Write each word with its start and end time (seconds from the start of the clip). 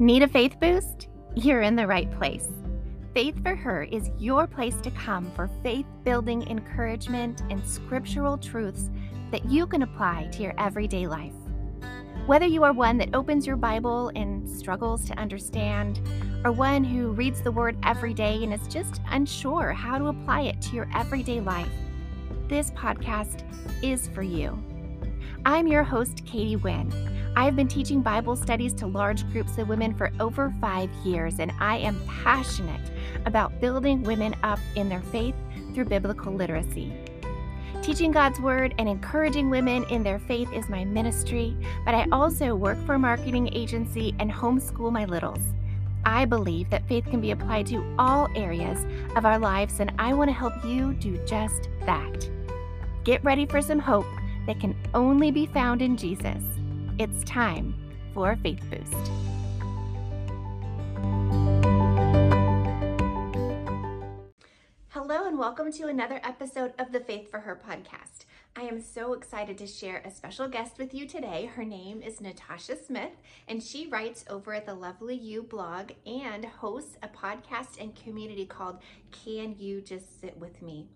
Need 0.00 0.22
a 0.22 0.28
faith 0.28 0.58
boost? 0.58 1.08
You're 1.34 1.60
in 1.60 1.76
the 1.76 1.86
right 1.86 2.10
place. 2.10 2.48
Faith 3.12 3.34
for 3.42 3.54
Her 3.54 3.82
is 3.82 4.10
your 4.18 4.46
place 4.46 4.76
to 4.76 4.90
come 4.92 5.30
for 5.32 5.50
faith 5.62 5.84
building 6.04 6.48
encouragement 6.48 7.42
and 7.50 7.62
scriptural 7.66 8.38
truths 8.38 8.88
that 9.30 9.44
you 9.44 9.66
can 9.66 9.82
apply 9.82 10.30
to 10.32 10.42
your 10.42 10.54
everyday 10.56 11.06
life. 11.06 11.34
Whether 12.24 12.46
you 12.46 12.62
are 12.64 12.72
one 12.72 12.96
that 12.96 13.14
opens 13.14 13.46
your 13.46 13.56
Bible 13.56 14.10
and 14.16 14.48
struggles 14.48 15.04
to 15.04 15.18
understand, 15.18 16.00
or 16.46 16.50
one 16.50 16.82
who 16.82 17.12
reads 17.12 17.42
the 17.42 17.52
Word 17.52 17.76
every 17.82 18.14
day 18.14 18.42
and 18.42 18.54
is 18.54 18.66
just 18.68 19.02
unsure 19.10 19.74
how 19.74 19.98
to 19.98 20.06
apply 20.06 20.44
it 20.44 20.62
to 20.62 20.76
your 20.76 20.88
everyday 20.94 21.42
life, 21.42 21.68
this 22.48 22.70
podcast 22.70 23.44
is 23.84 24.08
for 24.08 24.22
you. 24.22 24.58
I'm 25.44 25.66
your 25.66 25.84
host, 25.84 26.24
Katie 26.24 26.56
Nguyen. 26.56 27.19
I've 27.36 27.56
been 27.56 27.68
teaching 27.68 28.02
Bible 28.02 28.36
studies 28.36 28.72
to 28.74 28.86
large 28.86 29.30
groups 29.32 29.56
of 29.58 29.68
women 29.68 29.94
for 29.94 30.10
over 30.18 30.52
five 30.60 30.90
years, 31.04 31.38
and 31.38 31.52
I 31.60 31.78
am 31.78 32.00
passionate 32.06 32.90
about 33.24 33.60
building 33.60 34.02
women 34.02 34.34
up 34.42 34.58
in 34.74 34.88
their 34.88 35.00
faith 35.00 35.34
through 35.72 35.86
biblical 35.86 36.32
literacy. 36.32 36.92
Teaching 37.82 38.10
God's 38.10 38.40
Word 38.40 38.74
and 38.78 38.88
encouraging 38.88 39.48
women 39.48 39.84
in 39.84 40.02
their 40.02 40.18
faith 40.18 40.52
is 40.52 40.68
my 40.68 40.84
ministry, 40.84 41.56
but 41.84 41.94
I 41.94 42.06
also 42.12 42.54
work 42.54 42.76
for 42.84 42.94
a 42.94 42.98
marketing 42.98 43.48
agency 43.54 44.14
and 44.18 44.30
homeschool 44.30 44.92
my 44.92 45.06
littles. 45.06 45.40
I 46.04 46.24
believe 46.24 46.68
that 46.70 46.86
faith 46.88 47.04
can 47.06 47.20
be 47.20 47.30
applied 47.30 47.66
to 47.68 47.94
all 47.98 48.28
areas 48.34 48.84
of 49.16 49.24
our 49.24 49.38
lives, 49.38 49.80
and 49.80 49.92
I 49.98 50.12
want 50.14 50.28
to 50.28 50.34
help 50.34 50.64
you 50.64 50.94
do 50.94 51.16
just 51.26 51.68
that. 51.86 52.28
Get 53.04 53.24
ready 53.24 53.46
for 53.46 53.62
some 53.62 53.78
hope 53.78 54.06
that 54.46 54.60
can 54.60 54.76
only 54.92 55.30
be 55.30 55.46
found 55.46 55.80
in 55.80 55.96
Jesus. 55.96 56.42
It's 57.00 57.24
time 57.24 57.74
for 58.12 58.36
faith 58.42 58.62
boost. 58.70 59.10
Hello, 64.90 65.26
and 65.26 65.38
welcome 65.38 65.72
to 65.72 65.86
another 65.86 66.20
episode 66.22 66.74
of 66.78 66.92
the 66.92 67.00
Faith 67.00 67.30
for 67.30 67.40
Her 67.40 67.58
podcast. 67.66 68.26
I 68.54 68.64
am 68.64 68.82
so 68.82 69.14
excited 69.14 69.56
to 69.56 69.66
share 69.66 70.02
a 70.04 70.10
special 70.10 70.46
guest 70.46 70.76
with 70.76 70.92
you 70.92 71.06
today. 71.06 71.46
Her 71.46 71.64
name 71.64 72.02
is 72.02 72.20
Natasha 72.20 72.76
Smith, 72.76 73.16
and 73.48 73.62
she 73.62 73.86
writes 73.86 74.26
over 74.28 74.52
at 74.52 74.66
the 74.66 74.74
Lovely 74.74 75.16
You 75.16 75.42
blog 75.42 75.92
and 76.04 76.44
hosts 76.44 76.98
a 77.02 77.08
podcast 77.08 77.80
and 77.80 77.96
community 77.96 78.44
called 78.44 78.76
Can 79.24 79.54
You 79.56 79.80
Just 79.80 80.20
Sit 80.20 80.36
With 80.36 80.60
Me? 80.60 80.86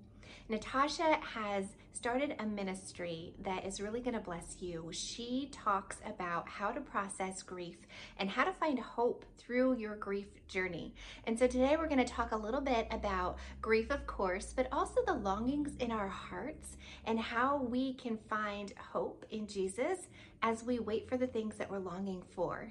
Natasha 0.46 1.18
has 1.22 1.64
started 1.92 2.34
a 2.38 2.44
ministry 2.44 3.32
that 3.42 3.64
is 3.64 3.80
really 3.80 4.00
going 4.00 4.12
to 4.12 4.20
bless 4.20 4.56
you. 4.60 4.90
She 4.92 5.48
talks 5.50 5.96
about 6.04 6.46
how 6.46 6.70
to 6.70 6.82
process 6.82 7.42
grief 7.42 7.78
and 8.18 8.28
how 8.28 8.44
to 8.44 8.52
find 8.52 8.78
hope 8.78 9.24
through 9.38 9.78
your 9.78 9.96
grief 9.96 10.26
journey. 10.46 10.94
And 11.26 11.38
so 11.38 11.46
today 11.46 11.76
we're 11.78 11.88
going 11.88 12.04
to 12.04 12.12
talk 12.12 12.32
a 12.32 12.36
little 12.36 12.60
bit 12.60 12.86
about 12.90 13.38
grief, 13.62 13.90
of 13.90 14.06
course, 14.06 14.52
but 14.54 14.68
also 14.70 15.00
the 15.06 15.14
longings 15.14 15.76
in 15.76 15.90
our 15.90 16.08
hearts 16.08 16.76
and 17.06 17.18
how 17.18 17.62
we 17.62 17.94
can 17.94 18.18
find 18.28 18.74
hope 18.92 19.24
in 19.30 19.46
Jesus 19.46 20.08
as 20.42 20.62
we 20.62 20.78
wait 20.78 21.08
for 21.08 21.16
the 21.16 21.26
things 21.26 21.56
that 21.56 21.70
we're 21.70 21.78
longing 21.78 22.22
for. 22.34 22.70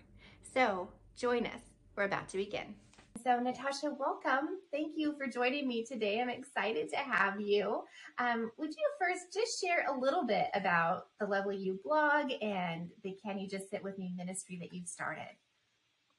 So 0.53 0.89
join 1.15 1.47
us. 1.47 1.61
We're 1.95 2.03
about 2.03 2.29
to 2.29 2.37
begin. 2.37 2.75
So, 3.23 3.39
Natasha, 3.39 3.95
welcome. 3.97 4.49
Thank 4.69 4.93
you 4.97 5.15
for 5.17 5.27
joining 5.27 5.65
me 5.65 5.85
today. 5.85 6.19
I'm 6.19 6.29
excited 6.29 6.89
to 6.89 6.97
have 6.97 7.39
you. 7.39 7.83
Um, 8.17 8.51
would 8.57 8.71
you 8.71 8.85
first 8.99 9.33
just 9.33 9.61
share 9.61 9.85
a 9.87 9.97
little 9.97 10.25
bit 10.25 10.47
about 10.53 11.05
the 11.21 11.25
Lovely 11.25 11.55
You 11.55 11.79
blog 11.85 12.31
and 12.41 12.89
the 13.01 13.17
Can 13.23 13.39
You 13.39 13.47
Just 13.47 13.69
Sit 13.69 13.81
With 13.81 13.97
Me 13.97 14.13
ministry 14.17 14.57
that 14.59 14.73
you've 14.73 14.89
started? 14.89 15.29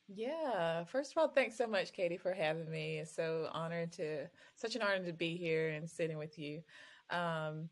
Yeah. 0.09 0.85
First 0.85 1.13
of 1.13 1.19
all, 1.19 1.29
thanks 1.29 1.59
so 1.59 1.67
much, 1.67 1.93
Katie, 1.93 2.17
for 2.17 2.33
having 2.33 2.71
me. 2.71 3.01
It's 3.01 3.15
so 3.15 3.49
honored 3.53 3.93
to, 3.95 4.27
such 4.57 4.75
an 4.75 4.81
honor 4.81 5.05
to 5.05 5.13
be 5.13 5.37
here 5.37 5.71
and 5.71 5.91
sitting 5.91 6.17
with 6.17 6.39
you. 6.39 6.63
Um, 7.11 7.69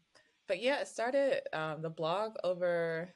but 0.47 0.61
yeah, 0.61 0.79
I 0.83 0.85
started 0.85 1.41
um, 1.57 1.81
the 1.81 1.89
blog 1.89 2.35
over 2.45 3.15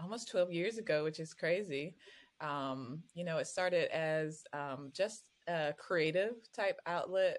almost 0.00 0.30
12 0.30 0.52
years 0.52 0.78
ago, 0.78 1.04
which 1.04 1.20
is 1.20 1.34
crazy. 1.34 1.96
Um, 2.40 3.02
you 3.14 3.24
know, 3.24 3.36
it 3.38 3.46
started 3.46 3.94
as 3.94 4.44
um, 4.54 4.90
just 4.94 5.33
a 5.48 5.74
creative 5.78 6.34
type 6.52 6.78
outlet 6.86 7.38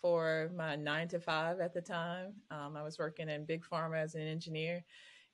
for 0.00 0.50
my 0.56 0.74
nine 0.74 1.08
to 1.08 1.20
five 1.20 1.60
at 1.60 1.72
the 1.72 1.80
time. 1.80 2.32
Um, 2.50 2.76
I 2.76 2.82
was 2.82 2.98
working 2.98 3.28
in 3.28 3.44
big 3.44 3.64
pharma 3.64 3.98
as 4.02 4.14
an 4.14 4.22
engineer, 4.22 4.84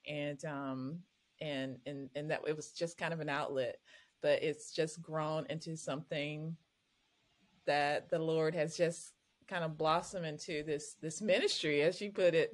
and 0.07 0.45
um, 0.45 0.99
and 1.41 1.79
and 1.87 2.11
and 2.15 2.31
that 2.31 2.43
it 2.47 2.57
was 2.57 2.73
just 2.73 2.99
kind 2.99 3.15
of 3.15 3.21
an 3.21 3.29
outlet, 3.29 3.79
but 4.21 4.43
it's 4.43 4.73
just 4.73 5.01
grown 5.03 5.47
into 5.49 5.77
something 5.77 6.57
that 7.67 8.09
the 8.11 8.19
Lord 8.19 8.55
has 8.55 8.77
just 8.77 9.13
kind 9.49 9.65
of 9.65 9.79
blossomed 9.79 10.27
into 10.27 10.63
this 10.63 10.97
this 11.01 11.23
ministry, 11.23 11.83
as 11.83 12.01
you 12.01 12.11
put 12.13 12.35
it. 12.35 12.53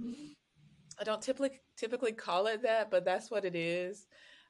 I 1.01 1.05
don't 1.05 1.21
typically 1.21 1.61
typically 1.77 2.13
call 2.13 2.47
it 2.47 2.63
that, 2.63 2.91
but 2.91 3.05
that's 3.05 3.31
what 3.31 3.45
it 3.45 3.57
is. 3.57 4.07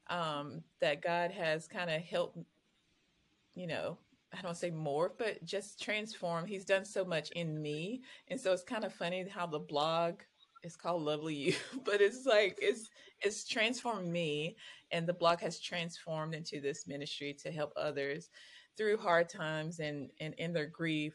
Um, 0.08 0.62
that 0.82 1.00
God 1.00 1.30
has 1.30 1.66
kind 1.66 1.88
of 1.88 2.02
helped, 2.02 2.36
you 3.54 3.66
know, 3.66 3.96
I 4.36 4.42
don't 4.42 4.56
say 4.56 4.70
more, 4.70 5.12
but 5.16 5.44
just 5.44 5.82
transform. 5.82 6.46
He's 6.46 6.64
done 6.64 6.84
so 6.84 7.04
much 7.04 7.30
in 7.32 7.60
me. 7.60 8.02
And 8.28 8.40
so 8.40 8.52
it's 8.52 8.62
kind 8.62 8.84
of 8.84 8.92
funny 8.92 9.26
how 9.28 9.46
the 9.46 9.58
blog 9.58 10.20
is 10.62 10.76
called 10.76 11.02
Lovely 11.02 11.34
You, 11.34 11.54
but 11.84 12.00
it's 12.00 12.26
like 12.26 12.58
it's 12.60 12.90
it's 13.22 13.46
transformed 13.46 14.08
me 14.08 14.56
and 14.90 15.06
the 15.06 15.12
blog 15.12 15.40
has 15.40 15.60
transformed 15.60 16.34
into 16.34 16.60
this 16.60 16.86
ministry 16.86 17.34
to 17.42 17.50
help 17.50 17.72
others 17.76 18.30
through 18.76 18.96
hard 18.96 19.28
times 19.28 19.78
and 19.78 20.10
and 20.20 20.34
in 20.34 20.52
their 20.52 20.66
grief 20.66 21.14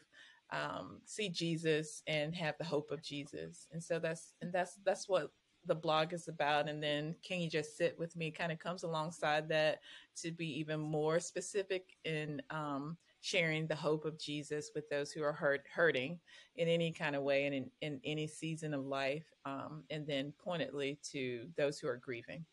um, 0.52 1.00
see 1.04 1.28
Jesus 1.28 2.02
and 2.06 2.34
have 2.34 2.56
the 2.58 2.64
hope 2.64 2.90
of 2.90 3.02
Jesus. 3.02 3.66
And 3.72 3.82
so 3.82 3.98
that's 3.98 4.32
and 4.40 4.52
that's 4.52 4.78
that's 4.84 5.08
what 5.08 5.30
the 5.66 5.74
blog 5.74 6.14
is 6.14 6.26
about 6.26 6.70
and 6.70 6.82
then 6.82 7.14
can 7.22 7.38
you 7.38 7.50
just 7.50 7.76
sit 7.76 7.98
with 7.98 8.16
me 8.16 8.30
kind 8.30 8.50
of 8.50 8.58
comes 8.58 8.82
alongside 8.82 9.46
that 9.46 9.80
to 10.16 10.32
be 10.32 10.58
even 10.58 10.80
more 10.80 11.20
specific 11.20 11.98
in 12.06 12.40
um, 12.48 12.96
sharing 13.20 13.66
the 13.66 13.74
hope 13.74 14.04
of 14.04 14.18
Jesus 14.18 14.70
with 14.74 14.88
those 14.88 15.12
who 15.12 15.22
are 15.22 15.32
hurt, 15.32 15.62
hurting 15.72 16.18
in 16.56 16.68
any 16.68 16.92
kind 16.92 17.14
of 17.14 17.22
way 17.22 17.46
and 17.46 17.54
in, 17.54 17.70
in 17.80 18.00
any 18.04 18.26
season 18.26 18.74
of 18.74 18.84
life, 18.84 19.26
um, 19.44 19.84
and 19.90 20.06
then 20.06 20.32
pointedly 20.42 20.98
to 21.12 21.46
those 21.56 21.78
who 21.78 21.88
are 21.88 21.96
grieving. 21.96 22.44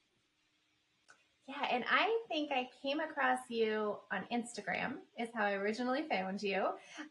Yeah, 1.47 1.65
and 1.71 1.85
I 1.89 2.13
think 2.27 2.51
I 2.51 2.67
came 2.83 2.99
across 2.99 3.39
you 3.47 3.95
on 4.11 4.25
Instagram, 4.33 4.95
is 5.17 5.29
how 5.33 5.45
I 5.45 5.53
originally 5.53 6.03
found 6.09 6.43
you. 6.43 6.65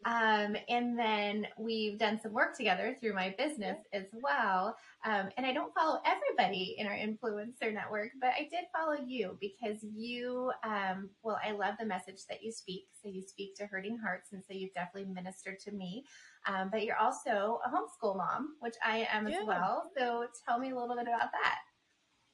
Um, 0.05 0.57
and 0.69 0.99
then 0.99 1.47
we've 1.59 1.99
done 1.99 2.21
some 2.23 2.35
work 2.35 2.55
together 2.55 2.95
through 3.01 3.15
my 3.15 3.35
business 3.39 3.79
as 3.95 4.05
well. 4.13 4.77
Um, 5.07 5.31
and 5.39 5.47
I 5.47 5.55
don't 5.55 5.73
follow 5.73 6.01
everybody 6.05 6.77
in 6.77 6.87
our 6.87 6.93
influencer 6.93 7.73
network, 7.73 8.11
but 8.21 8.29
I 8.39 8.43
did 8.51 8.67
follow 8.77 8.99
you 9.07 9.39
because 9.41 9.83
you, 9.83 10.53
um, 10.65 11.09
well, 11.23 11.41
I 11.43 11.53
love 11.53 11.77
the 11.81 11.87
message 11.87 12.27
that 12.29 12.43
you 12.43 12.53
speak. 12.53 12.89
So 13.03 13.09
you 13.09 13.23
speak 13.23 13.57
to 13.57 13.65
hurting 13.65 13.97
hearts. 13.97 14.35
And 14.35 14.43
so 14.47 14.53
you've 14.53 14.75
definitely 14.75 15.11
ministered 15.15 15.61
to 15.61 15.73
me. 15.73 16.05
Um, 16.47 16.69
but 16.71 16.85
you're 16.85 16.99
also 16.99 17.61
a 17.65 17.71
homeschool 17.71 18.19
mom, 18.19 18.57
which 18.61 18.75
I 18.85 19.09
am 19.11 19.29
yeah. 19.29 19.39
as 19.39 19.47
well. 19.47 19.91
So 19.97 20.27
tell 20.47 20.59
me 20.59 20.73
a 20.73 20.75
little 20.79 20.95
bit 20.95 21.07
about 21.07 21.33
that. 21.33 21.59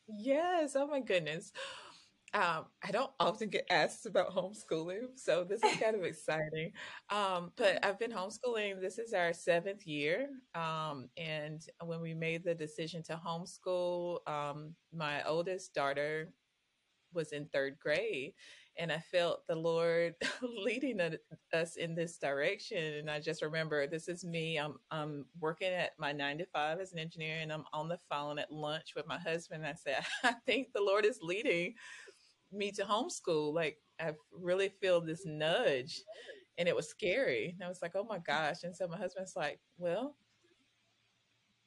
Yes. 0.08 0.74
Oh 0.74 0.88
my 0.88 0.98
goodness. 0.98 1.52
Um, 2.34 2.64
I 2.82 2.90
don't 2.90 3.10
often 3.20 3.50
get 3.50 3.66
asked 3.68 4.06
about 4.06 4.34
homeschooling, 4.34 5.18
so 5.18 5.44
this 5.44 5.62
is 5.62 5.78
kind 5.78 5.94
of 5.94 6.02
exciting. 6.02 6.72
Um, 7.10 7.52
but 7.56 7.84
I've 7.84 7.98
been 7.98 8.10
homeschooling. 8.10 8.80
This 8.80 8.98
is 8.98 9.12
our 9.12 9.34
seventh 9.34 9.86
year, 9.86 10.28
um, 10.54 11.10
and 11.18 11.60
when 11.84 12.00
we 12.00 12.14
made 12.14 12.42
the 12.42 12.54
decision 12.54 13.02
to 13.04 13.20
homeschool, 13.22 14.26
um, 14.26 14.74
my 14.94 15.22
oldest 15.24 15.74
daughter 15.74 16.32
was 17.12 17.32
in 17.32 17.46
third 17.46 17.78
grade, 17.78 18.32
and 18.78 18.90
I 18.90 18.98
felt 18.98 19.46
the 19.46 19.54
Lord 19.54 20.14
leading 20.42 21.00
us 21.52 21.76
in 21.76 21.94
this 21.94 22.16
direction. 22.16 22.94
And 22.94 23.10
I 23.10 23.20
just 23.20 23.42
remember, 23.42 23.86
this 23.86 24.08
is 24.08 24.24
me. 24.24 24.56
I'm 24.58 24.76
I'm 24.90 25.26
working 25.38 25.68
at 25.72 25.90
my 25.98 26.12
nine 26.12 26.38
to 26.38 26.46
five 26.46 26.80
as 26.80 26.92
an 26.92 26.98
engineer, 26.98 27.38
and 27.40 27.52
I'm 27.52 27.64
on 27.72 27.88
the 27.88 27.98
phone 28.10 28.38
at 28.38 28.50
lunch 28.50 28.92
with 28.96 29.06
my 29.06 29.18
husband. 29.18 29.66
I 29.66 29.74
said, 29.74 30.04
I 30.24 30.32
think 30.46 30.68
the 30.72 30.82
Lord 30.82 31.04
is 31.04 31.18
leading 31.22 31.74
me 32.52 32.70
to 32.72 32.84
homeschool. 32.84 33.54
Like 33.54 33.78
I 34.00 34.12
really 34.32 34.68
feel 34.68 35.00
this 35.00 35.24
nudge 35.24 36.02
and 36.58 36.68
it 36.68 36.76
was 36.76 36.88
scary. 36.88 37.54
And 37.54 37.64
I 37.64 37.68
was 37.68 37.80
like, 37.82 37.92
oh 37.94 38.04
my 38.04 38.18
gosh. 38.18 38.64
And 38.64 38.74
so 38.74 38.86
my 38.86 38.96
husband's 38.96 39.36
like, 39.36 39.60
well, 39.78 40.16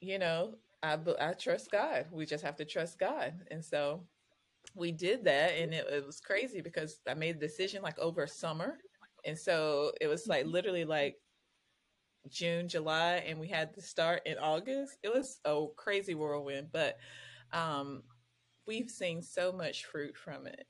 you 0.00 0.18
know, 0.18 0.54
I, 0.82 0.98
I 1.20 1.32
trust 1.32 1.70
God. 1.70 2.06
We 2.12 2.26
just 2.26 2.44
have 2.44 2.56
to 2.56 2.64
trust 2.64 2.98
God. 2.98 3.34
And 3.50 3.64
so 3.64 4.04
we 4.74 4.92
did 4.92 5.24
that. 5.24 5.52
And 5.58 5.74
it, 5.74 5.86
it 5.90 6.06
was 6.06 6.20
crazy 6.20 6.60
because 6.60 7.00
I 7.08 7.14
made 7.14 7.40
the 7.40 7.46
decision 7.46 7.82
like 7.82 7.98
over 7.98 8.26
summer. 8.26 8.78
And 9.24 9.36
so 9.36 9.92
it 10.00 10.06
was 10.06 10.26
like 10.28 10.46
literally 10.46 10.84
like 10.84 11.16
June, 12.28 12.68
July, 12.68 13.24
and 13.26 13.38
we 13.38 13.48
had 13.48 13.74
to 13.74 13.80
start 13.80 14.22
in 14.26 14.38
August. 14.38 14.98
It 15.02 15.12
was 15.12 15.40
a 15.44 15.66
crazy 15.76 16.14
whirlwind, 16.14 16.68
but 16.72 16.96
um, 17.52 18.02
we've 18.66 18.90
seen 18.90 19.22
so 19.22 19.52
much 19.52 19.84
fruit 19.86 20.16
from 20.16 20.46
it 20.46 20.66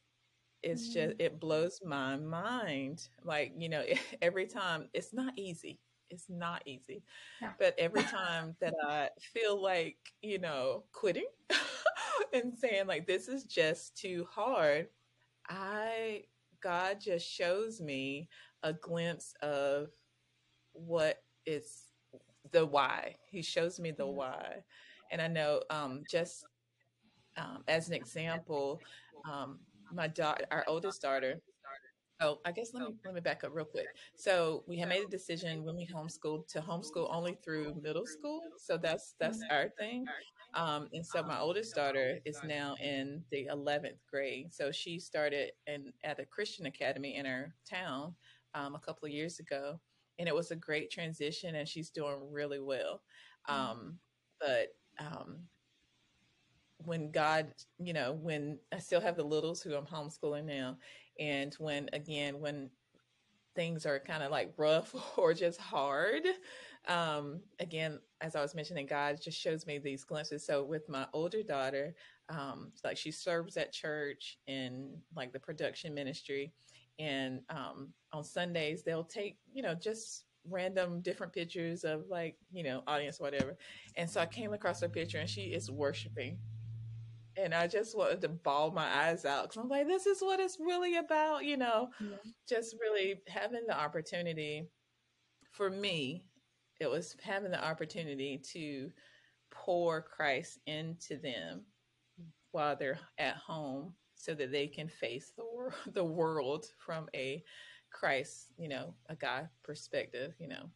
it's 0.66 0.92
just 0.92 1.14
Mm. 1.14 1.20
it 1.20 1.40
blows 1.40 1.80
my 1.86 2.16
mind 2.16 3.08
like 3.24 3.54
you 3.58 3.70
know 3.70 3.84
every 4.22 4.46
time 4.46 4.88
it's 4.94 5.14
not 5.14 5.34
easy 5.38 5.80
it's 6.10 6.26
not 6.30 6.62
easy 6.66 7.04
No. 7.40 7.54
but 7.58 7.74
every 7.78 8.04
time 8.04 8.56
that 8.60 8.74
i 8.88 9.08
feel 9.20 9.60
like 9.62 9.96
you 10.22 10.38
know 10.38 10.84
quitting 10.92 11.26
and 12.34 12.54
saying 12.56 12.86
like 12.86 13.06
this 13.06 13.28
is 13.28 13.44
just 13.44 13.96
too 13.96 14.26
hard 14.30 14.88
i 15.48 16.22
god 16.62 17.00
just 17.00 17.26
shows 17.28 17.80
me 17.80 18.28
a 18.62 18.72
glimpse 18.72 19.34
of 19.42 19.88
what 20.72 21.18
is 21.46 21.84
the 22.52 22.64
why 22.66 23.16
he 23.30 23.42
shows 23.42 23.80
me 23.80 23.92
the 23.92 24.06
Mhm. 24.06 24.06
why 24.06 24.62
and 25.10 25.20
i 25.22 25.28
know 25.28 25.62
um 25.70 26.04
just 26.08 26.46
um, 27.36 27.64
as 27.68 27.88
an 27.88 27.94
example 27.94 28.82
um, 29.24 29.60
my 29.92 30.06
daughter 30.06 30.44
our 30.50 30.64
oldest 30.66 31.02
daughter 31.02 31.40
Oh, 32.20 32.38
I 32.46 32.52
guess 32.52 32.70
let 32.72 32.88
me 32.88 32.94
let 33.04 33.14
me 33.14 33.20
back 33.20 33.44
up 33.44 33.50
real 33.54 33.66
quick. 33.66 33.88
So 34.14 34.64
we 34.66 34.78
had 34.78 34.88
made 34.88 35.04
a 35.04 35.08
decision 35.08 35.64
when 35.64 35.76
we 35.76 35.86
homeschooled 35.86 36.48
to 36.48 36.60
homeschool 36.60 37.08
only 37.12 37.36
through 37.44 37.74
middle 37.82 38.06
school. 38.06 38.40
So 38.56 38.78
that's 38.78 39.14
that's 39.20 39.42
our 39.50 39.68
thing. 39.78 40.06
Um, 40.54 40.88
and 40.94 41.04
so 41.04 41.22
my 41.22 41.38
oldest 41.38 41.74
daughter 41.74 42.18
is 42.24 42.40
now 42.42 42.74
in 42.82 43.22
the 43.30 43.46
eleventh 43.46 43.98
grade. 44.10 44.54
So 44.54 44.72
she 44.72 44.98
started 44.98 45.52
in 45.66 45.92
at 46.04 46.18
a 46.18 46.24
Christian 46.24 46.64
academy 46.64 47.16
in 47.16 47.26
her 47.26 47.54
town 47.68 48.14
um, 48.54 48.74
a 48.74 48.78
couple 48.78 49.04
of 49.04 49.12
years 49.12 49.38
ago, 49.38 49.78
and 50.18 50.26
it 50.26 50.34
was 50.34 50.50
a 50.50 50.56
great 50.56 50.90
transition, 50.90 51.54
and 51.56 51.68
she's 51.68 51.90
doing 51.90 52.16
really 52.30 52.60
well. 52.60 53.02
Um, 53.46 53.98
but 54.40 54.68
um, 54.98 55.40
when 56.84 57.10
God, 57.10 57.52
you 57.78 57.92
know, 57.92 58.12
when 58.12 58.58
I 58.72 58.78
still 58.78 59.00
have 59.00 59.16
the 59.16 59.24
littles 59.24 59.62
who 59.62 59.74
I'm 59.74 59.86
homeschooling 59.86 60.44
now, 60.44 60.76
and 61.18 61.54
when 61.54 61.88
again, 61.92 62.40
when 62.40 62.70
things 63.54 63.86
are 63.86 63.98
kind 63.98 64.22
of 64.22 64.30
like 64.30 64.52
rough 64.56 64.94
or 65.16 65.32
just 65.32 65.60
hard, 65.60 66.22
um, 66.88 67.40
again, 67.58 67.98
as 68.20 68.36
I 68.36 68.42
was 68.42 68.54
mentioning, 68.54 68.86
God 68.86 69.20
just 69.20 69.40
shows 69.40 69.66
me 69.66 69.78
these 69.78 70.04
glimpses. 70.04 70.46
So 70.46 70.62
with 70.62 70.88
my 70.88 71.06
older 71.12 71.42
daughter, 71.42 71.94
um, 72.28 72.72
like 72.84 72.96
she 72.96 73.10
serves 73.10 73.56
at 73.56 73.72
church 73.72 74.38
in 74.46 74.96
like 75.16 75.32
the 75.32 75.40
production 75.40 75.94
ministry, 75.94 76.52
and 76.98 77.40
um, 77.50 77.92
on 78.12 78.24
Sundays 78.24 78.82
they'll 78.82 79.04
take, 79.04 79.38
you 79.52 79.62
know, 79.62 79.74
just 79.74 80.24
random 80.48 81.00
different 81.00 81.32
pictures 81.32 81.82
of 81.82 82.04
like, 82.08 82.36
you 82.52 82.62
know, 82.62 82.82
audience, 82.86 83.18
whatever. 83.18 83.56
And 83.96 84.08
so 84.08 84.20
I 84.20 84.26
came 84.26 84.52
across 84.52 84.80
her 84.80 84.88
picture, 84.88 85.18
and 85.18 85.28
she 85.28 85.46
is 85.46 85.70
worshiping 85.70 86.38
and 87.36 87.54
I 87.54 87.66
just 87.66 87.96
wanted 87.96 88.20
to 88.22 88.28
bawl 88.28 88.70
my 88.70 88.86
eyes 88.86 89.24
out 89.24 89.44
because 89.44 89.62
I'm 89.62 89.68
like, 89.68 89.86
this 89.86 90.06
is 90.06 90.20
what 90.20 90.40
it's 90.40 90.58
really 90.58 90.96
about, 90.96 91.44
you 91.44 91.56
know, 91.56 91.90
Yeah. 92.00 92.16
just 92.48 92.76
really 92.80 93.20
having 93.28 93.66
the 93.66 93.78
opportunity 93.78 94.68
for 95.52 95.70
me, 95.70 96.24
it 96.80 96.90
was 96.90 97.16
having 97.22 97.50
the 97.50 97.64
opportunity 97.64 98.38
to 98.52 98.90
pour 99.50 100.02
Christ 100.02 100.58
into 100.66 101.16
them 101.16 101.64
while 102.52 102.76
they're 102.76 102.98
at 103.18 103.36
home 103.36 103.94
so 104.14 104.34
that 104.34 104.50
they 104.50 104.66
can 104.66 104.88
face 104.88 105.32
the, 105.36 105.44
wor- 105.44 105.74
the 105.92 106.04
world 106.04 106.66
from 106.78 107.08
a 107.14 107.42
Christ, 107.90 108.52
you 108.58 108.68
know, 108.68 108.94
a 109.08 109.14
God 109.14 109.48
perspective, 109.62 110.34
you 110.38 110.48
know, 110.48 110.70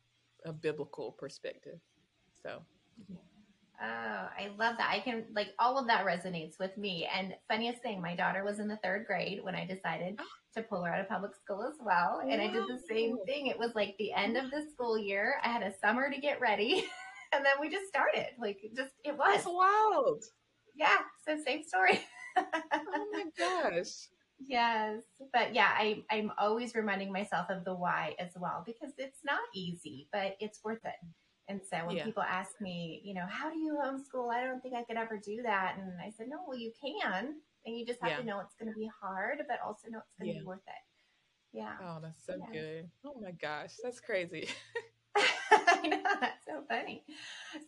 a 0.47 0.53
biblical 0.53 1.13
perspective. 1.13 1.79
So, 2.43 2.63
Oh, 3.83 4.29
I 4.39 4.51
love 4.59 4.77
that. 4.77 4.91
I 4.91 5.01
can 5.01 5.25
like 5.35 5.49
all 5.59 5.79
of 5.79 5.87
that 5.87 6.05
resonates 6.05 6.59
with 6.59 6.77
me. 6.77 7.09
And 7.15 7.35
funniest 7.49 7.83
thing, 7.83 8.03
my 8.03 8.15
daughter 8.15 8.45
was 8.45 8.59
in 8.59 8.69
the 8.69 8.79
third 8.85 9.07
grade 9.07 9.41
when 9.43 9.55
I 9.55 9.67
decided 9.67 10.17
oh. 10.19 10.25
to 10.57 10.63
pull 10.63 10.83
her 10.83 10.93
out 10.93 11.01
of 11.01 11.09
public 11.09 11.33
school 11.35 11.63
as 11.63 11.79
well. 11.81 12.21
And 12.23 12.43
I 12.43 12.49
did 12.49 12.65
the 12.65 12.81
same 12.89 13.17
thing. 13.27 13.47
It 13.47 13.59
was 13.59 13.75
like 13.75 13.95
the 13.99 14.13
end 14.13 14.37
of 14.37 14.51
the 14.51 14.67
school 14.73 14.99
year. 14.99 15.37
I 15.43 15.49
had 15.49 15.63
a 15.63 15.73
summer 15.79 16.11
to 16.11 16.21
get 16.21 16.41
ready. 16.41 16.87
And 17.33 17.45
then 17.45 17.53
we 17.61 17.71
just 17.71 17.87
started. 17.87 18.27
Like 18.41 18.59
just 18.77 18.91
it 19.05 19.17
was. 19.17 19.29
that's 19.33 19.47
wild. 19.47 20.25
Yeah. 20.75 20.99
So 21.25 21.39
same 21.41 21.63
story. 21.63 22.01
Oh 22.37 23.07
my 23.13 23.25
gosh. 23.39 24.09
Yes, 24.49 25.03
but 25.33 25.55
yeah, 25.55 25.69
I, 25.77 26.03
I'm 26.11 26.33
always 26.39 26.75
reminding 26.75 27.13
myself 27.13 27.51
of 27.51 27.65
the 27.65 27.75
why 27.75 28.15
as 28.19 28.31
well 28.37 28.63
because 28.67 28.93
it's 28.97 29.21
not 29.25 29.41
easy, 29.55 30.09
but 30.13 30.37
it's 30.41 30.61
worth 30.65 30.85
it. 30.85 30.95
And 31.51 31.61
so 31.69 31.85
when 31.85 31.97
Yeah. 31.97 32.05
people 32.05 32.23
ask 32.23 32.61
me, 32.61 33.01
you 33.05 33.13
know, 33.13 33.27
how 33.29 33.51
do 33.51 33.59
you 33.59 33.75
homeschool? 33.75 34.33
I 34.33 34.45
don't 34.45 34.63
think 34.63 34.75
I 34.77 34.85
could 34.85 34.97
ever 34.97 35.19
do 35.19 35.43
that. 35.43 35.77
And 35.79 36.01
I 36.01 36.11
said, 36.17 36.29
no, 36.29 36.39
well, 36.47 36.57
you 36.57 36.71
can. 36.81 37.41
And 37.67 37.77
you 37.77 37.85
just 37.85 38.01
have 38.01 38.11
Yeah. 38.11 38.19
to 38.19 38.25
know 38.25 38.39
it's 38.39 38.55
going 38.55 38.73
to 38.73 38.79
be 38.79 38.89
hard, 39.03 39.43
but 39.49 39.59
also 39.61 39.89
know 39.91 39.99
it's 39.99 40.15
going 40.17 40.31
to 40.31 40.35
Yeah. 40.35 40.41
be 40.43 40.47
worth 40.47 40.67
it. 40.69 41.59
Yeah. 41.59 41.75
Oh, 41.83 41.99
that's 42.01 42.25
so 42.25 42.41
good. 42.53 42.89
Oh 43.05 43.21
my 43.21 43.33
gosh, 43.33 43.73
that's 43.83 44.01
crazy. 44.01 44.49
I 45.17 45.89
know, 45.89 46.03
that's 46.21 46.47
so 46.47 46.63
funny. 46.69 47.05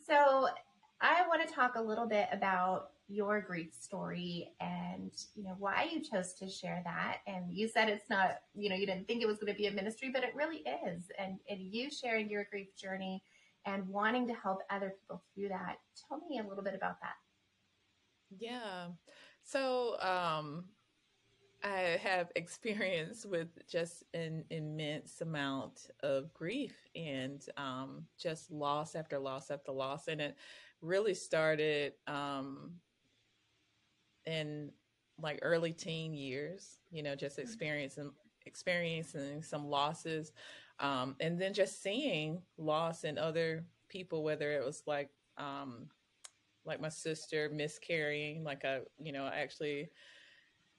So 0.07 0.49
I 1.01 1.27
want 1.27 1.47
to 1.47 1.53
talk 1.53 1.75
a 1.75 1.83
little 1.83 2.07
bit 2.07 2.29
about 2.31 2.91
your 3.09 3.41
grief 3.41 3.75
story 3.75 4.53
and 4.61 5.11
you 5.35 5.43
know 5.43 5.57
why 5.59 5.89
you 5.93 6.01
chose 6.01 6.33
to 6.33 6.49
share 6.49 6.81
that 6.85 7.19
and 7.27 7.53
you 7.53 7.69
said 7.69 7.89
it's 7.89 8.09
not 8.09 8.39
you 8.55 8.71
know 8.71 8.77
you 8.77 8.87
didn't 8.87 9.07
think 9.07 9.21
it 9.21 9.27
was 9.27 9.37
going 9.39 9.53
to 9.53 9.59
be 9.59 9.67
a 9.67 9.73
ministry 9.73 10.09
but 10.11 10.23
it 10.23 10.35
really 10.35 10.65
is 10.87 11.11
and 11.19 11.39
and 11.51 11.61
you 11.61 11.91
sharing 11.91 12.31
your 12.31 12.47
grief 12.51 12.75
journey 12.75 13.23
and 13.67 13.87
wanting 13.89 14.27
to 14.27 14.35
help 14.35 14.61
other 14.71 14.95
people 15.01 15.23
through 15.35 15.49
that 15.49 15.79
tell 16.09 16.21
me 16.29 16.39
a 16.39 16.49
little 16.49 16.65
bit 16.65 16.75
about 16.75 17.01
that 17.01 17.15
Yeah. 18.39 18.89
So, 19.45 20.01
um, 20.01 20.65
I 21.65 21.99
have 22.03 22.33
experience 22.35 23.25
with 23.25 23.49
just 23.69 24.03
an 24.15 24.45
immense 24.51 25.21
amount 25.21 25.91
of 26.03 26.33
grief 26.35 26.75
and 26.97 27.45
um, 27.57 28.05
just 28.19 28.51
loss 28.51 28.97
after 28.97 29.19
loss 29.19 29.51
after 29.51 29.71
loss. 29.71 30.09
And 30.09 30.21
it 30.21 30.37
really 30.81 31.15
started 31.15 31.93
um, 32.09 32.73
in 34.27 34.73
like 35.21 35.39
early 35.43 35.73
teen 35.73 36.15
years, 36.15 36.81
you 36.91 37.03
know, 37.03 37.15
just 37.15 37.39
experiencing 37.39 38.11
experiencing 38.45 39.41
some 39.41 39.65
losses 39.69 40.33
um, 40.83 41.17
and 41.21 41.41
then 41.41 41.55
just 41.55 41.83
seeing 41.83 42.43
loss 42.59 43.05
in 43.05 43.19
other 43.19 43.65
people, 43.89 44.23
whether 44.23 44.53
it 44.53 44.65
was 44.65 44.83
like 44.87 45.11
um, 45.39 45.89
like 46.65 46.81
my 46.81 46.89
sister 46.89 47.51
miscarrying, 47.53 48.45
like 48.45 48.65
I, 48.65 48.81
you 48.99 49.13
know, 49.13 49.25
I 49.25 49.37
actually 49.37 49.91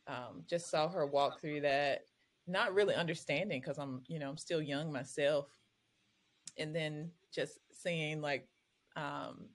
um, 0.08 0.44
just 0.50 0.70
saw 0.70 0.88
her 0.90 1.06
walk 1.06 1.42
through 1.42 1.62
that, 1.62 2.02
not 2.48 2.74
really 2.74 2.96
understanding 2.96 3.60
because 3.60 3.78
I'm, 3.78 4.04
you 4.08 4.20
know, 4.20 4.30
I'm 4.30 4.38
still 4.38 4.62
young 4.62 4.92
myself. 4.92 5.48
And 6.58 6.76
then 6.76 7.12
just 7.34 7.60
seeing 7.72 8.22
like, 8.22 8.48
um, 8.96 9.48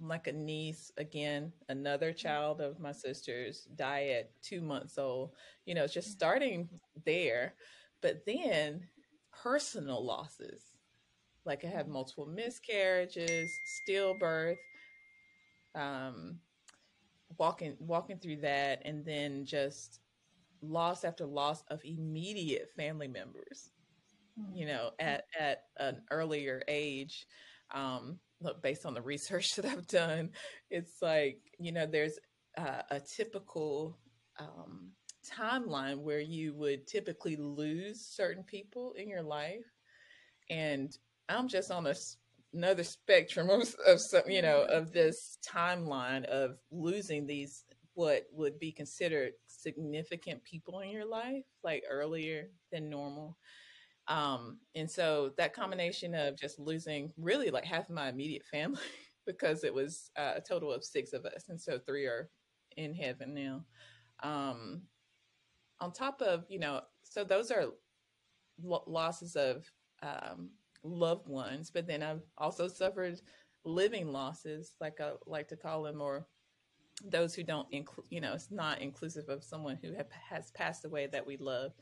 like 0.00 0.26
a 0.26 0.32
niece 0.32 0.90
again, 0.98 1.52
another 1.68 2.12
child 2.12 2.60
of 2.60 2.80
my 2.80 2.92
sister's 2.92 3.68
die 3.76 4.08
at 4.08 4.30
two 4.42 4.60
months 4.60 4.98
old, 4.98 5.30
you 5.66 5.74
know, 5.74 5.86
just 5.86 6.10
starting 6.10 6.68
there. 7.06 7.54
But 8.02 8.24
then 8.26 8.82
personal 9.44 10.02
losses, 10.02 10.62
like 11.44 11.66
I 11.66 11.68
had 11.68 11.86
multiple 11.86 12.24
miscarriages, 12.24 13.60
stillbirth, 13.66 14.56
um, 15.74 16.38
walking 17.36 17.76
walking 17.78 18.18
through 18.18 18.36
that 18.36 18.80
and 18.86 19.04
then 19.04 19.44
just 19.44 20.00
loss 20.62 21.04
after 21.04 21.26
loss 21.26 21.62
of 21.68 21.80
immediate 21.84 22.70
family 22.76 23.08
members 23.08 23.70
you 24.52 24.66
know 24.66 24.90
at 24.98 25.24
at 25.38 25.64
an 25.78 26.00
earlier 26.10 26.62
age. 26.68 27.26
Um 27.74 28.18
look 28.40 28.62
based 28.62 28.86
on 28.86 28.94
the 28.94 29.02
research 29.02 29.54
that 29.56 29.64
i've 29.64 29.86
done 29.86 30.30
it's 30.70 31.00
like 31.02 31.38
you 31.58 31.72
know 31.72 31.86
there's 31.86 32.18
uh, 32.58 32.82
a 32.90 33.00
typical 33.00 33.98
um 34.38 34.90
timeline 35.24 35.98
where 35.98 36.20
you 36.20 36.54
would 36.54 36.86
typically 36.86 37.36
lose 37.36 38.00
certain 38.00 38.42
people 38.44 38.92
in 38.98 39.08
your 39.08 39.22
life 39.22 39.66
and 40.50 40.98
i'm 41.28 41.48
just 41.48 41.70
on 41.70 41.86
a 41.86 41.94
another 42.52 42.84
spectrum 42.84 43.50
of, 43.50 43.74
of 43.86 44.00
some, 44.00 44.22
you 44.28 44.40
know 44.40 44.62
of 44.62 44.92
this 44.92 45.38
timeline 45.44 46.24
of 46.26 46.56
losing 46.70 47.26
these 47.26 47.64
what 47.94 48.26
would 48.32 48.58
be 48.58 48.72
considered 48.72 49.32
significant 49.46 50.42
people 50.44 50.80
in 50.80 50.90
your 50.90 51.06
life 51.06 51.44
like 51.62 51.84
earlier 51.88 52.50
than 52.72 52.90
normal. 52.90 53.36
Um 54.08 54.58
and 54.74 54.90
so 54.90 55.30
that 55.38 55.54
combination 55.54 56.14
of 56.14 56.36
just 56.38 56.58
losing 56.58 57.12
really 57.16 57.50
like 57.50 57.64
half 57.64 57.88
of 57.88 57.94
my 57.94 58.08
immediate 58.08 58.44
family 58.44 58.80
because 59.26 59.64
it 59.64 59.72
was 59.72 60.10
uh, 60.16 60.34
a 60.36 60.40
total 60.40 60.72
of 60.72 60.84
six 60.84 61.12
of 61.12 61.24
us 61.24 61.48
and 61.48 61.58
so 61.60 61.78
three 61.78 62.04
are 62.04 62.28
in 62.76 62.92
heaven 62.92 63.32
now. 63.32 63.64
Um 64.22 64.82
on 65.80 65.92
top 65.92 66.20
of 66.22 66.44
you 66.48 66.58
know 66.58 66.80
so 67.02 67.24
those 67.24 67.50
are 67.50 67.66
lo- 68.62 68.84
losses 68.86 69.36
of 69.36 69.64
um 70.02 70.50
loved 70.82 71.28
ones 71.28 71.70
but 71.70 71.86
then 71.86 72.02
i've 72.02 72.22
also 72.38 72.68
suffered 72.68 73.20
living 73.64 74.12
losses 74.12 74.74
like 74.80 75.00
i 75.00 75.12
like 75.26 75.48
to 75.48 75.56
call 75.56 75.82
them 75.82 76.00
or 76.00 76.26
those 77.02 77.34
who 77.34 77.42
don't 77.42 77.66
include, 77.72 78.06
you 78.10 78.20
know, 78.20 78.34
it's 78.34 78.50
not 78.50 78.80
inclusive 78.80 79.28
of 79.28 79.42
someone 79.42 79.78
who 79.82 79.92
have, 79.94 80.10
has 80.10 80.50
passed 80.52 80.84
away 80.84 81.06
that 81.06 81.26
we 81.26 81.36
love, 81.36 81.72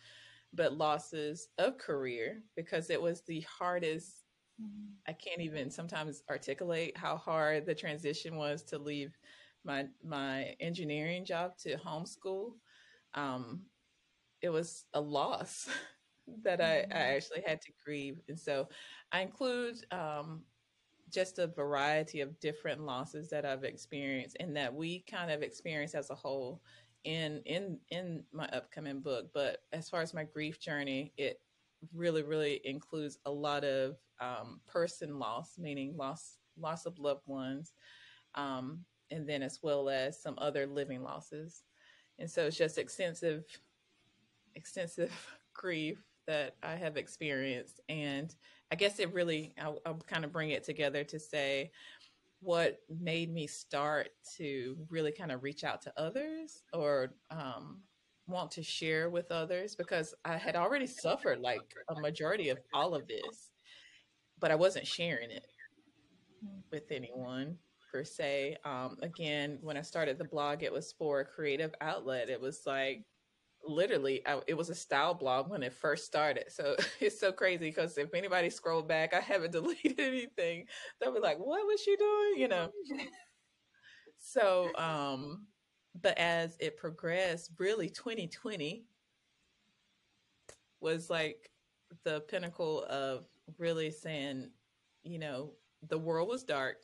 but 0.54 0.76
losses 0.76 1.48
of 1.58 1.78
career 1.78 2.42
because 2.56 2.90
it 2.90 3.00
was 3.00 3.22
the 3.22 3.40
hardest. 3.42 4.24
Mm-hmm. 4.60 4.92
I 5.08 5.12
can't 5.12 5.40
even 5.40 5.70
sometimes 5.70 6.22
articulate 6.30 6.96
how 6.96 7.16
hard 7.16 7.66
the 7.66 7.74
transition 7.74 8.36
was 8.36 8.62
to 8.64 8.78
leave 8.78 9.16
my 9.64 9.86
my 10.04 10.54
engineering 10.60 11.24
job 11.24 11.56
to 11.58 11.76
homeschool. 11.76 12.52
Um, 13.14 13.62
it 14.42 14.50
was 14.50 14.84
a 14.94 15.00
loss 15.00 15.68
that 16.44 16.60
I, 16.60 16.64
I, 16.64 16.82
mm-hmm. 16.82 16.92
actually 16.92 17.42
had 17.46 17.60
to 17.62 17.72
grieve, 17.84 18.20
and 18.28 18.38
so 18.38 18.68
I 19.12 19.20
include 19.22 19.76
um, 19.90 20.42
just 21.12 21.38
a 21.38 21.46
variety 21.46 22.20
of 22.20 22.38
different 22.40 22.80
losses 22.80 23.28
that 23.30 23.44
I've 23.44 23.64
experienced 23.64 24.36
and 24.40 24.56
that 24.56 24.74
we 24.74 25.00
kind 25.00 25.30
of 25.30 25.42
experience 25.42 25.94
as 25.94 26.10
a 26.10 26.14
whole 26.14 26.62
in 27.04 27.42
in 27.44 27.78
in 27.90 28.24
my 28.32 28.46
upcoming 28.48 29.00
book. 29.00 29.26
But 29.34 29.58
as 29.72 29.88
far 29.88 30.00
as 30.00 30.14
my 30.14 30.24
grief 30.24 30.58
journey, 30.60 31.12
it 31.16 31.40
really 31.94 32.22
really 32.22 32.60
includes 32.64 33.18
a 33.26 33.30
lot 33.30 33.64
of 33.64 33.96
um, 34.20 34.60
person 34.66 35.18
loss, 35.18 35.58
meaning 35.58 35.96
loss 35.96 36.38
loss 36.58 36.86
of 36.86 36.98
loved 36.98 37.26
ones, 37.26 37.72
um, 38.34 38.84
and 39.10 39.28
then 39.28 39.42
as 39.42 39.58
well 39.62 39.88
as 39.88 40.20
some 40.20 40.34
other 40.38 40.66
living 40.66 41.02
losses. 41.02 41.62
And 42.18 42.30
so 42.30 42.46
it's 42.46 42.56
just 42.56 42.78
extensive 42.78 43.44
extensive 44.54 45.12
grief 45.54 46.02
that 46.26 46.56
I 46.62 46.76
have 46.76 46.96
experienced 46.96 47.80
and 47.88 48.34
I 48.70 48.74
guess 48.74 48.98
it 49.00 49.12
really, 49.12 49.54
I'll, 49.60 49.80
I'll 49.84 50.00
kind 50.06 50.24
of 50.24 50.32
bring 50.32 50.50
it 50.50 50.64
together 50.64 51.04
to 51.04 51.18
say 51.18 51.72
what 52.40 52.80
made 53.00 53.32
me 53.32 53.46
start 53.46 54.08
to 54.38 54.76
really 54.88 55.12
kind 55.12 55.30
of 55.30 55.42
reach 55.42 55.62
out 55.62 55.82
to 55.82 55.92
others 55.96 56.62
or 56.72 57.12
um, 57.30 57.82
want 58.26 58.50
to 58.52 58.62
share 58.62 59.10
with 59.10 59.30
others 59.30 59.76
because 59.76 60.14
I 60.24 60.36
had 60.36 60.56
already 60.56 60.86
suffered 60.86 61.40
like 61.40 61.60
a 61.88 62.00
majority 62.00 62.48
of 62.48 62.58
all 62.72 62.94
of 62.94 63.06
this, 63.06 63.50
but 64.40 64.50
I 64.50 64.54
wasn't 64.54 64.86
sharing 64.86 65.30
it 65.30 65.46
with 66.70 66.90
anyone 66.90 67.58
per 67.92 68.04
se. 68.04 68.56
Um, 68.64 68.96
again, 69.02 69.58
when 69.60 69.76
I 69.76 69.82
started 69.82 70.18
the 70.18 70.24
blog, 70.24 70.62
it 70.62 70.72
was 70.72 70.92
for 70.92 71.20
a 71.20 71.24
creative 71.24 71.74
outlet. 71.80 72.30
It 72.30 72.40
was 72.40 72.62
like 72.66 73.04
literally 73.64 74.26
I, 74.26 74.40
it 74.46 74.54
was 74.54 74.70
a 74.70 74.74
style 74.74 75.14
blog 75.14 75.50
when 75.50 75.62
it 75.62 75.72
first 75.72 76.04
started. 76.06 76.44
So 76.50 76.76
it's 77.00 77.18
so 77.18 77.32
crazy 77.32 77.66
because 77.68 77.96
if 77.98 78.14
anybody 78.14 78.50
scroll 78.50 78.82
back 78.82 79.14
i 79.14 79.20
haven't 79.20 79.52
deleted 79.52 80.00
anything. 80.00 80.66
They'll 81.00 81.14
be 81.14 81.20
like 81.20 81.38
what 81.38 81.66
was 81.66 81.80
she 81.80 81.96
doing? 81.96 82.34
You 82.38 82.48
know? 82.48 82.70
So 84.18 84.70
um 84.76 85.46
but 86.00 86.16
as 86.18 86.56
it 86.60 86.76
progressed 86.76 87.50
really 87.58 87.88
2020 87.90 88.84
was 90.80 91.10
like 91.10 91.50
the 92.04 92.20
pinnacle 92.22 92.84
of 92.88 93.26
really 93.58 93.90
saying 93.90 94.50
you 95.02 95.18
know 95.18 95.52
the 95.88 95.98
world 95.98 96.28
was 96.28 96.44
dark. 96.44 96.76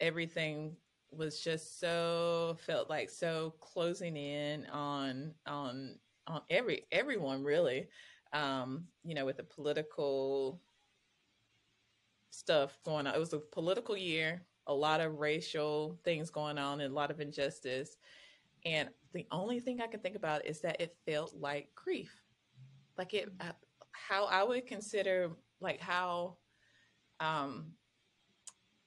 Everything 0.00 0.76
was 1.10 1.40
just 1.40 1.80
so 1.80 2.56
felt 2.66 2.90
like 2.90 3.10
so 3.10 3.54
closing 3.60 4.16
in 4.16 4.66
on 4.66 5.32
on 5.46 5.98
on 6.26 6.42
every 6.50 6.86
everyone 6.92 7.42
really. 7.42 7.88
Um 8.32 8.84
you 9.04 9.14
know 9.14 9.24
with 9.24 9.36
the 9.36 9.44
political 9.44 10.60
stuff 12.30 12.78
going 12.84 13.06
on. 13.06 13.14
It 13.14 13.20
was 13.20 13.32
a 13.32 13.38
political 13.38 13.96
year 13.96 14.46
a 14.66 14.74
lot 14.74 15.00
of 15.00 15.18
racial 15.18 15.98
things 16.04 16.30
going 16.30 16.58
on 16.58 16.80
and 16.80 16.92
a 16.92 16.94
lot 16.94 17.10
of 17.10 17.20
injustice. 17.20 17.96
And 18.64 18.88
the 19.12 19.26
only 19.30 19.60
thing 19.60 19.80
i 19.80 19.86
can 19.86 20.00
think 20.00 20.16
about 20.16 20.44
is 20.44 20.60
that 20.60 20.80
it 20.80 20.96
felt 21.06 21.34
like 21.34 21.68
grief. 21.74 22.12
Like 22.98 23.14
it 23.14 23.28
uh, 23.40 23.52
how 23.92 24.26
i 24.26 24.42
would 24.42 24.66
consider 24.66 25.30
like 25.60 25.80
how 25.80 26.36
um 27.20 27.72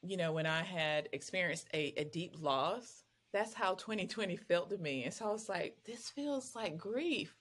you 0.01 0.17
know, 0.17 0.31
when 0.31 0.45
I 0.45 0.63
had 0.63 1.09
experienced 1.11 1.67
a, 1.73 1.93
a 1.97 2.05
deep 2.05 2.35
loss, 2.39 3.03
that's 3.33 3.53
how 3.53 3.75
2020 3.75 4.37
felt 4.37 4.69
to 4.69 4.77
me. 4.77 5.03
And 5.03 5.13
so 5.13 5.27
I 5.27 5.31
was 5.31 5.49
like, 5.49 5.77
this 5.85 6.09
feels 6.09 6.55
like 6.55 6.77
grief. 6.77 7.35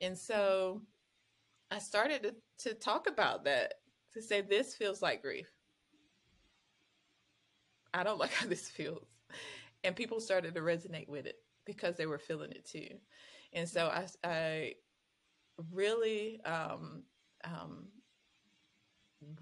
And 0.00 0.16
so 0.16 0.82
I 1.70 1.78
started 1.78 2.22
to, 2.22 2.68
to 2.68 2.74
talk 2.74 3.06
about 3.06 3.44
that, 3.44 3.74
to 4.14 4.22
say, 4.22 4.40
this 4.40 4.74
feels 4.74 5.00
like 5.00 5.22
grief. 5.22 5.50
I 7.94 8.02
don't 8.02 8.18
like 8.20 8.32
how 8.32 8.46
this 8.46 8.68
feels. 8.68 9.06
And 9.84 9.96
people 9.96 10.20
started 10.20 10.54
to 10.54 10.60
resonate 10.60 11.08
with 11.08 11.26
it 11.26 11.36
because 11.64 11.96
they 11.96 12.06
were 12.06 12.18
feeling 12.18 12.50
it 12.50 12.66
too. 12.66 12.88
And 13.52 13.68
so 13.68 13.86
I, 13.86 14.06
I 14.24 14.74
really 15.72 16.40
um, 16.44 17.04
um, 17.44 17.88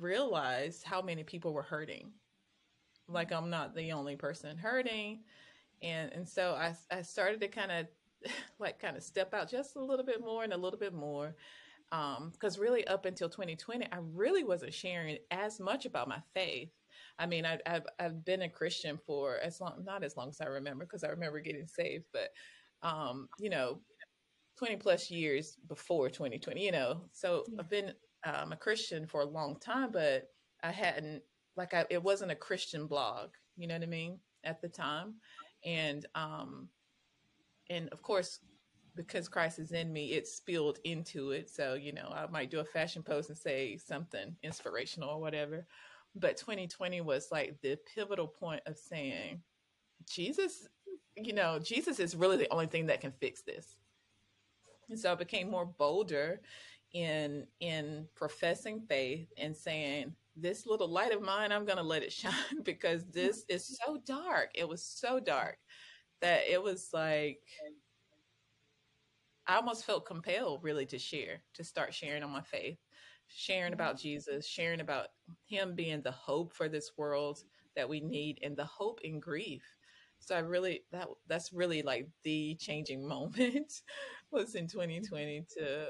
realized 0.01 0.85
how 0.85 1.03
many 1.03 1.25
people 1.25 1.53
were 1.53 1.63
hurting. 1.63 2.13
Like 3.09 3.33
I'm 3.33 3.51
not 3.51 3.75
the 3.75 3.93
only 3.93 4.17
person 4.17 4.57
hurting. 4.57 5.21
And 5.83 6.13
and 6.13 6.29
so 6.29 6.55
I 6.55 6.75
I 6.91 7.03
started 7.03 7.41
to 7.41 7.49
kind 7.49 7.73
of 7.73 7.87
like 8.59 8.81
kind 8.81 8.97
of 8.97 9.03
step 9.03 9.35
out 9.35 9.51
just 9.51 9.77
a 9.77 9.85
little 9.85 10.05
bit 10.05 10.21
more 10.21 10.45
and 10.45 10.53
a 10.53 10.57
little 10.57 10.79
bit 10.79 10.95
more. 10.95 11.35
Um, 11.91 12.31
because 12.33 12.59
really 12.59 12.87
up 12.87 13.07
until 13.07 13.31
2020, 13.31 13.87
I 13.91 13.99
really 14.13 14.45
wasn't 14.45 14.75
sharing 14.75 15.17
as 15.31 15.59
much 15.59 15.87
about 15.87 16.09
my 16.09 16.21
faith. 16.35 16.71
I 17.19 17.27
mean, 17.27 17.47
I, 17.47 17.59
have 17.65 17.87
I've 17.99 18.25
been 18.25 18.43
a 18.43 18.49
Christian 18.49 18.99
for 19.07 19.39
as 19.39 19.61
long, 19.61 19.83
not 19.85 20.05
as 20.05 20.17
long 20.17 20.29
as 20.29 20.41
I 20.41 20.47
remember, 20.47 20.85
because 20.85 21.03
I 21.03 21.09
remember 21.09 21.41
getting 21.41 21.67
saved, 21.67 22.05
but 22.13 22.29
um, 22.83 23.29
you 23.39 23.49
know, 23.49 23.81
20 24.59 24.77
plus 24.77 25.11
years 25.11 25.57
before 25.69 26.11
2020, 26.11 26.65
you 26.65 26.73
know. 26.73 27.03
So 27.13 27.45
I've 27.59 27.71
been 27.71 27.93
um, 28.25 28.53
a 28.53 28.57
Christian 28.57 29.07
for 29.07 29.21
a 29.21 29.27
long 29.27 29.59
time, 29.61 29.91
but 29.93 30.31
I 30.63 30.71
hadn't 30.71 31.23
like 31.57 31.75
I, 31.75 31.85
it 31.91 32.03
wasn't 32.03 32.31
a 32.31 32.37
Christian 32.37 32.87
blog, 32.87 33.31
you 33.57 33.67
know 33.67 33.75
what 33.75 33.83
I 33.83 33.87
mean, 33.87 34.19
at 34.45 34.61
the 34.61 34.69
time, 34.69 35.15
and 35.65 36.07
um, 36.15 36.69
and 37.71 37.89
of 37.91 38.03
course, 38.03 38.41
because 38.97 39.29
Christ 39.29 39.59
is 39.59 39.73
in 39.73 39.93
me, 39.93 40.13
it 40.13 40.27
spilled 40.27 40.79
into 40.85 41.31
it. 41.31 41.51
So 41.51 41.75
you 41.75 41.93
know, 41.93 42.13
I 42.15 42.27
might 42.31 42.51
do 42.51 42.61
a 42.61 42.65
fashion 42.65 43.03
post 43.03 43.29
and 43.29 43.39
say 43.39 43.77
something 43.77 44.37
inspirational 44.43 45.11
or 45.11 45.21
whatever, 45.21 45.67
but 46.15 46.37
2020 46.37 47.01
was 47.01 47.29
like 47.31 47.57
the 47.63 47.79
pivotal 47.95 48.27
point 48.27 48.63
of 48.67 48.77
saying, 48.77 49.41
Jesus, 50.09 50.69
you 51.17 51.33
know, 51.33 51.59
Jesus 51.59 52.01
is 52.01 52.17
really 52.17 52.37
the 52.37 52.53
only 52.53 52.67
thing 52.67 52.87
that 52.87 53.01
can 53.01 53.13
fix 53.13 53.43
this. 53.43 53.77
And 54.91 54.99
so 54.99 55.13
I 55.13 55.15
became 55.15 55.51
more 55.51 55.67
bolder 55.67 56.41
in 56.93 57.47
in 57.61 58.07
professing 58.15 58.81
faith 58.89 59.29
and 59.37 59.55
saying 59.55 60.15
this 60.37 60.67
little 60.67 60.89
light 60.89 61.13
of 61.13 61.21
mine 61.21 61.53
i'm 61.53 61.65
going 61.65 61.77
to 61.77 61.83
let 61.83 62.03
it 62.03 62.13
shine 62.23 62.63
because 62.63 63.05
this 63.07 63.45
is 63.49 63.79
so 63.85 63.99
dark. 64.07 64.51
It 64.55 64.69
was 64.69 64.83
so 64.83 65.21
dark 65.21 65.59
that 66.21 66.43
it 66.49 66.63
was 66.63 66.91
like 66.93 67.41
i 69.47 69.57
almost 69.57 69.85
felt 69.85 70.07
compelled 70.07 70.63
really 70.63 70.87
to 70.87 70.99
share 70.99 71.43
to 71.55 71.63
start 71.63 71.95
sharing 71.95 72.23
on 72.23 72.31
my 72.31 72.43
faith 72.43 72.79
sharing 73.29 73.73
about 73.73 73.97
mm-hmm. 73.97 74.09
jesus 74.09 74.47
sharing 74.47 74.81
about 74.81 75.09
him 75.45 75.75
being 75.75 76.03
the 76.03 76.11
hope 76.11 76.53
for 76.55 76.69
this 76.69 76.93
world 76.97 77.45
that 77.79 77.89
we 77.89 78.01
need 78.01 78.41
and 78.43 78.57
the 78.57 78.65
hope 78.65 79.01
in 79.05 79.21
grief. 79.21 79.63
So 80.19 80.35
i 80.35 80.41
really 80.41 80.83
that 80.91 81.07
that's 81.29 81.53
really 81.53 81.81
like 81.81 82.09
the 82.25 82.57
changing 82.61 83.07
moment 83.15 83.73
was 84.33 84.57
in 84.57 84.67
2020 84.67 85.47
to 85.57 85.87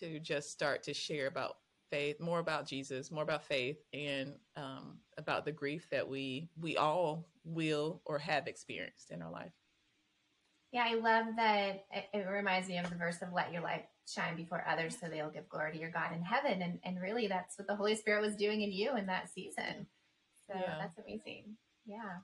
to 0.00 0.18
just 0.20 0.50
start 0.50 0.82
to 0.84 0.94
share 0.94 1.26
about 1.26 1.56
faith, 1.90 2.20
more 2.20 2.40
about 2.40 2.66
Jesus, 2.66 3.10
more 3.10 3.22
about 3.22 3.44
faith, 3.44 3.78
and 3.92 4.34
um, 4.56 4.98
about 5.16 5.44
the 5.44 5.52
grief 5.52 5.86
that 5.90 6.08
we 6.08 6.48
we 6.60 6.76
all 6.76 7.28
will 7.44 8.02
or 8.04 8.18
have 8.18 8.46
experienced 8.46 9.10
in 9.10 9.22
our 9.22 9.30
life. 9.30 9.52
Yeah, 10.72 10.86
I 10.88 10.94
love 10.94 11.26
that. 11.36 11.84
It, 11.92 12.04
it 12.12 12.26
reminds 12.28 12.68
me 12.68 12.78
of 12.78 12.90
the 12.90 12.96
verse 12.96 13.22
of 13.22 13.32
"Let 13.32 13.52
your 13.52 13.62
light 13.62 13.86
shine 14.08 14.36
before 14.36 14.64
others, 14.68 14.96
so 15.00 15.06
they'll 15.06 15.30
give 15.30 15.48
glory 15.48 15.72
to 15.72 15.78
your 15.78 15.90
God 15.90 16.12
in 16.12 16.22
heaven." 16.22 16.62
And 16.62 16.80
and 16.84 17.00
really, 17.00 17.28
that's 17.28 17.58
what 17.58 17.68
the 17.68 17.76
Holy 17.76 17.94
Spirit 17.94 18.22
was 18.22 18.34
doing 18.36 18.62
in 18.62 18.72
you 18.72 18.96
in 18.96 19.06
that 19.06 19.32
season. 19.32 19.86
So 20.48 20.54
yeah. 20.54 20.76
that's 20.80 20.98
amazing. 20.98 21.56
Yeah. 21.86 22.18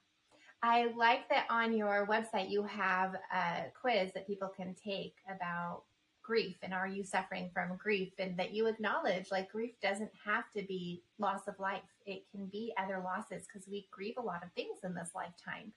I 0.63 0.89
like 0.97 1.29
that 1.31 1.47
on 1.49 1.75
your 1.75 2.07
website 2.07 2.51
you 2.51 2.63
have 2.65 3.15
a 3.33 3.65
quiz 3.81 4.13
that 4.13 4.27
people 4.27 4.49
can 4.49 4.75
take 4.75 5.15
about 5.35 5.85
grief 6.31 6.55
and 6.63 6.73
are 6.73 6.87
you 6.87 7.03
suffering 7.03 7.51
from 7.53 7.77
grief 7.77 8.13
and 8.21 8.39
that 8.39 8.55
you 8.55 8.69
acknowledge 8.69 9.27
like 9.33 9.51
grief 9.51 9.73
doesn't 9.83 10.13
have 10.25 10.45
to 10.57 10.63
be 10.63 11.03
loss 11.19 11.49
of 11.49 11.59
life 11.59 11.83
it 12.07 12.23
can 12.31 12.47
be 12.47 12.73
other 12.79 13.03
losses 13.05 13.49
because 13.49 13.67
we 13.69 13.89
grieve 13.91 14.15
a 14.17 14.23
lot 14.23 14.41
of 14.45 14.53
things 14.53 14.79
in 14.85 14.95
this 14.95 15.11
lifetime 15.13 15.73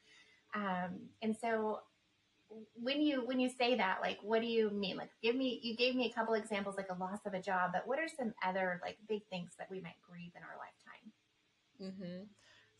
um, 0.53 1.00
and 1.24 1.36
so 1.36 1.79
when 2.75 3.01
you 3.01 3.25
when 3.25 3.39
you 3.39 3.50
say 3.50 3.75
that 3.75 3.98
like 4.00 4.19
what 4.22 4.41
do 4.41 4.48
you 4.48 4.69
mean 4.69 4.95
like 4.95 5.10
give 5.24 5.36
me 5.36 5.60
you 5.63 5.75
gave 5.75 5.95
me 5.95 6.05
a 6.05 6.13
couple 6.13 6.36
examples 6.36 6.77
like 6.77 6.91
a 6.91 7.00
loss 7.00 7.25
of 7.25 7.33
a 7.33 7.41
job 7.41 7.72
but 7.74 7.88
what 7.88 7.98
are 7.98 8.07
some 8.07 8.31
other 8.45 8.79
like 8.83 8.98
big 9.10 9.24
things 9.31 9.53
that 9.57 9.67
we 9.72 9.81
might 9.81 9.98
grieve 10.07 10.31
in 10.36 10.43
our 10.43 10.57
lifetime 10.62 11.98
mm-hmm. 11.98 12.24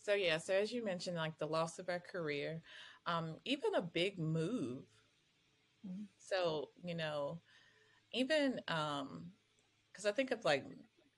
So 0.03 0.13
yeah, 0.15 0.38
so 0.38 0.53
as 0.53 0.74
you 0.74 0.84
mentioned, 0.84 1.15
like 1.15 1.39
the 1.39 1.48
loss 1.48 1.80
of 1.80 1.88
our 1.88 2.01
career, 2.01 2.62
um, 3.06 3.36
even 3.46 3.75
a 3.75 3.82
big 3.82 4.20
move. 4.20 4.84
Mhm. 5.88 6.08
So, 6.18 6.72
you 6.84 6.94
know, 6.94 7.42
even 8.13 8.62
um, 8.67 9.32
because 9.91 10.05
I 10.05 10.12
think 10.12 10.32
of 10.32 10.43
like 10.46 10.65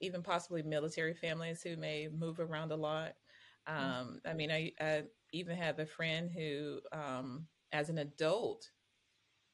even 0.01 0.21
possibly 0.21 0.63
military 0.63 1.13
families 1.13 1.61
who 1.61 1.77
may 1.77 2.07
move 2.07 2.39
around 2.39 2.71
a 2.71 2.75
lot. 2.75 3.13
Um, 3.67 4.19
I 4.25 4.33
mean, 4.33 4.51
I, 4.51 4.71
I 4.79 5.03
even 5.31 5.57
have 5.57 5.79
a 5.79 5.85
friend 5.85 6.29
who, 6.31 6.79
um, 6.91 7.47
as 7.71 7.89
an 7.89 7.97
adult, 7.97 8.69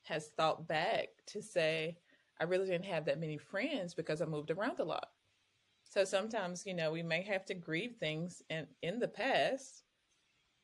has 0.04 0.30
thought 0.38 0.68
back 0.68 1.10
to 1.28 1.42
say, 1.42 1.98
I 2.40 2.46
really 2.46 2.66
didn't 2.66 2.86
have 2.86 3.06
that 3.06 3.20
many 3.20 3.38
friends 3.38 3.94
because 3.94 4.22
I 4.22 4.26
moved 4.26 4.52
around 4.52 4.80
a 4.80 4.84
lot. 4.84 5.08
So 5.86 6.04
sometimes, 6.06 6.66
you 6.66 6.74
know, 6.74 6.92
we 6.92 7.04
may 7.04 7.22
have 7.24 7.46
to 7.46 7.54
grieve 7.54 7.96
things 8.00 8.42
in, 8.50 8.68
in 8.82 9.00
the 9.00 9.08
past 9.08 9.84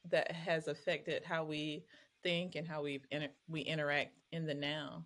that 0.09 0.31
has 0.31 0.67
affected 0.67 1.23
how 1.23 1.43
we 1.43 1.85
think 2.23 2.55
and 2.55 2.67
how 2.67 2.83
we 2.83 3.01
inter- 3.11 3.33
we 3.47 3.61
interact 3.61 4.13
in 4.31 4.45
the 4.45 4.53
now. 4.53 5.05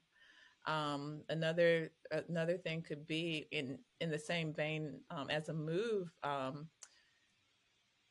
Um, 0.65 1.21
another 1.29 1.91
another 2.11 2.57
thing 2.57 2.81
could 2.81 3.07
be 3.07 3.47
in 3.51 3.79
in 3.99 4.11
the 4.11 4.19
same 4.19 4.53
vein 4.53 4.99
um, 5.09 5.29
as 5.29 5.49
a 5.49 5.53
move, 5.53 6.11
um, 6.23 6.67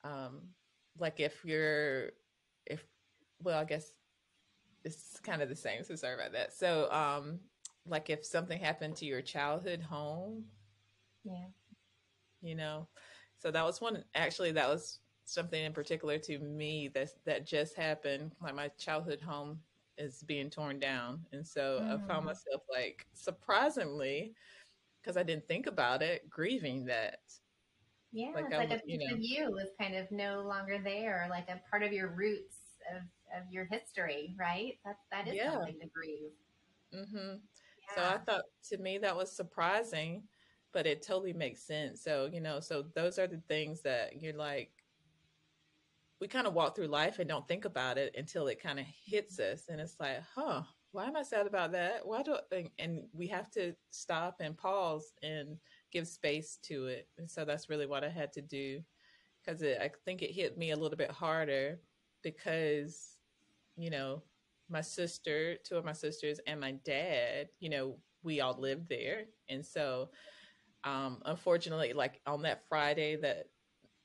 um, 0.04 0.40
like 0.98 1.20
if 1.20 1.44
you're 1.44 2.10
if 2.66 2.84
well, 3.42 3.58
I 3.58 3.64
guess 3.64 3.92
it's 4.84 5.20
kind 5.20 5.42
of 5.42 5.48
the 5.48 5.56
same. 5.56 5.84
So 5.84 5.94
sorry 5.94 6.14
about 6.14 6.32
that. 6.32 6.52
So 6.52 6.90
um, 6.92 7.40
like 7.86 8.10
if 8.10 8.24
something 8.24 8.58
happened 8.60 8.96
to 8.96 9.06
your 9.06 9.22
childhood 9.22 9.82
home, 9.82 10.44
Yeah. 11.24 11.48
you 12.40 12.54
know, 12.54 12.88
so 13.38 13.50
that 13.50 13.64
was 13.64 13.80
one. 13.80 14.04
Actually, 14.14 14.52
that 14.52 14.68
was 14.68 15.00
something 15.24 15.62
in 15.62 15.72
particular 15.72 16.18
to 16.18 16.38
me 16.38 16.88
that 16.94 17.10
that 17.24 17.46
just 17.46 17.76
happened. 17.76 18.32
Like 18.42 18.54
my 18.54 18.68
childhood 18.78 19.20
home 19.20 19.60
is 20.00 20.22
being 20.24 20.50
torn 20.50 20.80
down, 20.80 21.26
and 21.32 21.46
so 21.46 21.84
I 21.88 21.98
found 22.12 22.26
Mm. 22.26 22.26
myself 22.26 22.62
like 22.70 23.06
surprisingly, 23.14 24.34
because 25.02 25.16
I 25.16 25.22
didn't 25.24 25.48
think 25.48 25.66
about 25.66 26.02
it, 26.02 26.28
grieving 26.30 26.86
that. 26.86 27.20
Yeah, 28.12 28.32
Like 28.34 28.46
it's 28.48 28.58
like 28.58 28.70
a 28.72 28.78
you 28.86 28.98
piece 28.98 29.08
know, 29.08 29.14
of 29.14 29.20
you 29.20 29.58
is 29.58 29.70
kind 29.78 29.94
of 29.94 30.10
no 30.10 30.42
longer 30.42 30.78
there, 30.82 31.26
like 31.30 31.48
a 31.48 31.60
part 31.70 31.82
of 31.82 31.92
your 31.92 32.08
roots 32.08 32.56
of, 32.94 33.02
of 33.34 33.52
your 33.52 33.64
history, 33.66 34.34
right? 34.38 34.78
That 34.84 34.98
that 35.12 35.28
is 35.28 35.36
yeah. 35.36 35.52
something 35.52 35.78
to 35.80 35.86
grieve. 35.86 36.32
hmm 36.92 37.36
So 37.94 38.04
I 38.06 38.18
thought 38.18 38.44
to 38.70 38.78
me 38.78 38.98
that 38.98 39.16
was 39.16 39.34
surprising, 39.34 40.28
but 40.72 40.86
it 40.86 41.02
totally 41.02 41.32
makes 41.32 41.62
sense. 41.62 42.02
So 42.02 42.28
you 42.32 42.40
know, 42.40 42.60
so 42.60 42.82
those 42.94 43.18
are 43.18 43.26
the 43.26 43.42
things 43.48 43.82
that 43.82 44.20
you're 44.22 44.34
like. 44.34 44.79
We 46.20 46.28
kind 46.28 46.46
of 46.46 46.54
walk 46.54 46.76
through 46.76 46.88
life 46.88 47.18
and 47.18 47.28
don't 47.28 47.48
think 47.48 47.64
about 47.64 47.96
it 47.96 48.14
until 48.16 48.46
it 48.48 48.62
kind 48.62 48.78
of 48.78 48.86
hits 49.04 49.38
us, 49.38 49.64
and 49.68 49.80
it's 49.80 49.96
like, 49.98 50.22
huh, 50.34 50.62
why 50.92 51.06
am 51.06 51.16
I 51.16 51.22
sad 51.22 51.46
about 51.46 51.72
that? 51.72 52.06
Why 52.06 52.22
do? 52.22 52.36
And, 52.52 52.68
and 52.78 53.02
we 53.12 53.26
have 53.28 53.50
to 53.52 53.74
stop 53.90 54.36
and 54.40 54.56
pause 54.56 55.12
and 55.22 55.56
give 55.92 56.08
space 56.08 56.58
to 56.64 56.86
it. 56.86 57.08
And 57.18 57.30
so 57.30 57.44
that's 57.44 57.68
really 57.68 57.86
what 57.86 58.04
I 58.04 58.08
had 58.08 58.32
to 58.34 58.42
do 58.42 58.80
because 59.44 59.62
I 59.62 59.90
think 60.04 60.22
it 60.22 60.32
hit 60.32 60.58
me 60.58 60.72
a 60.72 60.76
little 60.76 60.98
bit 60.98 61.10
harder 61.10 61.80
because 62.22 63.16
you 63.76 63.90
know 63.90 64.22
my 64.68 64.80
sister, 64.80 65.56
two 65.64 65.76
of 65.76 65.84
my 65.84 65.92
sisters, 65.92 66.40
and 66.46 66.60
my 66.60 66.72
dad, 66.84 67.48
you 67.58 67.68
know, 67.68 67.96
we 68.22 68.40
all 68.40 68.56
lived 68.58 68.88
there, 68.88 69.24
and 69.48 69.64
so 69.64 70.10
um, 70.84 71.22
unfortunately, 71.24 71.92
like 71.92 72.20
on 72.26 72.42
that 72.42 72.62
Friday 72.68 73.16
that 73.16 73.46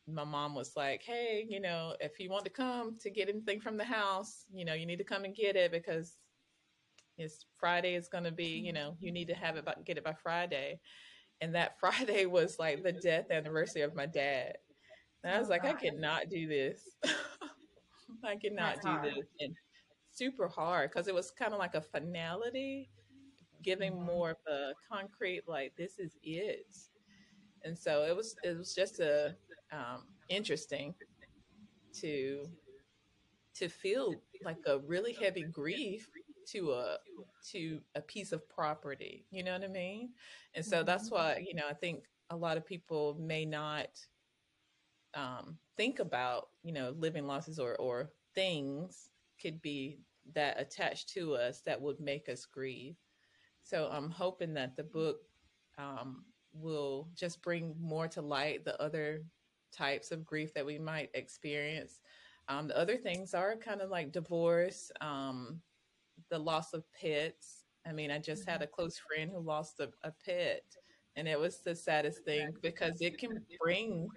my 0.08 0.24
mom 0.24 0.56
was 0.56 0.76
like, 0.76 1.04
"Hey, 1.04 1.46
you 1.50 1.60
know, 1.60 1.96
if 2.00 2.20
you 2.20 2.30
want 2.30 2.46
to 2.46 2.52
come 2.52 2.98
to 3.00 3.10
get 3.10 3.30
anything 3.30 3.62
from 3.62 3.78
the 3.78 3.86
house, 3.86 4.46
you 4.52 4.66
know, 4.66 4.74
you 4.74 4.86
need 4.86 4.98
to 5.00 5.04
come 5.06 5.26
and 5.26 5.36
get 5.36 5.56
it 5.56 5.72
because 5.72 6.20
it's 7.18 7.46
Friday 7.58 7.96
is 7.96 8.08
going 8.10 8.24
to 8.26 8.32
be, 8.32 8.60
you 8.60 8.74
know, 8.74 8.98
you 9.00 9.12
need 9.12 9.28
to 9.28 9.36
have 9.36 9.58
it 9.58 9.66
by, 9.66 9.76
get 9.84 9.98
it 9.98 10.04
by 10.04 10.14
Friday." 10.14 10.82
And 11.42 11.56
that 11.56 11.80
Friday 11.80 12.26
was 12.28 12.60
like 12.60 12.84
the 12.84 12.94
death 12.94 13.32
anniversary 13.32 13.82
of 13.84 13.96
my 13.96 14.06
dad. 14.08 14.58
And 15.24 15.34
I 15.36 15.40
was 15.40 15.50
Oh 15.50 15.50
like, 15.50 15.66
I 15.66 15.74
cannot 15.74 16.30
do 16.30 16.48
this. 16.48 16.98
I 18.24 18.36
that's 18.58 18.80
cannot 18.82 18.82
do 18.82 19.00
hard. 19.00 19.00
this. 19.00 19.28
And 19.40 19.56
super 20.12 20.48
hard 20.48 20.92
because 20.92 21.08
it 21.08 21.16
was 21.16 21.32
kind 21.32 21.54
of 21.54 21.60
like 21.60 21.76
a 21.76 21.82
finality, 21.82 22.92
giving 23.62 23.96
hmm 23.98 24.06
more 24.06 24.32
of 24.32 24.38
a 24.48 24.74
concrete, 24.88 25.48
like, 25.48 25.76
this 25.78 26.00
is 26.00 26.18
it. 26.24 26.78
And 27.64 27.78
so 27.78 28.04
it 28.04 28.16
was, 28.16 28.36
it 28.44 28.58
was 28.58 28.76
just 28.76 29.00
a, 29.00 29.38
um, 29.72 30.04
interesting 30.30 30.96
to 31.94 32.50
to 33.56 33.70
feel 33.70 34.22
like 34.44 34.58
a 34.66 34.80
really 34.80 35.14
heavy 35.14 35.44
grief 35.44 36.10
to 36.46 36.72
a 36.74 36.98
to 37.52 37.80
a 37.96 38.02
piece 38.02 38.32
of 38.32 38.48
property 38.50 39.26
you 39.32 39.44
know 39.44 39.54
what 39.54 39.64
i 39.64 39.68
mean? 39.68 40.10
And 40.56 40.66
so 40.66 40.84
that's 40.84 41.10
hmm 41.10 41.12
why 41.12 41.44
you 41.48 41.56
know 41.56 41.68
i 41.70 41.74
think 41.74 42.06
a 42.30 42.36
lot 42.36 42.58
of 42.58 42.66
people 42.66 43.16
may 43.20 43.46
not 43.46 43.88
um, 45.14 45.58
think 45.78 46.00
about 46.00 46.50
you 46.64 46.74
know 46.74 46.94
living 46.98 47.26
losses 47.26 47.60
or 47.60 47.76
or 47.78 48.10
things 48.36 49.10
could 49.42 49.62
be 49.62 50.00
that 50.34 50.60
attached 50.60 51.10
to 51.10 51.36
us 51.36 51.62
that 51.62 51.82
would 51.82 52.00
make 52.00 52.30
us 52.30 52.46
grieve. 52.46 52.96
So 53.64 53.90
i'm 53.92 54.10
hoping 54.10 54.54
that 54.56 54.76
the 54.76 54.84
book 54.84 55.18
um, 55.78 56.26
will 56.54 57.10
just 57.16 57.42
bring 57.42 57.76
more 57.80 58.08
to 58.10 58.22
light 58.22 58.66
the 58.66 58.80
other 58.82 59.24
types 59.76 60.12
of 60.12 60.26
grief 60.26 60.54
that 60.54 60.66
we 60.66 60.80
might 60.80 61.10
experience 61.14 62.00
um, 62.48 62.68
the 62.68 62.78
other 62.78 62.98
things 62.98 63.34
are 63.34 63.56
kind 63.56 63.82
of 63.82 63.90
like 63.90 64.12
divorce 64.12 64.92
um, 65.02 65.62
the 66.30 66.40
loss 66.40 66.74
of 66.74 66.84
pets. 66.94 67.66
I 67.88 67.92
mean, 67.94 68.12
I 68.12 68.20
just 68.20 68.48
had 68.48 68.62
hmm 68.62 68.64
a 68.64 68.68
close 68.68 69.00
friend 69.00 69.32
who 69.32 69.40
lost 69.40 69.80
a, 69.80 69.90
a 70.04 70.12
pet, 70.26 70.64
and 71.16 71.28
it 71.28 71.40
was 71.40 71.60
the 71.60 71.76
saddest 71.76 72.24
thing 72.26 72.54
because 72.62 73.02
it 73.02 73.18
can 73.18 73.42
bring 73.62 74.12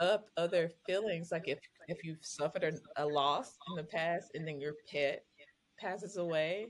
up 0.00 0.26
other 0.36 0.70
feelings. 0.86 1.30
Like 1.32 1.48
if 1.48 1.58
if 1.88 2.04
you've 2.04 2.24
suffered 2.24 2.64
a, 2.64 3.04
a 3.04 3.06
loss 3.06 3.58
in 3.68 3.74
the 3.76 3.84
past, 3.84 4.30
and 4.34 4.46
then 4.46 4.60
your 4.60 4.74
pet 4.90 5.24
passes 5.78 6.16
away, 6.16 6.68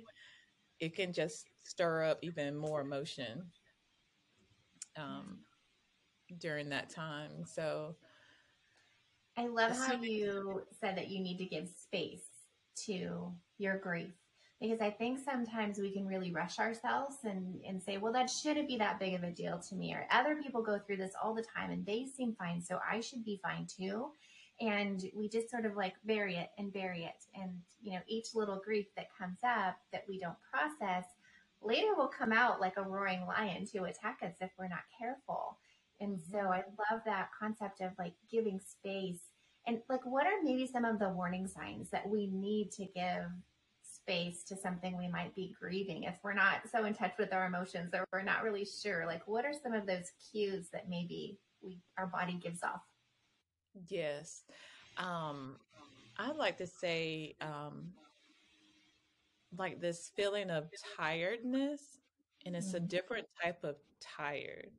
it 0.81 0.95
can 0.95 1.13
just 1.13 1.47
stir 1.65 2.05
up 2.05 2.19
even 2.23 2.57
more 2.57 2.81
emotion 2.81 3.43
um, 4.97 5.39
during 6.39 6.69
that 6.71 6.91
time. 6.91 7.45
So, 7.45 7.97
I 9.39 9.47
love 9.47 9.71
how 9.71 9.95
you 10.03 10.63
said 10.81 10.97
that 10.97 11.09
you 11.11 11.21
need 11.21 11.39
to 11.39 11.45
give 11.45 11.69
space 11.69 12.25
to 12.87 13.33
your 13.59 13.79
grief 13.79 14.11
because 14.61 14.81
I 14.81 14.91
think 14.91 15.21
sometimes 15.25 15.79
we 15.79 15.93
can 15.93 16.07
really 16.07 16.33
rush 16.33 16.59
ourselves 16.59 17.17
and, 17.23 17.61
and 17.65 17.81
say, 17.81 17.99
well, 17.99 18.13
that 18.15 18.29
shouldn't 18.29 18.67
be 18.67 18.77
that 18.79 18.99
big 18.99 19.15
of 19.15 19.23
a 19.23 19.31
deal 19.31 19.61
to 19.69 19.77
me. 19.77 19.95
Or 19.95 20.09
other 20.11 20.35
people 20.43 20.63
go 20.63 20.81
through 20.81 20.97
this 20.97 21.13
all 21.23 21.35
the 21.35 21.45
time 21.45 21.71
and 21.71 21.87
they 21.87 22.05
seem 22.05 22.35
fine, 22.35 22.61
so 22.61 22.81
I 22.91 23.01
should 23.01 23.25
be 23.25 23.41
fine 23.41 23.67
too. 23.67 24.09
And 24.61 25.05
we 25.15 25.29
just 25.29 25.51
sort 25.51 25.67
of 25.67 25.77
like 25.77 25.95
bury 26.05 26.35
it 26.35 26.51
and 26.59 26.73
bury 26.73 27.05
it. 27.05 27.25
And, 27.41 27.53
you 27.81 27.93
know, 27.93 28.01
each 28.09 28.35
little 28.35 28.61
grief 28.65 28.87
that 28.97 29.17
comes 29.17 29.39
up 29.45 29.77
that 29.93 30.05
we 30.09 30.19
don't 30.19 30.37
process 30.53 31.05
later 31.63 31.95
will 31.97 32.09
come 32.09 32.33
out 32.33 32.61
like 32.61 32.77
a 32.77 32.83
roaring 32.83 33.25
lion 33.27 33.67
to 33.67 33.85
attack 33.85 34.19
us 34.25 34.35
if 34.41 34.51
we're 34.59 34.67
not 34.67 34.81
careful. 34.99 35.59
And 36.01 36.19
so 36.31 36.39
mhm. 36.39 36.53
I 36.53 36.65
love 36.91 37.03
that 37.07 37.31
concept 37.39 37.81
of 37.81 37.93
like 37.99 38.15
giving 38.31 38.61
space. 38.61 39.21
And 39.69 39.81
like, 39.91 40.07
what 40.07 40.27
are 40.27 40.43
maybe 40.43 40.67
some 40.67 40.87
of 40.87 40.99
the 40.99 41.11
warning 41.11 41.47
signs 41.47 41.91
that 41.91 42.09
we 42.09 42.29
need 42.29 42.73
to 42.73 42.87
give 42.87 43.27
space 43.83 44.45
to 44.45 44.57
something 44.57 44.97
we 44.99 45.09
might 45.09 45.35
be 45.37 45.55
grieving 45.61 46.05
if 46.05 46.17
we're 46.25 46.35
not 46.35 46.63
so 46.73 46.87
in 46.87 46.95
touch 46.95 47.13
with 47.19 47.35
our 47.35 47.47
emotions 47.47 47.93
or 47.95 48.07
we're 48.13 48.23
not 48.23 48.43
really 48.45 48.65
sure? 48.67 49.07
Like, 49.07 49.29
what 49.29 49.45
are 49.45 49.53
some 49.63 49.75
of 49.75 49.87
those 49.87 50.13
cues 50.33 50.71
that 50.73 50.89
maybe 50.89 51.39
we 51.63 51.81
our 51.99 52.07
body 52.09 52.41
gives 52.43 52.65
off? 52.65 52.83
yes, 53.89 54.45
um, 54.97 55.59
I 56.17 56.33
like 56.33 56.59
to 56.59 56.67
say 56.67 57.37
um, 57.41 57.95
like 59.57 59.81
this 59.81 60.11
feeling 60.17 60.51
of 60.51 60.71
tiredness 60.97 61.99
and 62.47 62.55
it's 62.57 62.75
a 62.75 62.81
Mm, 62.81 62.89
different 62.89 63.27
type 63.43 63.65
of 63.65 63.77
tired 64.01 64.71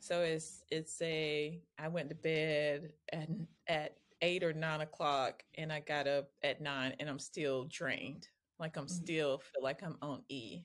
so 0.00 0.22
it's 0.22 0.64
it's 0.70 1.00
a 1.02 1.60
i 1.78 1.88
went 1.88 2.08
to 2.08 2.14
bed 2.14 2.92
and 3.12 3.46
at 3.68 3.96
eight 4.22 4.42
or 4.42 4.52
nine 4.52 4.80
o'clock 4.80 5.42
and 5.56 5.72
i 5.72 5.80
got 5.80 6.06
up 6.06 6.28
at 6.42 6.60
nine 6.60 6.94
and 7.00 7.08
i'm 7.08 7.18
still 7.18 7.64
drained. 7.64 8.28
Like 8.58 8.76
i'm 8.76 8.86
mm, 8.86 8.90
still 8.90 9.38
feel 9.38 9.62
like 9.62 9.82
i'm 9.82 9.96
on 10.02 10.22
e. 10.28 10.62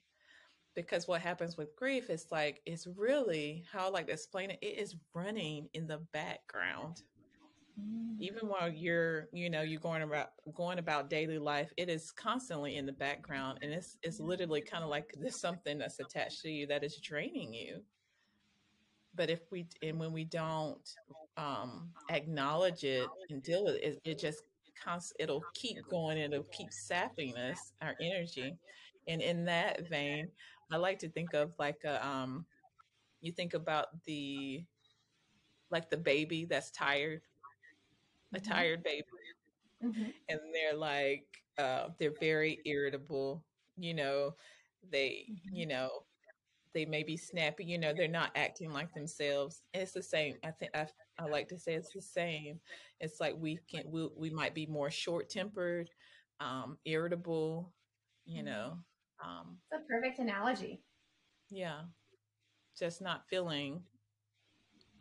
Because 0.76 1.08
what 1.08 1.22
happens 1.22 1.56
with 1.56 1.76
grief 1.76 2.10
is 2.10 2.28
like 2.32 2.62
it's 2.66 2.88
really 2.88 3.64
how 3.72 3.88
i 3.88 3.90
like 3.90 4.08
to 4.08 4.14
explain 4.14 4.52
it 4.52 4.60
it 4.62 4.80
is 4.80 4.96
running 5.14 5.70
in 5.74 5.88
the 5.88 6.00
background. 6.14 7.04
Mm, 7.80 8.20
even 8.20 8.48
while 8.48 8.70
you're 8.70 9.28
you 9.34 9.50
know 9.50 9.62
you're 9.62 9.80
going 9.80 10.02
about 10.02 10.30
going 10.54 10.80
about 10.80 11.10
daily 11.10 11.40
life 11.40 11.74
it 11.78 11.90
is 11.90 12.12
constantly 12.12 12.76
in 12.76 12.86
the 12.86 12.94
background 12.94 13.58
and 13.64 13.72
it's 13.72 13.98
it's 14.04 14.20
literally 14.20 14.62
kind 14.62 14.84
of 14.84 14.90
like 14.92 15.12
there's 15.20 15.40
something 15.40 15.78
that's 15.78 16.00
attached 16.00 16.42
to 16.42 16.50
you 16.50 16.68
that 16.68 16.84
is 16.84 16.98
draining 16.98 17.54
you. 17.54 17.82
But 19.16 19.30
if 19.30 19.42
we 19.52 19.68
and 19.84 20.00
when 20.00 20.12
we 20.12 20.26
don't 20.26 20.90
um, 21.38 21.94
acknowledge 22.10 22.84
it 22.84 23.14
and 23.30 23.42
deal 23.42 23.66
with 23.66 23.76
it, 23.76 24.02
it 24.04 24.20
just 24.20 24.44
const- 24.76 25.16
it'll 25.20 25.48
keep 25.54 25.88
going 25.88 26.18
and 26.20 26.34
it'll 26.34 26.46
keep 26.52 26.72
sapping 26.74 27.36
us 27.38 27.74
our 27.82 27.96
energy. 28.00 28.60
And 29.08 29.22
in 29.22 29.46
that 29.46 29.88
vein, 29.90 30.30
I 30.72 30.78
like 30.78 31.00
to 31.00 31.10
think 31.10 31.34
of 31.34 31.54
like 31.60 31.84
a 31.86 32.06
um, 32.06 32.46
you 33.22 33.32
think 33.32 33.54
about 33.54 34.04
the 34.06 34.66
like 35.70 35.90
the 35.90 35.98
baby 35.98 36.46
that's 36.46 36.72
tired, 36.72 37.22
a 38.34 38.40
Mm-hmm. 38.40 38.62
tired 38.62 38.84
baby, 38.84 39.06
Mm-hmm. 39.84 40.10
and 40.30 40.40
they're 40.54 40.76
like 40.78 41.44
uh, 41.58 41.90
they're 42.00 42.16
very 42.20 42.60
irritable. 42.66 43.44
You 43.78 43.94
know, 43.94 44.36
they 44.90 45.32
Mm-hmm. 45.32 45.62
you 45.62 45.68
know 45.68 45.90
they 46.74 46.86
may 46.86 47.04
be 47.04 47.18
snappy. 47.18 47.66
You 47.66 47.78
know, 47.78 47.94
they're 47.96 48.08
not 48.08 48.32
acting 48.36 48.72
like 48.72 48.94
themselves. 48.94 49.62
And 49.74 49.84
it's 49.84 49.94
the 49.94 50.04
same. 50.04 50.36
I 50.44 50.52
think 50.52 50.72
I 50.76 50.88
I 51.20 51.26
like 51.26 51.48
to 51.50 51.60
say 51.60 51.74
it's 51.76 51.92
the 51.94 52.02
same. 52.02 52.60
It's 53.00 53.20
like 53.20 53.36
we 53.38 53.60
can 53.70 53.84
we 53.92 54.08
we 54.16 54.30
might 54.30 54.56
be 54.56 54.66
more 54.66 54.92
short 54.92 55.30
tempered, 55.30 55.90
um, 56.40 56.78
irritable. 56.86 57.74
You 58.26 58.44
Mhm. 58.44 58.46
know, 58.46 58.78
um, 59.24 59.60
It's 59.72 59.84
a 59.84 59.88
perfect 59.88 60.20
analogy. 60.20 60.84
yeah, 61.50 61.82
just 62.78 63.02
not 63.02 63.28
feeling 63.30 63.84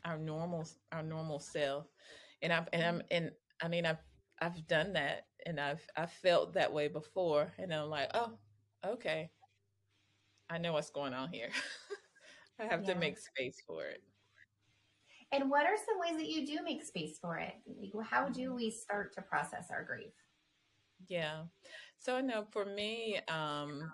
our 0.05 0.19
normal 0.19 0.67
our 0.93 1.03
normal 1.03 1.39
self. 1.39 1.87
And 2.43 2.53
I've 2.53 2.69
and 2.73 2.83
I'm 2.83 3.03
and 3.11 3.31
I 3.63 3.69
mean 3.69 3.87
I've 3.87 4.03
I've 4.41 4.67
done 4.67 4.93
that 4.95 5.27
and 5.47 5.61
I've 5.61 5.85
I've 5.97 6.13
felt 6.13 6.55
that 6.55 6.73
way 6.73 6.89
before 6.89 7.53
and 7.59 7.73
I'm 7.73 7.89
like, 7.89 8.11
oh, 8.15 8.39
okay. 8.87 9.31
I 10.53 10.59
know 10.59 10.75
what's 10.75 10.91
going 10.91 11.15
on 11.15 11.31
here. 11.33 11.49
I 12.61 12.67
have 12.67 12.85
to 12.85 12.95
make 12.95 13.17
space 13.19 13.57
for 13.67 13.87
it. 13.87 14.03
And 15.33 15.51
what 15.51 15.65
are 15.65 15.77
some 15.77 15.99
ways 15.99 16.21
that 16.21 16.29
you 16.29 16.47
do 16.47 16.62
make 16.62 16.85
space 16.85 17.19
for 17.19 17.38
it? 17.38 17.55
How 18.05 18.29
do 18.29 18.55
we 18.55 18.71
start 18.71 19.15
to 19.15 19.23
process 19.23 19.69
our 19.71 19.83
grief? 19.83 20.12
Yeah. 21.09 21.45
So 21.99 22.17
I 22.17 22.21
know 22.21 22.45
for 22.51 22.67
me, 22.67 23.19
um, 23.29 23.91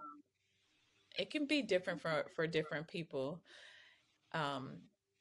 it 1.16 1.31
can 1.31 1.47
be 1.47 1.62
different 1.62 2.01
for 2.01 2.27
for 2.35 2.49
different 2.49 2.88
people. 2.88 3.40
Um, 4.33 4.79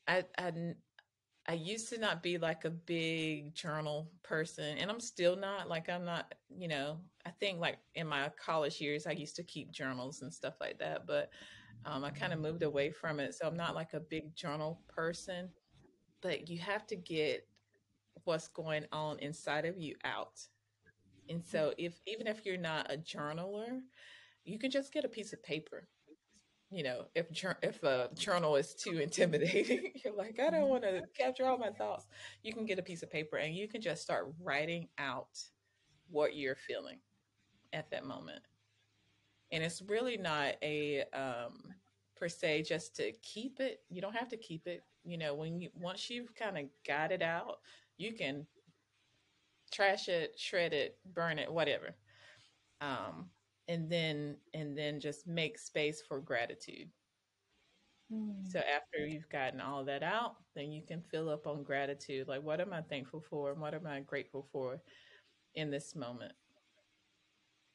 I 0.08 0.24
I 0.40 0.52
I 1.50 1.54
used 1.54 1.88
to 1.90 1.98
not 1.98 2.22
be 2.22 2.38
like 2.38 2.66
a 2.66 2.70
big 2.70 3.56
journal 3.56 4.12
person, 4.22 4.78
and 4.78 4.92
I'm 4.92 5.00
still 5.00 5.38
not. 5.38 5.70
Like 5.70 5.90
I'm 5.90 6.04
not, 6.04 6.36
you 6.50 6.68
know. 6.68 6.98
I 7.26 7.32
think 7.32 7.60
like 7.60 7.78
in 7.96 8.08
my 8.08 8.30
college 8.38 8.82
years, 8.82 9.08
I 9.08 9.12
used 9.12 9.36
to 9.38 9.44
keep 9.44 9.72
journals 9.72 10.22
and 10.22 10.34
stuff 10.34 10.56
like 10.60 10.78
that, 10.80 11.08
but 11.08 11.30
um, 11.86 12.04
I 12.04 12.10
kind 12.10 12.34
of 12.34 12.40
moved 12.40 12.64
away 12.64 12.92
from 12.92 13.20
it. 13.20 13.34
So 13.34 13.48
I'm 13.48 13.58
not 13.58 13.76
like 13.76 13.94
a 13.94 14.00
big 14.00 14.36
journal 14.36 14.82
person. 14.88 15.50
But 16.22 16.50
you 16.50 16.60
have 16.60 16.86
to 16.88 16.96
get 16.96 17.48
what's 18.24 18.48
going 18.48 18.86
on 18.92 19.20
inside 19.20 19.66
of 19.66 19.78
you 19.78 19.96
out. 20.04 20.40
And 21.30 21.44
so 21.44 21.74
if 21.78 22.00
even 22.08 22.28
if 22.28 22.46
you're 22.46 22.58
not 22.58 22.92
a 22.92 22.98
journaler, 22.98 23.82
you 24.44 24.58
can 24.58 24.72
just 24.72 24.92
get 24.92 25.06
a 25.06 25.10
piece 25.10 25.34
of 25.34 25.44
paper. 25.44 25.88
You 26.70 26.84
know, 26.84 27.06
if 27.16 27.28
if 27.64 27.84
a 27.84 28.10
journal 28.14 28.58
is 28.58 28.74
too 28.76 29.00
intimidating, 29.00 29.92
you're 30.04 30.16
like, 30.16 30.38
I 30.40 30.50
don't 30.50 30.68
want 30.68 30.84
to 30.84 31.04
capture 31.18 31.46
all 31.46 31.58
my 31.58 31.72
thoughts. 31.72 32.08
You 32.44 32.54
can 32.54 32.66
get 32.66 32.80
a 32.80 32.84
piece 32.84 33.04
of 33.04 33.12
paper 33.12 33.38
and 33.38 33.56
you 33.56 33.70
can 33.70 33.82
just 33.82 34.02
start 34.02 34.34
writing 34.42 34.90
out 34.98 35.40
what 36.10 36.36
you're 36.36 36.56
feeling 36.56 37.00
at 37.72 37.90
that 37.92 38.06
moment. 38.06 38.42
And 39.52 39.64
it's 39.64 39.82
really 39.82 40.18
not 40.18 40.56
a 40.62 41.04
um 41.14 41.74
per 42.18 42.28
se 42.28 42.64
just 42.64 42.96
to 42.98 43.14
keep 43.24 43.60
it. 43.62 43.80
You 43.90 44.02
don't 44.02 44.16
have 44.16 44.30
to 44.30 44.38
keep 44.38 44.68
it. 44.68 44.84
You 45.06 45.18
know, 45.18 45.36
when 45.36 45.62
you 45.62 45.70
once 45.74 46.10
you've 46.10 46.36
kind 46.36 46.58
of 46.58 46.66
got 46.86 47.14
it 47.14 47.22
out, 47.22 47.60
you 47.98 48.14
can 48.14 48.46
trash 49.72 50.08
it, 50.10 50.36
shred 50.38 50.74
it, 50.74 50.98
burn 51.06 51.40
it, 51.40 51.52
whatever. 51.52 51.96
Um, 52.82 53.30
and 53.68 53.90
then 53.90 54.38
and 54.54 54.78
then 54.78 55.00
just 55.00 55.28
make 55.28 55.58
space 55.58 56.02
for 56.08 56.20
gratitude. 56.20 56.90
So 58.50 58.60
after 58.60 59.06
you've 59.06 59.28
gotten 59.28 59.60
all 59.60 59.84
that 59.84 60.02
out, 60.02 60.38
then 60.56 60.72
you 60.72 60.82
can 60.82 61.02
fill 61.12 61.30
up 61.30 61.46
on 61.46 61.64
gratitude. 61.64 62.30
Like, 62.30 62.42
what 62.42 62.62
am 62.62 62.72
I 62.72 62.82
thankful 62.82 63.22
for, 63.30 63.52
and 63.52 63.60
what 63.60 63.74
am 63.74 63.86
I 63.86 64.00
grateful 64.00 64.48
for 64.54 64.82
in 65.56 65.70
this 65.70 65.94
moment? 65.94 66.32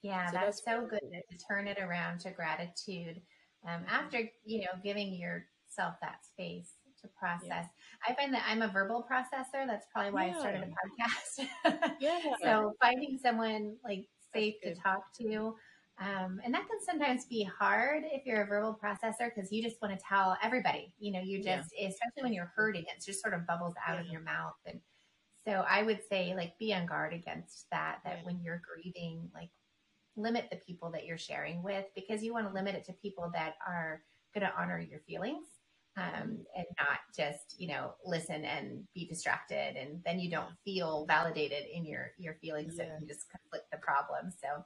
Yeah, 0.03 0.27
So 0.27 0.33
that's 0.33 0.63
that's 0.63 0.65
so 0.65 0.87
good 0.89 1.01
to 1.01 1.39
turn 1.47 1.69
it 1.69 1.79
around 1.79 2.21
to 2.21 2.31
gratitude 2.31 3.21
um, 3.69 3.83
after 3.87 4.21
you 4.45 4.61
know 4.61 4.73
giving 4.83 5.15
yourself 5.15 5.97
that 6.01 6.25
space 6.25 6.71
to 7.03 7.09
process. 7.09 7.67
I 8.09 8.15
find 8.15 8.33
that 8.33 8.45
I'm 8.49 8.63
a 8.63 8.69
verbal 8.69 9.07
processor. 9.11 9.67
That's 9.67 9.87
probably 9.93 10.13
why 10.13 10.31
I 10.31 10.39
started 10.39 10.63
a 10.63 10.67
podcast. 10.67 11.93
Yeah. 12.01 12.19
so 12.43 12.73
finding 12.81 13.19
someone 13.23 13.77
like 13.85 14.07
safe 14.35 14.55
to 14.63 14.75
talk 14.75 15.03
to. 15.21 15.55
Um, 15.99 16.41
and 16.45 16.53
that 16.55 16.67
can 16.69 16.81
sometimes 16.85 17.27
be 17.27 17.45
hard 17.45 18.05
if 18.07 18.25
you're 18.27 18.43
a 18.43 18.47
verbal 18.47 18.79
processor 18.83 19.33
because 19.35 19.53
you 19.53 19.63
just 19.63 19.81
want 19.83 19.97
to 19.97 20.05
tell 20.07 20.37
everybody, 20.43 20.95
you 20.99 21.13
know, 21.13 21.21
you 21.21 21.43
Yeah. 21.45 21.63
just, 21.63 21.73
especially 21.79 22.23
when 22.23 22.33
you're 22.33 22.53
hurting, 22.57 22.83
it 22.85 23.05
just 23.05 23.21
sort 23.23 23.35
of 23.35 23.47
bubbles 23.47 23.75
out 23.87 23.99
of 24.01 24.07
your 24.07 24.23
mouth. 24.23 24.55
And 24.67 24.81
so 25.47 25.65
I 25.69 25.83
would 25.83 26.03
say, 26.09 26.35
like, 26.35 26.59
be 26.59 26.75
on 26.75 26.87
guard 26.87 27.13
against 27.15 27.69
that, 27.71 28.01
that 28.05 28.19
Yeah. 28.19 28.25
when 28.25 28.41
you're 28.43 28.63
grieving, 28.65 29.31
like, 29.35 29.51
limit 30.17 30.49
the 30.51 30.57
people 30.59 30.91
that 30.93 31.07
you're 31.07 31.19
sharing 31.19 31.63
with 31.63 31.87
because 31.95 32.23
you 32.23 32.33
want 32.33 32.47
to 32.47 32.53
limit 32.55 32.75
it 32.75 32.85
to 32.85 32.93
people 32.95 33.31
that 33.35 33.55
are 33.67 34.05
going 34.35 34.47
to 34.47 34.55
honor 34.61 34.79
your 34.79 35.01
feelings 35.01 35.47
um, 35.97 36.45
and 36.57 36.67
not 36.81 37.01
just 37.17 37.59
you 37.59 37.69
know 37.69 37.95
listen 38.05 38.45
and 38.45 38.87
be 38.95 39.07
distracted 39.07 39.77
and 39.77 40.03
then 40.05 40.19
you 40.21 40.31
don't 40.31 40.55
feel 40.65 41.07
validated 41.07 41.67
in 41.67 41.85
your 41.87 42.13
your 42.19 42.35
feelings 42.35 42.79
Yeah. 42.79 42.85
it 42.85 42.93
can 42.99 43.07
just 43.09 43.31
conflict 43.31 43.71
the 43.73 43.79
problem 43.79 44.31
so 44.31 44.65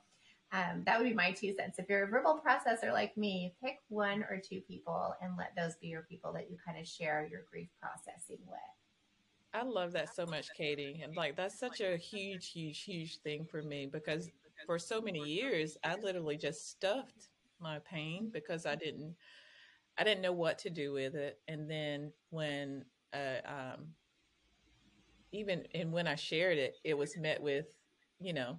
um, 0.53 0.83
that 0.87 0.99
would 0.99 1.09
be 1.09 1.15
my 1.15 1.33
two 1.33 1.53
cents 1.55 1.79
if 1.79 1.89
you're 1.89 2.05
a 2.05 2.09
verbal 2.09 2.41
processor 2.47 2.93
like 2.93 3.17
me 3.17 3.55
pick 3.63 3.79
one 3.89 4.23
or 4.25 4.41
two 4.41 4.61
people 4.61 5.15
and 5.21 5.37
let 5.37 5.55
those 5.57 5.77
be 5.77 5.89
your 5.89 6.03
people 6.03 6.33
that 6.33 6.51
you 6.51 6.57
kind 6.65 6.79
of 6.79 6.87
share 6.87 7.29
your 7.31 7.43
grief 7.51 7.69
processing 7.81 8.39
with 8.47 8.61
I 9.57 9.63
love 9.63 9.93
that 9.93 10.15
so 10.15 10.27
much, 10.27 10.49
Katie. 10.55 11.01
And 11.03 11.17
like 11.17 11.35
that's 11.35 11.59
such 11.59 11.81
a 11.81 11.97
huge, 11.97 12.51
huge, 12.51 12.83
huge 12.83 13.21
thing 13.21 13.47
for 13.51 13.63
me 13.63 13.89
because 13.91 14.29
for 14.67 14.79
so 14.79 15.01
many 15.01 15.21
years 15.21 15.79
I 15.83 15.97
literally 15.97 16.37
just 16.37 16.71
stuffed 16.71 17.29
my 17.59 17.79
pain 17.79 18.31
because 18.33 18.67
I 18.67 18.75
didn't 18.75 19.15
I 19.97 20.05
didn't 20.05 20.21
know 20.21 20.33
what 20.33 20.59
to 20.59 20.71
do 20.71 20.93
with 20.93 21.15
it. 21.15 21.39
And 21.49 21.71
then 21.71 22.13
when 22.29 22.85
uh 23.15 23.41
um 23.47 23.87
even 25.33 25.65
and 25.75 25.91
when 25.91 26.07
I 26.07 26.17
shared 26.17 26.59
it, 26.59 26.77
it 26.85 26.95
was 26.95 27.17
met 27.17 27.43
with, 27.43 27.67
you 28.21 28.35
know, 28.35 28.59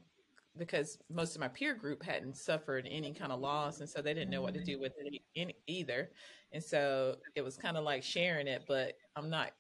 because 0.58 0.98
most 1.10 1.36
of 1.36 1.40
my 1.42 1.48
peer 1.48 1.74
group 1.76 2.04
hadn't 2.04 2.38
suffered 2.38 2.88
any 2.90 3.14
kind 3.14 3.32
of 3.32 3.40
loss 3.40 3.80
and 3.80 3.90
so 3.90 4.02
they 4.02 4.14
didn't 4.14 4.30
know 4.30 4.42
what 4.42 4.54
to 4.54 4.64
do 4.64 4.80
with 4.80 4.94
it 4.98 5.22
in, 5.36 5.52
either. 5.68 6.12
And 6.52 6.64
so 6.64 7.18
it 7.36 7.42
was 7.42 7.58
kind 7.58 7.78
of 7.78 7.84
like 7.84 8.04
sharing 8.04 8.48
it, 8.48 8.66
but 8.68 8.96
I'm 9.16 9.30
not 9.30 9.52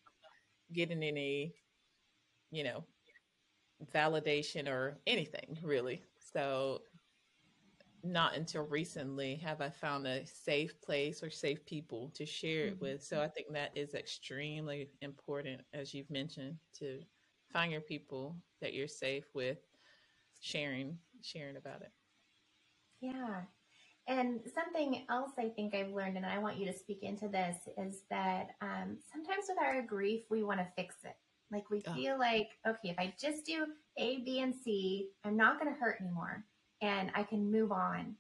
getting 0.73 1.03
any, 1.03 1.55
you 2.51 2.63
know, 2.63 2.85
validation 3.93 4.67
or 4.67 5.01
anything 5.07 5.57
really. 5.63 6.03
So 6.19 6.81
not 8.03 8.35
until 8.35 8.63
recently 8.63 9.35
have 9.35 9.59
I 9.61 9.69
found 9.69 10.07
a 10.07 10.25
safe 10.25 10.79
place 10.81 11.23
or 11.23 11.29
safe 11.29 11.65
people 11.65 12.09
to 12.11 12.25
share 12.25 12.67
it 12.67 12.77
Mhm. 12.77 12.81
with. 12.81 13.03
So 13.03 13.21
I 13.21 13.27
think 13.27 13.51
that 13.53 13.75
is 13.75 13.95
extremely 13.95 14.91
important, 15.01 15.61
as 15.73 15.93
you've 15.93 16.09
mentioned, 16.09 16.59
to 16.75 17.01
find 17.51 17.71
your 17.71 17.81
people 17.81 18.41
that 18.61 18.73
you're 18.73 18.87
safe 18.87 19.25
with 19.33 19.59
sharing 20.39 20.97
sharing 21.21 21.57
about 21.57 21.81
it. 21.81 21.91
Yeah. 23.01 23.41
And 24.07 24.39
something 24.55 25.05
else 25.09 25.31
I 25.37 25.49
think 25.49 25.75
I've 25.75 25.91
learned, 25.91 26.15
and 26.15 26.25
I 26.25 26.39
want 26.39 26.57
you 26.57 26.65
to 26.65 26.73
speak 26.77 27.03
into 27.03 27.27
this, 27.27 27.57
is 27.77 28.03
that 28.09 28.51
um, 28.61 28.97
sometimes 29.11 29.45
with 29.49 29.57
our 29.61 29.81
grief, 29.81 30.23
we 30.29 30.43
want 30.43 30.59
to 30.59 30.67
fix 30.77 30.95
it. 31.03 31.15
Like 31.51 31.69
we 31.69 31.81
Oh. 31.87 31.93
feel 31.93 32.17
like, 32.17 32.49
okay, 32.65 32.89
if 32.89 32.99
I 32.99 33.13
just 33.19 33.45
do 33.45 33.67
A, 33.97 34.19
B, 34.23 34.39
and 34.39 34.55
C, 34.55 35.09
I'm 35.23 35.37
not 35.37 35.59
going 35.59 35.73
to 35.73 35.79
hurt 35.79 35.99
anymore 36.01 36.45
and 36.81 37.11
I 37.15 37.23
can 37.23 37.51
move 37.51 37.71
on. 37.71 38.15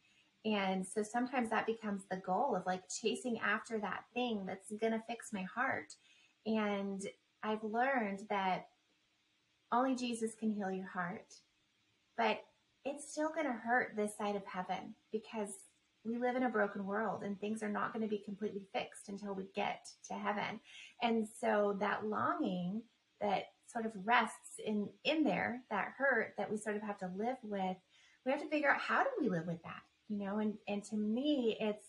And 0.45 0.85
so 0.85 1.03
sometimes 1.03 1.49
that 1.49 1.65
becomes 1.65 2.03
the 2.09 2.17
goal 2.17 2.55
of 2.55 2.65
like 2.65 2.83
chasing 2.89 3.39
after 3.39 3.79
that 3.79 4.05
thing 4.13 4.45
that's 4.45 4.71
going 4.71 4.93
to 4.93 5.03
fix 5.07 5.33
my 5.33 5.43
heart. 5.43 5.93
And 6.45 7.01
I've 7.43 7.63
learned 7.63 8.23
that 8.29 8.67
only 9.71 9.95
Jesus 9.95 10.35
can 10.39 10.51
heal 10.51 10.71
your 10.71 10.87
heart. 10.87 11.33
But 12.17 12.41
it's 12.85 13.11
still 13.11 13.29
going 13.29 13.45
to 13.45 13.53
hurt 13.53 13.95
this 13.95 14.17
side 14.17 14.35
of 14.35 14.45
heaven 14.45 14.95
because 15.11 15.49
we 16.05 16.17
live 16.17 16.35
in 16.35 16.43
a 16.43 16.49
broken 16.49 16.85
world 16.85 17.23
and 17.23 17.39
things 17.39 17.61
are 17.61 17.69
not 17.69 17.93
going 17.93 18.03
to 18.03 18.09
be 18.09 18.23
completely 18.23 18.65
fixed 18.73 19.09
until 19.09 19.33
we 19.33 19.45
get 19.55 19.87
to 20.07 20.13
heaven. 20.13 20.59
And 21.01 21.27
so 21.39 21.75
that 21.79 22.05
longing 22.05 22.81
that 23.19 23.45
sort 23.65 23.85
of 23.85 23.91
rests 24.05 24.59
in 24.65 24.87
in 25.03 25.23
there, 25.23 25.61
that 25.69 25.93
hurt 25.97 26.33
that 26.37 26.49
we 26.49 26.57
sort 26.57 26.75
of 26.75 26.81
have 26.81 26.97
to 26.99 27.11
live 27.17 27.37
with, 27.43 27.77
we 28.25 28.31
have 28.31 28.41
to 28.41 28.49
figure 28.49 28.69
out 28.69 28.79
how 28.79 29.03
do 29.03 29.09
we 29.19 29.29
live 29.29 29.47
with 29.47 29.61
that, 29.63 29.81
you 30.07 30.17
know? 30.17 30.39
And 30.39 30.53
and 30.67 30.83
to 30.85 30.95
me, 30.95 31.57
it's 31.59 31.87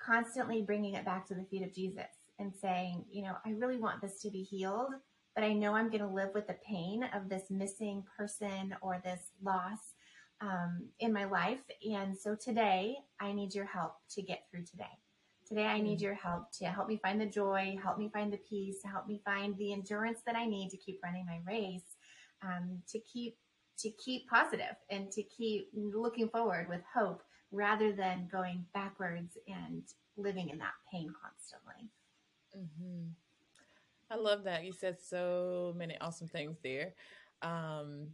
constantly 0.00 0.62
bringing 0.62 0.94
it 0.94 1.04
back 1.04 1.26
to 1.28 1.34
the 1.34 1.44
feet 1.44 1.62
of 1.62 1.74
Jesus 1.74 2.06
and 2.38 2.52
saying, 2.54 3.04
you 3.10 3.22
know, 3.22 3.34
I 3.44 3.50
really 3.50 3.76
want 3.76 4.00
this 4.00 4.20
to 4.22 4.30
be 4.30 4.42
healed 4.42 4.94
but 5.34 5.44
I 5.44 5.52
know 5.52 5.74
I'm 5.74 5.88
going 5.88 6.02
to 6.02 6.06
live 6.06 6.30
with 6.34 6.46
the 6.46 6.56
pain 6.66 7.04
of 7.14 7.28
this 7.28 7.50
missing 7.50 8.04
person 8.16 8.74
or 8.82 9.00
this 9.02 9.30
loss 9.42 9.94
um, 10.40 10.88
in 11.00 11.12
my 11.12 11.24
life. 11.24 11.60
And 11.90 12.16
so 12.16 12.34
today, 12.34 12.96
I 13.20 13.32
need 13.32 13.54
your 13.54 13.64
help 13.64 13.94
to 14.10 14.22
get 14.22 14.44
through 14.50 14.64
today. 14.64 14.98
Today, 15.46 15.66
I 15.66 15.80
need 15.80 15.98
mm. 15.98 16.02
your 16.02 16.14
help 16.14 16.50
to 16.58 16.66
help 16.66 16.88
me 16.88 16.98
find 17.02 17.20
the 17.20 17.26
joy, 17.26 17.78
help 17.82 17.98
me 17.98 18.10
find 18.12 18.32
the 18.32 18.38
peace, 18.38 18.78
help 18.84 19.06
me 19.06 19.20
find 19.24 19.56
the 19.56 19.72
endurance 19.72 20.20
that 20.26 20.36
I 20.36 20.46
need 20.46 20.70
to 20.70 20.76
keep 20.76 21.00
running 21.02 21.26
my 21.26 21.40
race, 21.46 21.96
um, 22.42 22.82
to 22.88 22.98
keep 23.00 23.36
to 23.78 23.90
keep 23.90 24.28
positive 24.28 24.76
and 24.90 25.10
to 25.10 25.22
keep 25.22 25.68
looking 25.74 26.28
forward 26.28 26.68
with 26.68 26.82
hope 26.94 27.22
rather 27.50 27.92
than 27.92 28.28
going 28.30 28.64
backwards 28.74 29.36
and 29.48 29.82
living 30.16 30.50
in 30.50 30.58
that 30.58 30.74
pain 30.90 31.12
constantly. 31.22 31.90
Mm-hmm. 32.56 33.08
I 34.12 34.16
love 34.16 34.44
that. 34.44 34.64
You 34.64 34.72
said 34.72 35.00
so 35.00 35.72
many 35.76 35.96
awesome 36.00 36.28
things 36.28 36.58
there. 36.62 36.92
Um, 37.40 38.08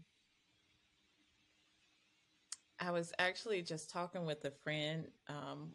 I 2.80 2.92
was 2.92 3.12
actually 3.18 3.62
just 3.62 3.90
talking 3.90 4.24
with 4.24 4.44
a 4.44 4.52
friend 4.52 5.08
um, 5.26 5.72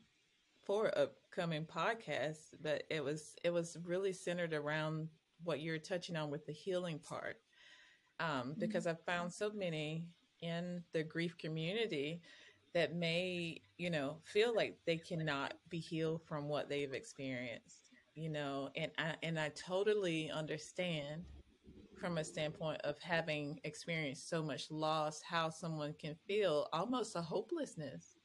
for 0.63 0.97
upcoming 0.97 1.65
podcast, 1.65 2.51
but 2.61 2.83
it 2.89 3.03
was 3.03 3.35
it 3.43 3.49
was 3.49 3.77
really 3.83 4.13
centered 4.13 4.53
around 4.53 5.09
what 5.43 5.59
you're 5.59 5.77
touching 5.77 6.15
on 6.15 6.29
with 6.29 6.45
the 6.45 6.53
healing 6.53 6.99
part, 6.99 7.35
um, 8.21 8.29
mm-hmm. 8.29 8.59
because 8.59 8.87
I've 8.87 9.01
found 9.01 9.33
so 9.33 9.51
many 9.51 10.07
in 10.41 10.83
the 10.93 11.03
grief 11.03 11.37
community 11.37 12.21
that 12.73 12.95
may 12.95 13.61
you 13.77 13.89
know 13.89 14.15
feel 14.23 14.55
like 14.55 14.77
they 14.85 14.97
cannot 14.97 15.55
be 15.69 15.79
healed 15.79 16.21
from 16.25 16.47
what 16.47 16.69
they've 16.69 16.93
experienced 16.93 17.92
you 18.15 18.29
know 18.29 18.69
and 18.75 18.91
i 18.97 19.15
and 19.23 19.39
i 19.39 19.49
totally 19.49 20.29
understand 20.31 21.23
from 21.99 22.17
a 22.17 22.23
standpoint 22.23 22.81
of 22.83 22.99
having 22.99 23.59
experienced 23.63 24.29
so 24.29 24.43
much 24.43 24.69
loss 24.69 25.21
how 25.21 25.49
someone 25.49 25.93
can 25.97 26.15
feel 26.27 26.67
almost 26.73 27.15
a 27.15 27.21
hopelessness. 27.21 28.17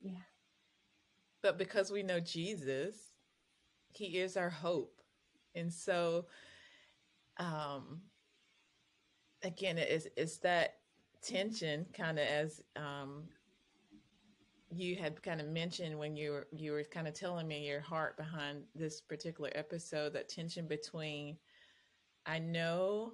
Yeah. 0.00 0.14
But 1.42 1.58
because 1.58 1.92
we 1.92 2.02
know 2.02 2.20
jesus 2.20 3.12
he 3.92 4.18
is 4.18 4.36
our 4.36 4.50
hope. 4.50 5.00
And 5.54 5.72
so 5.72 6.26
um 7.38 8.02
again 9.42 9.78
it's 9.78 10.06
it's 10.16 10.38
that 10.38 10.76
tension 11.22 11.86
kind 11.92 12.18
of 12.18 12.26
as 12.26 12.60
um 12.76 13.24
you 14.76 14.96
had 14.96 15.22
kind 15.22 15.40
of 15.40 15.48
mentioned 15.48 15.98
when 15.98 16.16
you 16.16 16.32
were 16.32 16.46
you 16.52 16.72
were 16.72 16.84
kind 16.84 17.08
of 17.08 17.14
telling 17.14 17.46
me 17.46 17.66
your 17.66 17.80
heart 17.80 18.16
behind 18.16 18.62
this 18.74 19.00
particular 19.00 19.50
episode 19.54 20.12
that 20.12 20.28
tension 20.28 20.66
between 20.66 21.36
i 22.26 22.38
know 22.38 23.12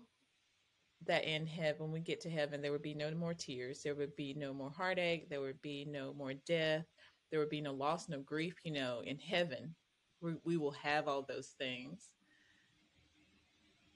that 1.06 1.24
in 1.24 1.46
heaven 1.46 1.82
when 1.82 1.92
we 1.92 2.00
get 2.00 2.20
to 2.20 2.30
heaven 2.30 2.60
there 2.60 2.72
would 2.72 2.82
be 2.82 2.94
no 2.94 3.10
more 3.12 3.34
tears 3.34 3.82
there 3.82 3.94
would 3.94 4.14
be 4.16 4.34
no 4.34 4.52
more 4.52 4.70
heartache 4.70 5.28
there 5.28 5.40
would 5.40 5.60
be 5.62 5.86
no 5.90 6.12
more 6.14 6.34
death 6.46 6.84
there 7.30 7.40
would 7.40 7.50
be 7.50 7.60
no 7.60 7.72
loss 7.72 8.08
no 8.08 8.20
grief 8.20 8.54
you 8.64 8.72
know 8.72 9.02
in 9.04 9.18
heaven. 9.18 9.74
We, 10.20 10.34
we 10.44 10.56
will 10.58 10.72
have 10.72 11.08
all 11.08 11.22
those 11.22 11.54
things. 11.58 12.10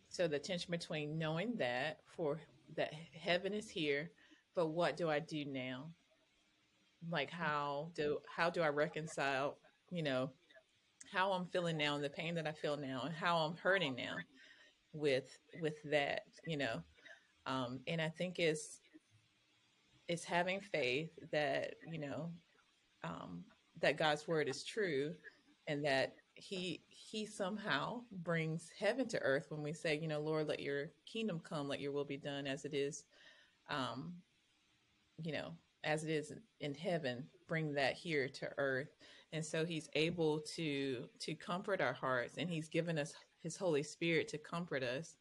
So 0.09 0.27
the 0.27 0.38
tension 0.38 0.70
between 0.70 1.18
knowing 1.18 1.57
that 1.57 1.98
for 2.07 2.40
that 2.77 2.94
heaven 3.12 3.53
is 3.53 3.68
here 3.68 4.11
but 4.57 4.68
what 4.68 4.96
do 4.96 5.11
i 5.11 5.18
do 5.18 5.44
now 5.44 5.90
like 7.10 7.30
how 7.30 7.90
do 7.94 8.18
how 8.34 8.50
do 8.50 8.62
I 8.62 8.68
reconcile, 8.68 9.58
you 9.90 10.02
know, 10.02 10.30
how 11.12 11.32
I'm 11.32 11.46
feeling 11.46 11.76
now 11.76 11.94
and 11.94 12.04
the 12.04 12.10
pain 12.10 12.34
that 12.36 12.46
I 12.46 12.52
feel 12.52 12.76
now 12.76 13.02
and 13.04 13.14
how 13.14 13.38
I'm 13.38 13.56
hurting 13.56 13.96
now 13.96 14.16
with 14.92 15.38
with 15.60 15.76
that, 15.90 16.22
you 16.46 16.56
know. 16.56 16.82
Um, 17.46 17.80
and 17.86 18.00
I 18.00 18.08
think 18.08 18.38
it's 18.38 18.80
it's 20.08 20.24
having 20.24 20.60
faith 20.60 21.10
that, 21.32 21.74
you 21.90 21.98
know, 21.98 22.30
um, 23.04 23.44
that 23.80 23.98
God's 23.98 24.28
word 24.28 24.48
is 24.48 24.64
true 24.64 25.14
and 25.66 25.84
that 25.84 26.14
he 26.34 26.82
he 26.88 27.26
somehow 27.26 28.02
brings 28.22 28.70
heaven 28.78 29.08
to 29.08 29.20
earth 29.22 29.46
when 29.50 29.62
we 29.62 29.72
say, 29.72 29.96
you 29.98 30.08
know, 30.08 30.20
Lord, 30.20 30.48
let 30.48 30.60
your 30.60 30.90
kingdom 31.06 31.40
come, 31.40 31.68
let 31.68 31.80
your 31.80 31.92
will 31.92 32.04
be 32.04 32.16
done 32.18 32.46
as 32.46 32.64
it 32.64 32.74
is 32.74 33.04
um, 33.70 34.14
you 35.22 35.32
know, 35.32 35.52
as 35.85 36.05
it 36.05 36.11
is 36.11 36.33
in 36.61 36.75
heaven, 36.75 37.25
bring 37.49 37.75
that 37.75 37.94
here 37.94 38.29
to 38.29 38.49
earth. 38.59 38.88
And 39.33 39.44
so 39.44 39.64
he's 39.64 39.88
able 39.94 40.40
to 40.57 41.07
to 41.20 41.35
comfort 41.35 41.81
our 41.81 41.92
hearts 41.92 42.37
and 42.38 42.49
he's 42.49 42.68
given 42.68 42.99
us 42.99 43.14
his 43.42 43.57
Holy 43.57 43.83
Spirit 43.83 44.29
to 44.29 44.38
comfort 44.38 44.83
us 44.83 45.16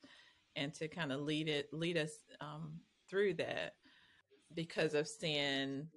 and 0.55 0.73
to 0.75 0.87
kind 0.87 1.11
of 1.11 1.21
lead 1.21 1.49
it 1.49 1.67
lead 1.73 1.97
us 1.97 2.11
um, 2.41 2.73
through 3.09 3.35
that. 3.35 3.75
Because 4.53 4.93
of 4.93 5.07
sin 5.07 5.87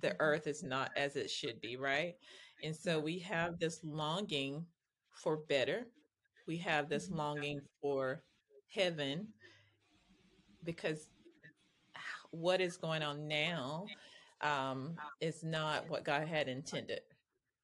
the 0.00 0.16
earth 0.20 0.46
is 0.46 0.62
not 0.62 0.90
as 0.96 1.16
it 1.16 1.30
should 1.30 1.60
be 1.60 1.76
right? 1.76 2.14
And 2.62 2.74
so 2.74 2.98
we 2.98 3.18
have 3.20 3.58
this 3.58 3.80
longing 3.82 4.64
for 5.10 5.38
better. 5.48 5.86
We 6.46 6.56
have 6.58 6.88
this 6.88 7.10
longing 7.10 7.60
for 7.80 8.22
heaven 8.68 9.28
because 10.64 11.08
what 12.30 12.60
is 12.60 12.76
going 12.76 13.02
on 13.02 13.26
now 13.28 13.86
um, 14.40 14.96
is 15.20 15.42
not 15.42 15.88
what 15.88 16.04
God 16.04 16.26
had 16.26 16.48
intended. 16.48 17.00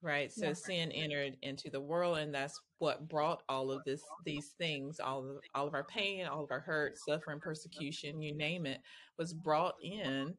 Right. 0.03 0.31
So 0.31 0.49
yeah. 0.49 0.53
sin 0.53 0.93
entered 0.93 1.37
into 1.43 1.71
the 1.71 1.81
world 1.81 2.19
and 2.19 2.33
that's 2.33 2.61
what 2.79 3.09
brought 3.09 3.43
all 3.49 3.73
of 3.73 3.83
this 3.85 4.03
these 4.25 4.55
things, 4.59 5.01
all 5.01 5.21
of 5.21 5.37
all 5.55 5.67
of 5.67 5.75
our 5.75 5.85
pain, 5.85 6.27
all 6.27 6.45
of 6.45 6.51
our 6.51 6.61
hurt, 6.61 6.99
suffering, 6.99 7.41
persecution, 7.41 8.21
you 8.21 8.35
name 8.37 8.67
it, 8.67 8.81
was 9.19 9.33
brought 9.33 9.75
in 9.83 10.35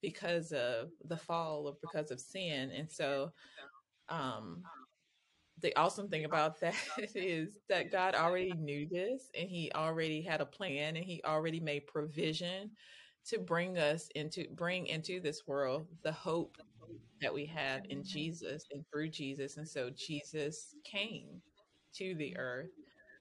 because 0.00 0.52
of 0.52 0.90
the 1.06 1.16
fall 1.16 1.66
or 1.66 1.76
because 1.82 2.10
of 2.10 2.20
sin. 2.20 2.70
And 2.70 2.90
so 2.90 3.32
um 4.08 4.62
the 5.60 5.76
awesome 5.76 6.08
thing 6.08 6.24
about 6.24 6.60
that 6.60 6.74
is 7.14 7.58
that 7.68 7.92
God 7.92 8.14
already 8.14 8.52
knew 8.52 8.88
this 8.88 9.30
and 9.38 9.48
he 9.48 9.70
already 9.74 10.22
had 10.22 10.40
a 10.40 10.46
plan 10.46 10.96
and 10.96 11.04
he 11.04 11.20
already 11.24 11.60
made 11.60 11.86
provision 11.86 12.70
to 13.30 13.38
bring 13.38 13.78
us 13.78 14.08
into 14.14 14.44
bring 14.54 14.86
into 14.86 15.20
this 15.20 15.46
world 15.46 15.86
the 16.02 16.12
hope 16.12 16.56
that 17.20 17.32
we 17.32 17.46
have 17.46 17.82
in 17.88 18.02
Jesus 18.02 18.64
and 18.72 18.84
through 18.90 19.10
Jesus. 19.10 19.56
And 19.56 19.68
so 19.68 19.90
Jesus 19.90 20.74
came 20.84 21.40
to 21.94 22.14
the 22.16 22.36
earth 22.36 22.70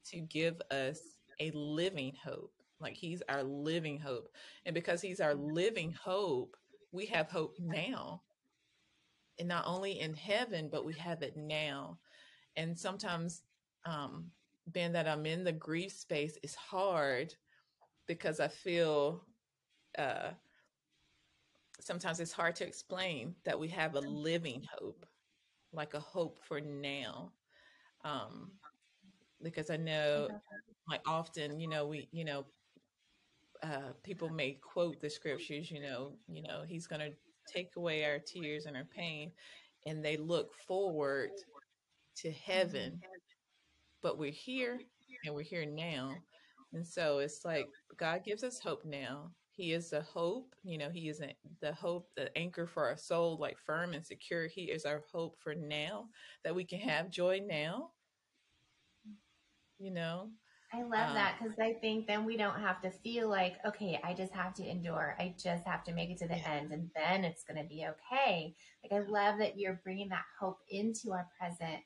to 0.05 0.21
give 0.21 0.59
us 0.71 0.99
a 1.39 1.51
living 1.53 2.13
hope. 2.23 2.51
Like 2.79 2.95
he's 2.95 3.21
our 3.29 3.43
living 3.43 3.99
hope. 3.99 4.29
And 4.65 4.73
because 4.73 5.01
he's 5.01 5.19
our 5.19 5.35
living 5.35 5.91
hope, 5.91 6.55
we 6.91 7.05
have 7.07 7.29
hope 7.29 7.55
now. 7.59 8.21
And 9.37 9.47
not 9.47 9.65
only 9.67 9.99
in 9.99 10.13
heaven, 10.13 10.69
but 10.71 10.85
we 10.85 10.93
have 10.95 11.21
it 11.21 11.37
now. 11.37 11.99
And 12.55 12.77
sometimes 12.77 13.43
um 13.85 14.31
being 14.71 14.91
that 14.93 15.07
I'm 15.07 15.25
in 15.25 15.43
the 15.43 15.51
grief 15.51 15.91
space 15.91 16.37
is 16.43 16.55
hard 16.55 17.33
because 18.07 18.39
I 18.39 18.47
feel 18.47 19.23
uh, 19.97 20.29
sometimes 21.79 22.19
it's 22.19 22.31
hard 22.31 22.55
to 22.57 22.67
explain 22.67 23.35
that 23.45 23.59
we 23.59 23.67
have 23.69 23.95
a 23.95 24.01
living 24.01 24.63
hope, 24.77 25.05
like 25.73 25.93
a 25.93 25.99
hope 25.99 26.39
for 26.47 26.59
now. 26.61 27.31
Um, 28.03 28.51
because 29.41 29.69
I 29.69 29.77
know, 29.77 30.29
like 30.89 31.01
often, 31.07 31.59
you 31.59 31.67
know, 31.67 31.87
we, 31.87 32.07
you 32.11 32.25
know, 32.25 32.45
uh, 33.63 33.93
people 34.03 34.29
may 34.29 34.53
quote 34.53 34.99
the 35.01 35.09
scriptures, 35.09 35.69
you 35.71 35.81
know, 35.81 36.13
you 36.27 36.43
know, 36.43 36.63
he's 36.65 36.87
going 36.87 37.01
to 37.01 37.11
take 37.51 37.75
away 37.75 38.05
our 38.05 38.19
tears 38.19 38.65
and 38.65 38.77
our 38.77 38.85
pain, 38.85 39.31
and 39.85 40.03
they 40.03 40.17
look 40.17 40.53
forward 40.67 41.31
to 42.17 42.31
heaven. 42.31 43.01
But 44.01 44.17
we're 44.17 44.31
here 44.31 44.79
and 45.25 45.35
we're 45.35 45.41
here 45.41 45.65
now. 45.65 46.13
And 46.73 46.85
so 46.85 47.19
it's 47.19 47.43
like 47.43 47.67
God 47.97 48.23
gives 48.23 48.43
us 48.43 48.59
hope 48.59 48.85
now. 48.85 49.31
He 49.59 49.73
is 49.73 49.89
the 49.89 50.01
hope, 50.01 50.55
you 50.63 50.77
know, 50.77 50.89
He 50.89 51.09
is 51.09 51.21
the 51.59 51.73
hope, 51.73 52.07
the 52.15 52.35
anchor 52.37 52.65
for 52.65 52.85
our 52.85 52.95
soul, 52.95 53.37
like 53.37 53.57
firm 53.59 53.93
and 53.93 54.05
secure. 54.05 54.47
He 54.47 54.63
is 54.71 54.85
our 54.85 55.03
hope 55.11 55.35
for 55.37 55.53
now, 55.53 56.07
that 56.45 56.55
we 56.55 56.63
can 56.63 56.79
have 56.79 57.09
joy 57.09 57.41
now, 57.45 57.89
you 59.77 59.91
know. 59.91 60.29
I 60.73 60.83
love 60.83 61.09
um, 61.09 61.15
that 61.15 61.39
because 61.41 61.59
I 61.59 61.73
think 61.73 62.07
then 62.07 62.23
we 62.23 62.37
don't 62.37 62.61
have 62.61 62.81
to 62.83 62.89
feel 62.89 63.27
like, 63.27 63.55
okay, 63.65 63.99
I 64.01 64.13
just 64.13 64.33
have 64.33 64.53
to 64.53 64.65
endure. 64.65 65.17
I 65.19 65.35
just 65.37 65.65
have 65.65 65.83
to 65.85 65.93
make 65.93 66.09
it 66.09 66.19
to 66.19 66.27
the 66.29 66.37
yeah. 66.37 66.51
end 66.51 66.71
and 66.71 66.89
then 66.95 67.25
it's 67.25 67.43
going 67.43 67.61
to 67.61 67.67
be 67.67 67.85
okay. 67.85 68.55
Like, 68.81 69.01
I 69.01 69.05
love 69.09 69.39
that 69.39 69.59
you're 69.59 69.81
bringing 69.83 70.07
that 70.09 70.23
hope 70.39 70.59
into 70.69 71.11
our 71.11 71.27
present 71.37 71.81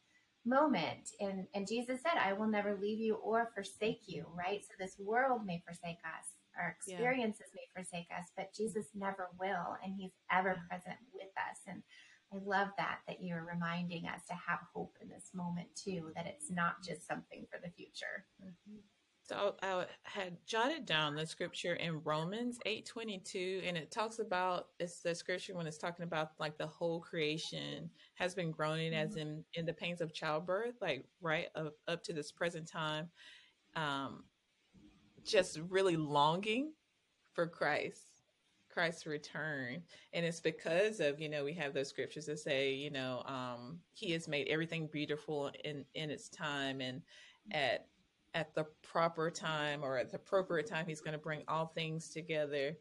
moment. 0.46 1.10
And, 1.20 1.48
and 1.56 1.68
Jesus 1.68 2.02
said, 2.04 2.20
I 2.24 2.34
will 2.34 2.46
never 2.46 2.78
leave 2.80 3.00
you 3.00 3.16
or 3.16 3.50
forsake 3.56 4.02
you, 4.06 4.28
right? 4.38 4.62
So 4.62 4.74
this 4.78 4.98
world 5.00 5.42
may 5.44 5.64
forsake 5.66 5.98
us 6.06 6.33
our 6.60 6.76
experiences 6.78 7.48
yeah. 7.54 7.62
may 7.62 7.68
forsake 7.74 8.10
us, 8.18 8.30
but 8.36 8.54
Jesus 8.56 8.88
never 8.94 9.30
will, 9.40 9.78
and 9.84 9.96
He's 9.98 10.14
ever 10.32 10.60
present 10.70 10.98
with 11.14 11.34
us. 11.38 11.60
And 11.68 11.84
I 12.34 12.38
love 12.44 12.70
that 12.78 13.00
that 13.08 13.22
you're 13.22 13.46
reminding 13.46 14.06
us 14.08 14.26
to 14.28 14.34
have 14.34 14.60
hope 14.74 14.96
in 15.02 15.10
this 15.10 15.32
moment 15.34 15.68
too. 15.76 16.12
That 16.16 16.28
it's 16.28 16.52
not 16.52 16.84
just 16.86 17.08
something 17.08 17.46
for 17.52 17.60
the 17.64 17.72
future. 17.72 18.26
Mm-hmm. 18.44 18.80
So 19.26 19.56
I 19.62 19.86
had 20.04 20.36
jotted 20.46 20.86
down 20.86 21.16
the 21.16 21.26
scripture 21.26 21.76
in 21.76 22.02
Romans 22.04 22.60
8:22 22.66 23.66
and 23.66 23.78
it 23.78 23.90
talks 23.90 24.20
about 24.20 24.68
it's 24.80 25.00
the 25.00 25.16
scripture 25.16 25.56
when 25.56 25.66
it's 25.66 25.78
talking 25.78 26.04
about 26.04 26.32
like 26.40 26.58
the 26.58 26.68
whole 26.68 27.00
creation 27.00 27.90
has 28.16 28.36
been 28.36 28.52
groaning 28.52 28.94
as 28.94 29.16
in 29.16 29.46
in 29.54 29.66
the 29.66 29.74
pains 29.74 30.02
of 30.02 30.14
childbirth 30.14 30.76
like 30.82 31.06
right 31.22 31.48
up, 31.56 31.74
up 31.88 32.04
to 32.04 32.14
this 32.14 32.34
present 32.34 32.68
time 32.68 33.10
um 33.78 34.26
just 35.26 35.60
really 35.70 35.98
longing 35.98 36.74
for 37.34 37.48
Christ 37.48 38.14
Christ's 38.74 39.06
return. 39.06 39.84
And 40.14 40.26
it's 40.26 40.40
because 40.40 41.00
of 41.00 41.20
you 41.22 41.30
know 41.30 41.44
we 41.44 41.54
have 41.54 41.74
those 41.74 41.90
scriptures 41.90 42.26
that 42.26 42.40
say 42.40 42.74
you 42.74 42.90
know 42.90 43.22
um 43.26 43.80
he 43.94 44.12
has 44.12 44.28
made 44.28 44.48
everything 44.48 44.88
beautiful 44.92 45.52
in 45.64 45.86
in 45.94 46.10
its 46.10 46.28
time 46.30 46.82
and 46.82 47.02
at 47.52 47.88
at 48.34 48.56
the 48.56 48.66
proper 48.82 49.30
time 49.30 49.84
or 49.84 49.98
at 49.98 50.10
the 50.10 50.18
appropriate 50.18 50.68
time 50.68 50.88
he's 50.88 51.02
going 51.02 51.14
to 51.14 51.20
bring 51.20 51.44
all 51.48 51.68
things 51.68 52.10
together 52.10 52.76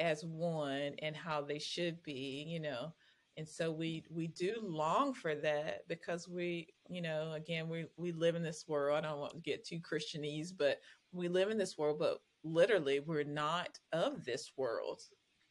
as 0.00 0.24
one 0.24 0.92
and 1.00 1.14
how 1.14 1.40
they 1.40 1.58
should 1.58 2.02
be 2.02 2.44
you 2.48 2.60
know. 2.60 2.92
And 3.38 3.46
so 3.46 3.70
we 3.70 4.04
we 4.10 4.28
do 4.28 4.54
long 4.62 5.12
for 5.12 5.34
that 5.36 5.86
because 5.88 6.26
we 6.26 6.68
you 6.90 7.02
know 7.02 7.32
again 7.32 7.68
we 7.68 7.86
we 7.96 8.12
live 8.12 8.34
in 8.34 8.42
this 8.42 8.64
world 8.68 8.96
i 8.96 9.00
don't 9.00 9.20
want 9.20 9.32
to 9.32 9.40
get 9.40 9.64
too 9.64 9.80
christianese 9.80 10.50
but 10.56 10.78
we 11.12 11.28
live 11.28 11.50
in 11.50 11.58
this 11.58 11.76
world 11.78 11.98
but 11.98 12.18
literally 12.44 13.00
we're 13.00 13.24
not 13.24 13.78
of 13.92 14.24
this 14.24 14.52
world 14.56 15.02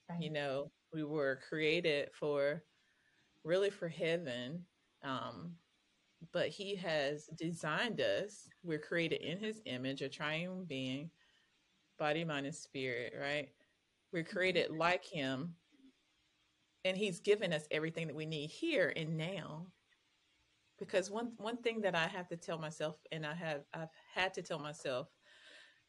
right. 0.09 0.21
you 0.21 0.29
know 0.29 0.71
we 0.93 1.03
were 1.03 1.39
created 1.47 2.09
for 2.13 2.63
really 3.43 3.69
for 3.69 3.87
heaven 3.87 4.63
um 5.03 5.55
but 6.31 6.49
he 6.49 6.75
has 6.75 7.27
designed 7.37 8.01
us. 8.01 8.47
We're 8.63 8.79
created 8.79 9.21
in 9.21 9.39
his 9.39 9.61
image, 9.65 10.01
a 10.01 10.09
triune 10.09 10.65
being, 10.65 11.09
body, 11.97 12.23
mind, 12.23 12.45
and 12.45 12.55
spirit, 12.55 13.13
right? 13.19 13.49
We're 14.11 14.23
created 14.23 14.69
mm-hmm. 14.69 14.79
like 14.79 15.05
him. 15.05 15.55
And 16.83 16.95
he's 16.95 17.19
given 17.19 17.51
us 17.51 17.67
everything 17.71 18.07
that 18.07 18.15
we 18.15 18.25
need 18.25 18.47
here 18.47 18.93
and 18.95 19.17
now. 19.17 19.65
Because 20.77 21.09
one 21.09 21.31
one 21.37 21.57
thing 21.57 21.81
that 21.81 21.95
I 21.95 22.07
have 22.07 22.27
to 22.29 22.37
tell 22.37 22.57
myself, 22.57 22.97
and 23.11 23.25
I 23.25 23.33
have 23.33 23.61
I've 23.73 23.89
had 24.13 24.33
to 24.35 24.41
tell 24.41 24.59
myself 24.59 25.07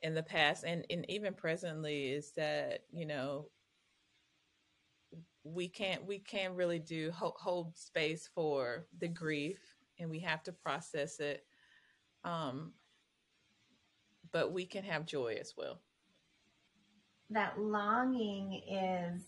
in 0.03 0.15
the 0.15 0.23
past 0.23 0.65
and, 0.65 0.85
and 0.91 1.09
even 1.11 1.35
presently 1.35 2.09
is 2.09 2.33
that, 2.33 2.81
you 2.93 3.07
know, 3.07 3.49
we 5.43 5.69
can't 5.69 6.05
we 6.07 6.19
can't 6.19 6.55
really 6.55 6.79
do 6.79 7.11
hold, 7.13 7.35
hold 7.39 7.77
space 7.77 8.29
for 8.35 8.87
the 8.99 9.09
grief 9.09 9.59
and 9.99 10.11
we 10.11 10.19
have 10.21 10.43
to 10.43 10.53
process 10.53 11.21
it. 11.21 11.45
Um, 12.25 12.73
but 14.33 14.53
we 14.53 14.67
can 14.67 14.85
have 14.85 15.07
joy 15.07 15.37
as 15.41 15.55
well. 15.57 15.81
That 17.31 17.59
longing 17.59 18.63
is 18.69 19.23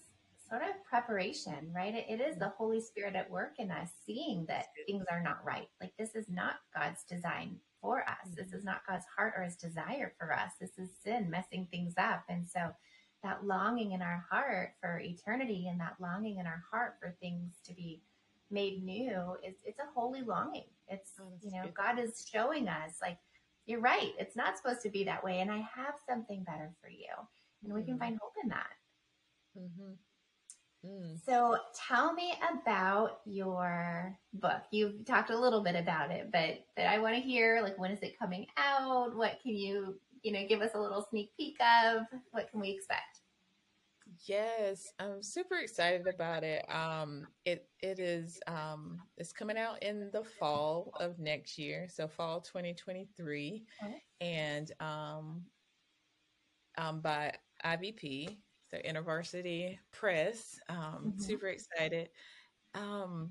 sort 0.48 0.62
of 0.62 0.84
preparation, 0.88 1.70
right? 1.74 1.94
it, 1.94 2.06
it 2.08 2.20
is 2.20 2.36
the 2.38 2.52
Holy 2.56 2.80
Spirit 2.80 3.14
at 3.14 3.30
work 3.30 3.54
in 3.58 3.70
us, 3.70 3.90
seeing 4.06 4.46
that 4.46 4.66
things 4.86 5.04
are 5.10 5.22
not 5.22 5.44
right. 5.44 5.68
Like 5.80 5.92
this 5.98 6.14
is 6.14 6.28
not 6.28 6.56
God's 6.74 7.04
design 7.04 7.56
for 7.80 8.00
us. 8.02 8.34
This 8.36 8.52
is 8.52 8.64
not 8.64 8.86
God's 8.88 9.04
heart 9.16 9.34
or 9.36 9.44
his 9.44 9.56
desire 9.56 10.14
for 10.18 10.32
us. 10.32 10.52
This 10.60 10.78
is 10.78 10.90
sin 11.04 11.30
messing 11.30 11.66
things 11.70 11.94
up. 11.98 12.24
And 12.28 12.46
so 12.46 12.72
that 13.22 13.44
longing 13.44 13.92
in 13.92 14.02
our 14.02 14.24
heart 14.30 14.72
for 14.80 15.00
eternity 15.00 15.68
and 15.68 15.80
that 15.80 15.96
longing 16.00 16.38
in 16.38 16.46
our 16.46 16.62
heart 16.70 16.94
for 17.00 17.14
things 17.20 17.54
to 17.66 17.74
be 17.74 18.00
made 18.50 18.82
new 18.82 19.36
it's 19.42 19.62
it's 19.64 19.78
a 19.78 19.92
holy 19.94 20.22
longing 20.22 20.64
it's 20.88 21.12
oh, 21.20 21.32
you 21.42 21.50
know 21.50 21.64
good. 21.64 21.74
god 21.74 21.98
is 21.98 22.26
showing 22.32 22.66
us 22.66 22.94
like 23.02 23.18
you're 23.66 23.80
right 23.80 24.12
it's 24.18 24.36
not 24.36 24.56
supposed 24.56 24.80
to 24.80 24.88
be 24.88 25.04
that 25.04 25.22
way 25.22 25.40
and 25.40 25.50
i 25.50 25.58
have 25.58 25.94
something 26.08 26.42
better 26.44 26.70
for 26.80 26.88
you 26.88 27.06
and 27.62 27.70
mm-hmm. 27.70 27.74
we 27.74 27.84
can 27.84 27.94
mm-hmm. 27.94 28.04
find 28.04 28.18
hope 28.22 28.32
in 28.42 28.48
that 28.48 28.72
mm-hmm. 29.58 29.92
Mm. 30.86 31.18
So 31.24 31.56
tell 31.88 32.12
me 32.12 32.34
about 32.52 33.20
your 33.24 34.16
book. 34.34 34.62
You've 34.70 35.04
talked 35.04 35.30
a 35.30 35.38
little 35.38 35.62
bit 35.62 35.74
about 35.74 36.10
it, 36.10 36.30
but 36.32 36.64
but 36.76 36.86
I 36.86 36.98
want 36.98 37.16
to 37.16 37.20
hear 37.20 37.60
like 37.62 37.78
when 37.78 37.90
is 37.90 38.02
it 38.02 38.18
coming 38.18 38.46
out? 38.56 39.16
What 39.16 39.40
can 39.42 39.54
you 39.54 39.98
you 40.22 40.32
know 40.32 40.46
give 40.48 40.60
us 40.60 40.70
a 40.74 40.80
little 40.80 41.06
sneak 41.10 41.30
peek 41.36 41.56
of? 41.60 42.02
What 42.30 42.50
can 42.50 42.60
we 42.60 42.70
expect? 42.70 43.20
Yes, 44.26 44.92
I'm 44.98 45.22
super 45.22 45.56
excited 45.56 46.06
about 46.06 46.42
it. 46.42 46.64
Um, 46.72 47.26
it 47.44 47.68
it 47.80 47.98
is 47.98 48.40
um, 48.46 49.00
it's 49.16 49.32
coming 49.32 49.58
out 49.58 49.82
in 49.82 50.10
the 50.12 50.24
fall 50.24 50.92
of 51.00 51.18
next 51.18 51.58
year, 51.58 51.86
so 51.90 52.08
fall 52.08 52.40
2023, 52.40 53.64
okay. 53.82 54.02
and 54.20 54.72
um, 54.80 55.42
um, 56.78 57.00
by 57.00 57.34
IVP, 57.64 58.38
so 58.70 58.78
InterVarsity 58.78 59.78
Press. 59.92 60.58
Um, 60.68 60.76
mm-hmm. 60.76 61.20
Super 61.20 61.48
excited. 61.48 62.10
Um, 62.74 63.30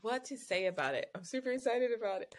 what 0.00 0.24
to 0.26 0.36
say 0.36 0.66
about 0.66 0.94
it? 0.94 1.06
I'm 1.14 1.24
super 1.24 1.50
excited 1.50 1.90
about 1.96 2.22
it. 2.22 2.34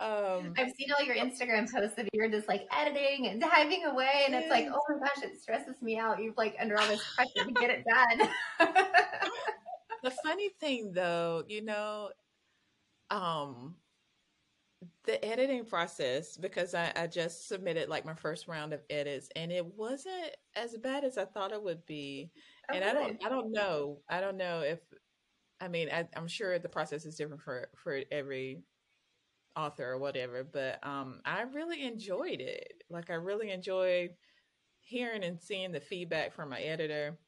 Um, 0.00 0.54
I've 0.56 0.72
seen 0.78 0.88
all 0.98 1.04
your 1.04 1.16
Instagram 1.16 1.70
posts 1.70 1.98
of 1.98 2.08
you're 2.14 2.30
just 2.30 2.48
like 2.48 2.66
editing 2.74 3.26
and 3.26 3.38
diving 3.38 3.84
away, 3.84 4.22
and 4.24 4.34
it's 4.34 4.48
like, 4.48 4.66
oh 4.72 4.80
my 4.88 4.98
gosh, 4.98 5.22
it 5.22 5.38
stresses 5.40 5.82
me 5.82 5.98
out. 5.98 6.22
You're 6.22 6.32
like 6.38 6.56
under 6.58 6.78
all 6.78 6.88
this 6.88 7.02
pressure 7.14 7.46
to 7.46 7.52
get 7.52 7.70
it 7.70 7.84
done. 7.84 8.28
the 10.02 10.10
funny 10.24 10.48
thing, 10.58 10.92
though, 10.94 11.44
you 11.46 11.62
know, 11.62 12.10
um, 13.10 13.74
the 15.04 15.22
editing 15.24 15.64
process 15.64 16.36
because 16.36 16.74
I, 16.74 16.92
I 16.96 17.06
just 17.06 17.48
submitted 17.48 17.88
like 17.88 18.06
my 18.06 18.14
first 18.14 18.48
round 18.48 18.72
of 18.72 18.80
edits, 18.88 19.28
and 19.36 19.52
it 19.52 19.66
wasn't 19.76 20.30
as 20.56 20.76
bad 20.78 21.04
as 21.04 21.18
I 21.18 21.24
thought 21.24 21.52
it 21.52 21.62
would 21.62 21.84
be. 21.86 22.30
Oh, 22.70 22.74
and 22.74 22.84
I 22.84 22.92
don't, 22.92 23.24
I 23.24 23.28
don't 23.28 23.52
know, 23.52 23.98
I 24.08 24.20
don't 24.20 24.36
know 24.36 24.60
if, 24.60 24.78
I 25.60 25.68
mean, 25.68 25.88
I, 25.92 26.08
I'm 26.16 26.28
sure 26.28 26.58
the 26.58 26.68
process 26.68 27.04
is 27.04 27.16
different 27.16 27.42
for 27.42 27.68
for 27.76 28.00
every 28.10 28.62
author 29.56 29.90
or 29.90 29.98
whatever, 29.98 30.44
but 30.44 30.78
um, 30.86 31.20
I 31.24 31.42
really 31.42 31.84
enjoyed 31.84 32.40
it. 32.40 32.82
Like 32.88 33.10
I 33.10 33.14
really 33.14 33.50
enjoyed 33.50 34.10
hearing 34.80 35.24
and 35.24 35.40
seeing 35.40 35.72
the 35.72 35.80
feedback 35.80 36.32
from 36.32 36.48
my 36.48 36.60
editor, 36.60 37.18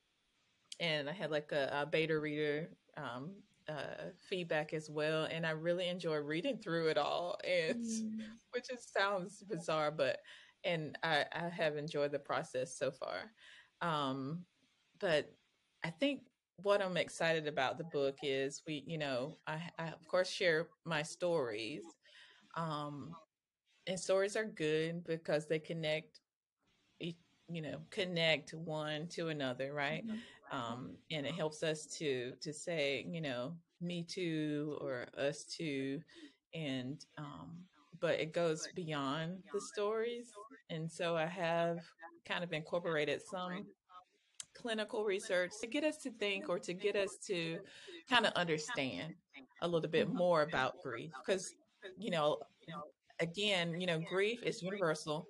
and 0.80 1.08
I 1.08 1.12
had 1.12 1.30
like 1.30 1.52
a, 1.52 1.82
a 1.82 1.86
beta 1.86 2.18
reader 2.18 2.70
um, 2.96 3.32
uh, 3.72 4.10
feedback 4.28 4.72
as 4.72 4.90
well, 4.90 5.24
and 5.24 5.46
I 5.46 5.50
really 5.50 5.88
enjoy 5.88 6.16
reading 6.16 6.58
through 6.58 6.88
it 6.88 6.98
all. 6.98 7.38
And 7.44 7.84
mm. 7.84 8.18
which 8.52 8.68
just 8.68 8.92
sounds 8.92 9.42
bizarre, 9.48 9.90
but 9.90 10.18
and 10.64 10.96
I, 11.02 11.24
I 11.32 11.48
have 11.48 11.76
enjoyed 11.76 12.12
the 12.12 12.18
process 12.18 12.76
so 12.76 12.90
far. 12.90 13.32
Um, 13.80 14.44
but 15.00 15.32
I 15.84 15.90
think 15.90 16.22
what 16.56 16.80
I'm 16.80 16.96
excited 16.96 17.48
about 17.48 17.78
the 17.78 17.84
book 17.84 18.18
is 18.22 18.62
we, 18.66 18.84
you 18.86 18.98
know, 18.98 19.38
I, 19.46 19.60
I 19.78 19.88
of 19.88 20.06
course 20.06 20.28
share 20.28 20.68
my 20.84 21.02
stories, 21.02 21.82
um, 22.56 23.10
and 23.86 23.98
stories 23.98 24.36
are 24.36 24.44
good 24.44 25.04
because 25.04 25.46
they 25.46 25.58
connect, 25.58 26.20
you 27.00 27.62
know, 27.62 27.78
connect 27.90 28.54
one 28.54 29.08
to 29.08 29.28
another, 29.28 29.72
right? 29.72 30.06
Mm-hmm. 30.06 30.16
Um, 30.52 30.96
and 31.10 31.26
it 31.26 31.34
helps 31.34 31.62
us 31.62 31.86
to 31.98 32.32
to 32.40 32.52
say, 32.52 33.06
you 33.10 33.20
know, 33.20 33.54
me 33.80 34.04
too 34.04 34.76
or 34.80 35.06
us 35.16 35.44
too, 35.44 36.00
and 36.54 37.04
um, 37.18 37.56
but 38.00 38.20
it 38.20 38.32
goes 38.32 38.68
beyond 38.74 39.42
the 39.52 39.60
stories, 39.60 40.30
and 40.70 40.90
so 40.90 41.16
I 41.16 41.26
have 41.26 41.78
kind 42.26 42.44
of 42.44 42.52
incorporated 42.52 43.20
some 43.22 43.66
clinical 44.54 45.04
research 45.04 45.50
to 45.60 45.66
get 45.66 45.84
us 45.84 45.96
to 45.98 46.10
think 46.10 46.48
or 46.48 46.58
to 46.58 46.74
get 46.74 46.94
us 46.94 47.16
to 47.26 47.58
kind 48.08 48.26
of 48.26 48.32
understand 48.34 49.14
a 49.62 49.66
little 49.66 49.88
bit 49.88 50.06
mm-hmm. 50.06 50.18
more 50.18 50.42
about 50.42 50.80
grief 50.82 51.10
because 51.24 51.54
you 51.98 52.10
know, 52.10 52.38
again, 53.20 53.80
you 53.80 53.86
know, 53.86 54.00
grief 54.00 54.40
is 54.42 54.62
universal. 54.62 55.26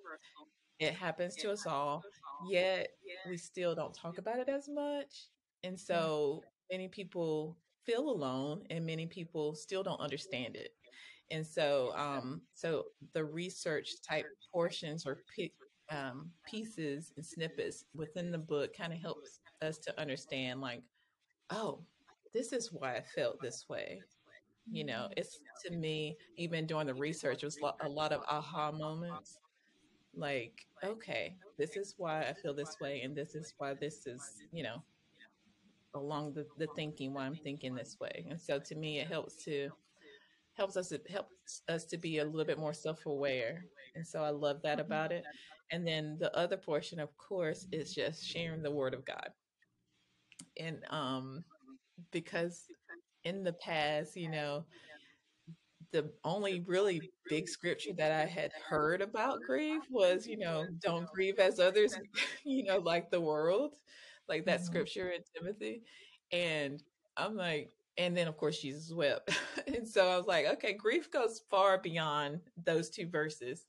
It 0.79 0.93
happens 0.93 1.35
to 1.37 1.51
us 1.51 1.65
all, 1.65 2.03
yet 2.49 2.89
we 3.27 3.37
still 3.37 3.75
don't 3.75 3.93
talk 3.93 4.17
about 4.17 4.39
it 4.39 4.49
as 4.49 4.67
much. 4.69 5.27
And 5.63 5.79
so 5.79 6.43
many 6.71 6.87
people 6.87 7.57
feel 7.85 8.09
alone 8.09 8.63
and 8.69 8.85
many 8.85 9.05
people 9.05 9.55
still 9.55 9.83
don't 9.83 9.99
understand 9.99 10.55
it. 10.55 10.71
And 11.31 11.45
so, 11.45 11.93
um, 11.95 12.41
so 12.53 12.85
the 13.13 13.23
research 13.23 13.89
type 14.07 14.25
portions 14.51 15.05
or 15.05 15.19
um, 15.89 16.29
pieces 16.49 17.11
and 17.15 17.25
snippets 17.25 17.85
within 17.95 18.31
the 18.31 18.37
book 18.37 18.75
kind 18.75 18.93
of 18.93 18.99
helps 18.99 19.39
us 19.61 19.77
to 19.79 19.99
understand, 19.99 20.61
like, 20.61 20.81
oh, 21.49 21.81
this 22.33 22.51
is 22.53 22.71
why 22.71 22.95
I 22.95 23.01
felt 23.01 23.41
this 23.41 23.65
way. 23.69 24.01
You 24.71 24.85
know 24.85 25.09
it's 25.17 25.39
to 25.65 25.75
me 25.75 26.15
even 26.37 26.65
doing 26.65 26.87
the 26.87 26.93
research 26.93 27.43
it 27.43 27.45
was 27.45 27.59
a 27.81 27.89
lot 27.89 28.13
of 28.13 28.21
aha 28.29 28.71
moments 28.71 29.37
like 30.15 30.67
okay 30.83 31.35
this 31.57 31.75
is 31.75 31.95
why 31.97 32.21
i 32.23 32.33
feel 32.33 32.53
this 32.53 32.79
way 32.79 33.01
and 33.01 33.15
this 33.15 33.35
is 33.35 33.53
why 33.57 33.73
this 33.73 34.05
is 34.07 34.43
you 34.51 34.63
know 34.63 34.83
along 35.95 36.33
the, 36.33 36.45
the 36.57 36.67
thinking 36.67 37.13
why 37.13 37.25
i'm 37.25 37.35
thinking 37.35 37.75
this 37.75 37.97
way. 37.99 38.25
And 38.29 38.39
so 38.39 38.59
to 38.59 38.75
me 38.75 38.99
it 38.99 39.07
helps 39.07 39.43
to 39.45 39.69
helps 40.53 40.77
us 40.77 40.91
it 40.91 41.07
helps 41.09 41.61
us 41.69 41.85
to 41.85 41.97
be 41.97 42.19
a 42.19 42.25
little 42.25 42.45
bit 42.45 42.59
more 42.59 42.73
self-aware 42.73 43.65
and 43.95 44.05
so 44.05 44.23
i 44.23 44.29
love 44.29 44.61
that 44.63 44.77
Mhm. 44.79 44.81
about 44.81 45.11
it. 45.11 45.25
And 45.71 45.87
then 45.87 46.17
the 46.19 46.35
other 46.35 46.57
portion 46.57 46.99
of 46.99 47.15
course 47.17 47.67
is 47.71 47.93
just 47.93 48.25
sharing 48.25 48.61
the 48.63 48.71
word 48.71 48.93
of 48.93 49.05
god. 49.05 49.29
And 50.59 50.83
um 50.89 51.43
because 52.11 52.69
in 53.23 53.43
the 53.43 53.53
past 53.53 54.15
you 54.15 54.29
know 54.29 54.65
the 55.93 56.11
only 56.25 56.61
really 56.67 57.09
big 57.29 57.49
scripture 57.49 57.93
that 57.97 58.11
i 58.11 58.25
had 58.25 58.51
heard 58.69 59.01
about 59.01 59.43
grief 59.43 59.83
was 59.91 60.27
you 60.27 60.37
know 60.37 60.67
don't 60.81 61.07
grieve 61.07 61.39
as 61.39 61.59
others 61.59 61.99
you 62.45 62.63
know 62.65 62.79
like 62.79 63.11
the 63.11 63.21
world 63.21 63.75
like 64.29 64.45
that 64.45 64.61
Mhm. 64.61 64.65
scripture 64.65 65.09
in 65.11 65.21
timothy 65.35 65.83
and 66.33 66.83
i'm 67.17 67.35
like 67.37 67.71
and 67.97 68.17
then 68.17 68.27
of 68.27 68.37
course 68.37 68.59
jesus 68.59 68.93
wept 68.93 69.31
and 69.67 69.87
so 69.87 70.09
i 70.09 70.17
was 70.17 70.27
like 70.27 70.47
okay 70.47 70.73
grief 70.73 71.11
goes 71.11 71.41
far 71.49 71.79
beyond 71.79 72.41
those 72.65 72.89
two 72.89 73.07
verses 73.07 73.67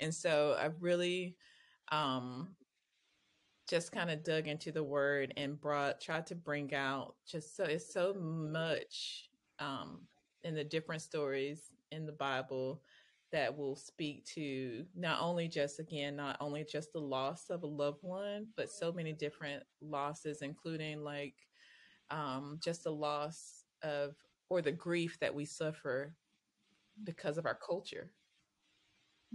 and 0.00 0.14
so 0.14 0.56
i 0.60 0.70
really 0.80 1.36
um 1.92 2.48
just 3.68 3.92
kind 3.92 4.10
of 4.10 4.22
dug 4.22 4.46
into 4.46 4.72
the 4.72 4.84
word 4.84 5.32
and 5.36 5.60
brought 5.60 6.00
tried 6.00 6.26
to 6.26 6.34
bring 6.34 6.74
out 6.74 7.14
just 7.26 7.56
so 7.56 7.64
it's 7.64 7.92
so 7.92 8.14
much 8.14 9.30
um 9.58 10.00
in 10.44 10.54
the 10.54 10.64
different 10.64 11.02
stories 11.02 11.72
in 11.92 12.06
the 12.06 12.12
bible 12.12 12.82
that 13.32 13.56
will 13.56 13.76
speak 13.76 14.24
to 14.24 14.84
not 14.94 15.20
only 15.20 15.48
just 15.48 15.80
again 15.80 16.16
not 16.16 16.36
only 16.40 16.64
just 16.64 16.92
the 16.92 17.00
loss 17.00 17.50
of 17.50 17.62
a 17.62 17.66
loved 17.66 18.02
one 18.02 18.46
but 18.56 18.70
so 18.70 18.92
many 18.92 19.12
different 19.12 19.62
losses 19.82 20.42
including 20.42 21.02
like 21.02 21.34
um 22.10 22.58
just 22.62 22.84
the 22.84 22.92
loss 22.92 23.64
of 23.82 24.14
or 24.50 24.62
the 24.62 24.72
grief 24.72 25.18
that 25.20 25.34
we 25.34 25.44
suffer 25.44 26.14
because 27.04 27.38
of 27.38 27.46
our 27.46 27.58
culture 27.66 28.10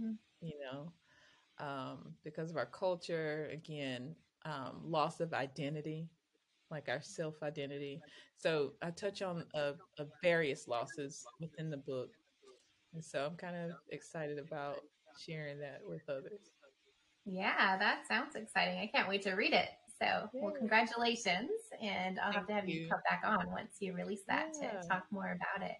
Mm. 0.00 0.16
you 0.40 0.54
know 0.60 0.92
um, 1.58 2.14
because 2.24 2.50
of 2.50 2.56
our 2.56 2.66
culture 2.66 3.48
again 3.52 4.14
um, 4.44 4.80
loss 4.84 5.20
of 5.20 5.34
identity 5.34 6.08
like 6.70 6.88
our 6.88 7.00
self 7.02 7.42
identity 7.42 8.00
so 8.36 8.72
i 8.82 8.90
touch 8.90 9.22
on 9.22 9.44
uh, 9.54 9.72
uh, 9.98 10.04
various 10.22 10.68
losses 10.68 11.26
within 11.40 11.70
the 11.70 11.76
book 11.76 12.10
and 12.94 13.04
so 13.04 13.24
i'm 13.26 13.36
kind 13.36 13.56
of 13.56 13.72
excited 13.90 14.38
about 14.38 14.80
sharing 15.26 15.58
that 15.58 15.80
with 15.86 16.08
others 16.08 16.52
Yeah, 17.26 17.76
that 17.78 18.06
sounds 18.06 18.34
exciting. 18.34 18.78
I 18.78 18.86
can't 18.86 19.08
wait 19.08 19.22
to 19.22 19.32
read 19.32 19.52
it. 19.52 19.68
So, 20.00 20.28
well, 20.32 20.52
congratulations. 20.58 21.50
And 21.82 22.18
I'll 22.18 22.32
have 22.32 22.46
to 22.46 22.54
have 22.54 22.68
you 22.68 22.80
you. 22.80 22.88
come 22.90 23.00
back 23.08 23.22
on 23.24 23.50
once 23.52 23.76
you 23.80 23.92
release 23.94 24.22
that 24.28 24.54
Yeah. 24.60 24.80
to 24.82 24.88
talk 24.88 25.04
more 25.10 25.36
about 25.36 25.68
it. 25.68 25.76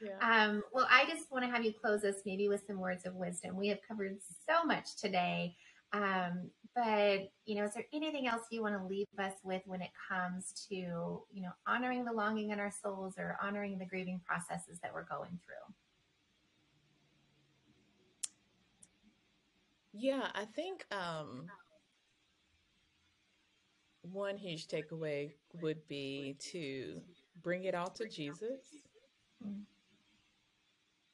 yeah 0.00 0.18
Um, 0.20 0.62
well, 0.72 0.86
I 0.90 1.04
just 1.06 1.30
want 1.30 1.44
to 1.44 1.50
have 1.50 1.64
you 1.64 1.72
close 1.72 2.04
us 2.04 2.16
maybe 2.24 2.48
with 2.48 2.62
some 2.66 2.78
words 2.78 3.04
of 3.04 3.14
wisdom. 3.14 3.56
We 3.56 3.68
have 3.68 3.78
covered 3.86 4.18
so 4.48 4.64
much 4.64 4.96
today. 4.96 5.56
Um, 5.92 6.50
but 6.76 7.32
you 7.46 7.56
know, 7.56 7.64
is 7.64 7.74
there 7.74 7.86
anything 7.92 8.28
else 8.28 8.42
you 8.50 8.62
want 8.62 8.78
to 8.78 8.86
leave 8.86 9.06
us 9.18 9.32
with 9.42 9.62
when 9.66 9.80
it 9.82 9.90
comes 10.08 10.52
to, 10.68 10.76
you 10.76 11.42
know, 11.42 11.50
honoring 11.66 12.04
the 12.04 12.12
longing 12.12 12.50
in 12.50 12.60
our 12.60 12.70
souls 12.70 13.14
or 13.18 13.38
honoring 13.42 13.78
the 13.78 13.86
grieving 13.86 14.20
processes 14.26 14.78
that 14.82 14.92
we're 14.94 15.04
going 15.04 15.40
through? 15.44 15.74
yeah 19.98 20.28
i 20.34 20.44
think 20.44 20.84
um, 20.92 21.46
one 24.02 24.36
huge 24.36 24.66
takeaway 24.68 25.32
would 25.62 25.78
be 25.88 26.36
to 26.38 27.00
bring 27.42 27.64
it 27.64 27.74
all 27.74 27.88
to 27.90 28.06
jesus 28.08 28.60
Mm. 29.44 29.64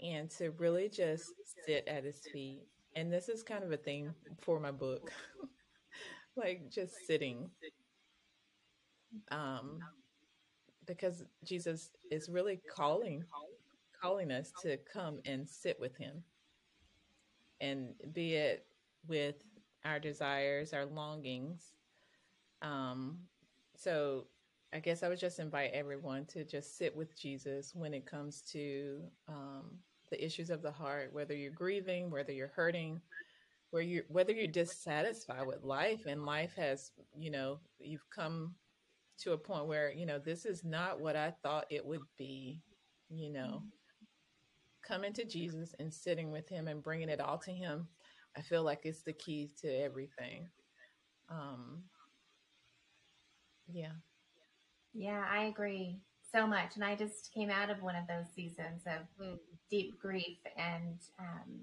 and 0.00 0.30
to 0.30 0.50
really 0.58 0.88
just 0.88 1.32
sit 1.66 1.88
at 1.88 2.04
his 2.04 2.20
feet. 2.32 2.62
And 2.94 3.12
this 3.12 3.28
is 3.28 3.42
kind 3.42 3.64
of 3.64 3.72
a 3.72 3.76
thing 3.76 4.14
for 4.40 4.60
my 4.60 4.70
book. 4.70 5.12
like 6.36 6.70
just 6.70 6.94
sitting. 7.06 7.50
Um 9.30 9.78
because 10.86 11.24
Jesus 11.44 11.90
is 12.10 12.28
really 12.28 12.60
calling 12.74 13.24
calling 14.00 14.32
us 14.32 14.52
to 14.62 14.76
come 14.92 15.20
and 15.24 15.48
sit 15.48 15.78
with 15.78 15.96
him. 15.96 16.22
And 17.60 17.94
be 18.12 18.34
it 18.34 18.66
with 19.06 19.36
our 19.84 20.00
desires, 20.00 20.72
our 20.72 20.86
longings. 20.86 21.72
Um 22.60 23.18
so 23.76 24.26
I 24.72 24.80
guess 24.80 25.02
I 25.02 25.08
would 25.08 25.18
just 25.18 25.38
invite 25.38 25.72
everyone 25.74 26.24
to 26.26 26.44
just 26.44 26.78
sit 26.78 26.96
with 26.96 27.18
Jesus 27.18 27.74
when 27.74 27.92
it 27.92 28.06
comes 28.06 28.40
to 28.52 29.02
um, 29.28 29.78
the 30.12 30.24
issues 30.24 30.50
of 30.50 30.62
the 30.62 30.70
heart, 30.70 31.12
whether 31.12 31.34
you're 31.34 31.50
grieving, 31.50 32.10
whether 32.10 32.32
you're 32.32 32.52
hurting, 32.54 33.00
where 33.70 33.82
you 33.82 34.04
whether 34.08 34.32
you're 34.32 34.46
dissatisfied 34.46 35.46
with 35.46 35.64
life, 35.64 36.04
and 36.06 36.26
life 36.26 36.52
has, 36.54 36.92
you 37.18 37.30
know, 37.30 37.58
you've 37.80 38.08
come 38.14 38.54
to 39.18 39.32
a 39.32 39.38
point 39.38 39.66
where 39.66 39.90
you 39.90 40.04
know 40.04 40.18
this 40.18 40.44
is 40.44 40.62
not 40.64 41.00
what 41.00 41.16
I 41.16 41.32
thought 41.42 41.66
it 41.70 41.84
would 41.84 42.02
be, 42.18 42.60
you 43.08 43.32
know. 43.32 43.62
Coming 44.86 45.12
to 45.14 45.24
Jesus 45.24 45.74
and 45.78 45.92
sitting 45.92 46.30
with 46.30 46.48
Him 46.48 46.68
and 46.68 46.82
bringing 46.82 47.08
it 47.08 47.20
all 47.20 47.38
to 47.38 47.50
Him, 47.50 47.88
I 48.36 48.42
feel 48.42 48.62
like 48.64 48.80
it's 48.84 49.02
the 49.02 49.12
key 49.14 49.50
to 49.62 49.68
everything. 49.68 50.50
Um, 51.30 51.84
yeah. 53.72 53.92
Yeah, 54.92 55.24
I 55.30 55.44
agree 55.44 56.00
so 56.34 56.46
much. 56.46 56.74
And 56.74 56.84
I 56.84 56.96
just 56.96 57.32
came 57.32 57.48
out 57.48 57.70
of 57.70 57.82
one 57.82 57.96
of 57.96 58.06
those 58.06 58.26
seasons 58.34 58.82
of 58.86 59.06
Mm. 59.18 59.38
Deep 59.72 59.98
grief. 59.98 60.36
And 60.56 60.98
um, 61.18 61.62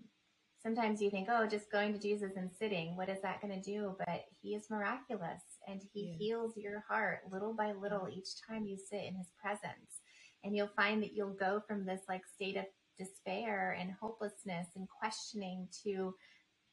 sometimes 0.62 1.00
you 1.02 1.12
think, 1.12 1.30
oh, 1.32 1.46
just 1.48 1.72
going 1.72 1.94
to 1.94 2.00
Jesus 2.00 2.32
and 2.36 2.50
sitting, 2.52 2.98
what 2.98 3.08
is 3.08 3.22
that 3.22 3.40
going 3.42 3.54
to 3.54 3.62
do? 3.62 3.96
But 4.00 4.26
He 4.42 4.56
is 4.56 4.70
miraculous 4.70 5.44
and 5.68 5.82
He 5.94 6.08
Yeah. 6.10 6.16
heals 6.18 6.58
your 6.58 6.84
heart 6.90 7.20
little 7.32 7.54
by 7.54 7.72
little 7.72 8.10
each 8.12 8.42
time 8.46 8.66
you 8.66 8.76
sit 8.78 9.04
in 9.06 9.16
His 9.16 9.32
presence. 9.42 10.02
And 10.44 10.56
you'll 10.56 10.76
find 10.76 11.04
that 11.04 11.14
you'll 11.14 11.34
go 11.36 11.62
from 11.68 11.86
this 11.86 12.02
like 12.10 12.26
state 12.26 12.58
of 12.58 12.66
despair 12.98 13.78
and 13.80 13.92
hopelessness 13.92 14.68
and 14.76 14.88
questioning 14.90 15.68
to 15.84 16.14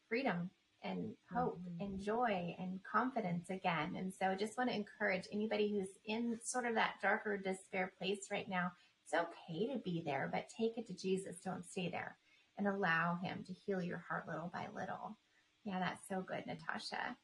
freedom 0.09 0.51
and 0.83 1.15
hope 1.35 1.59
Mhm. 1.61 1.81
and 1.81 2.01
joy 2.01 2.55
and 2.59 2.83
confidence 2.85 3.51
again. 3.51 3.97
And 3.97 4.13
so 4.15 4.31
I 4.31 4.37
just 4.37 4.57
want 4.57 4.71
to 4.71 4.77
encourage 4.77 5.27
anybody 5.33 5.69
who's 5.69 5.99
in 6.05 6.39
sort 6.43 6.65
of 6.67 6.75
that 6.77 6.95
darker 7.03 7.37
despair 7.37 7.93
place 7.99 8.31
right 8.31 8.49
now. 8.49 8.73
It's 9.07 9.15
okay 9.15 9.73
to 9.73 9.79
be 9.79 10.03
there, 10.05 10.29
but 10.33 10.49
take 10.49 10.77
it 10.77 10.87
to 10.89 10.95
Jesus. 10.95 11.37
Don't 11.45 11.65
stay 11.65 11.89
there 11.89 12.17
and 12.59 12.67
allow 12.67 13.19
him 13.23 13.45
to 13.47 13.53
heal 13.53 13.81
your 13.81 14.03
heart 14.09 14.27
little 14.27 14.51
by 14.53 14.67
little. 14.75 15.17
Yeah, 15.65 15.79
that's 15.79 16.09
so 16.09 16.23
good, 16.23 16.45
Natasha. 16.47 17.17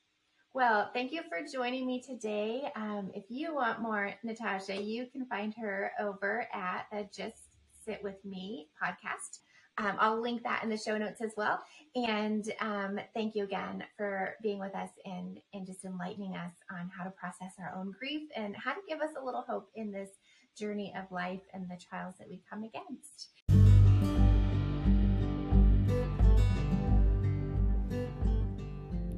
Well, 0.55 0.91
thank 0.95 1.11
you 1.11 1.23
for 1.23 1.45
joining 1.51 1.87
me 1.87 2.01
today. 2.01 2.71
Um, 2.77 3.11
if 3.15 3.25
you 3.29 3.55
want 3.55 3.81
more 3.81 4.15
Natasha, 4.23 4.81
you 4.81 5.07
can 5.07 5.27
find 5.27 5.55
her 5.55 5.91
over 5.99 6.47
at 6.53 6.87
the 6.93 7.09
Just 7.17 7.39
Sit 7.85 8.01
With 8.05 8.25
Me 8.25 8.69
podcast. 8.81 9.41
Um, 9.79 9.97
I'll 9.99 10.21
link 10.21 10.43
that 10.43 10.63
in 10.63 10.69
the 10.69 10.77
show 10.77 10.99
notes 10.99 11.21
as 11.23 11.33
well. 11.37 11.63
And 11.97 12.53
um, 12.61 13.01
thank 13.15 13.35
you 13.35 13.45
again 13.45 13.83
for 13.97 14.37
being 14.43 14.59
with 14.61 14.75
us 14.75 14.91
and, 15.05 15.41
and 15.55 15.67
just 15.67 15.85
enlightening 15.85 16.37
us 16.37 16.53
on 16.71 16.91
how 16.97 17.05
to 17.05 17.11
process 17.11 17.55
our 17.59 17.75
own 17.77 17.95
grief 17.99 18.29
and 18.37 18.55
how 18.55 18.73
to 18.73 18.81
give 18.87 19.01
us 19.01 19.15
a 19.21 19.25
little 19.25 19.43
hope 19.49 19.71
in 19.75 19.91
this 19.91 20.11
journey 20.59 20.93
of 20.97 21.11
life 21.11 21.43
and 21.53 21.69
the 21.69 21.79
trials 21.89 22.15
that 22.19 22.29
we 22.29 22.43
come 22.51 22.65
against. 22.65 23.31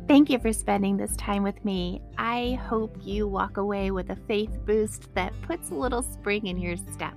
Thank 0.07 0.31
you 0.31 0.39
for 0.39 0.53
spending 0.53 0.97
this 0.97 1.17
time 1.17 1.43
with 1.43 1.65
me. 1.65 2.01
I 2.19 2.59
hope 2.69 2.97
you 3.01 3.27
walk 3.27 3.57
away 3.57 3.91
with 3.91 4.11
a 4.11 4.17
faith 4.29 4.59
boost 4.65 5.13
that 5.15 5.33
puts 5.43 5.71
a 5.71 5.75
little 5.75 6.03
spring 6.03 6.47
in 6.47 6.59
your 6.59 6.77
step. 6.77 7.17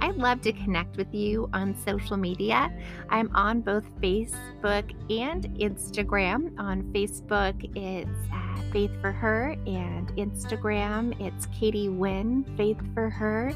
I'd 0.00 0.16
love 0.16 0.40
to 0.42 0.52
connect 0.52 0.96
with 0.96 1.12
you 1.14 1.48
on 1.52 1.76
social 1.84 2.16
media. 2.16 2.72
I'm 3.08 3.34
on 3.34 3.60
both 3.60 3.84
Facebook 4.00 4.94
and 5.10 5.44
Instagram. 5.58 6.58
On 6.58 6.82
Facebook, 6.92 7.70
it's 7.76 8.72
Faith 8.72 8.90
for 9.00 9.12
Her, 9.12 9.56
and 9.66 10.08
Instagram, 10.16 11.18
it's 11.20 11.46
Katie 11.46 11.88
Nguyen, 11.88 12.44
Faith 12.56 12.78
for 12.94 13.08
Her. 13.08 13.52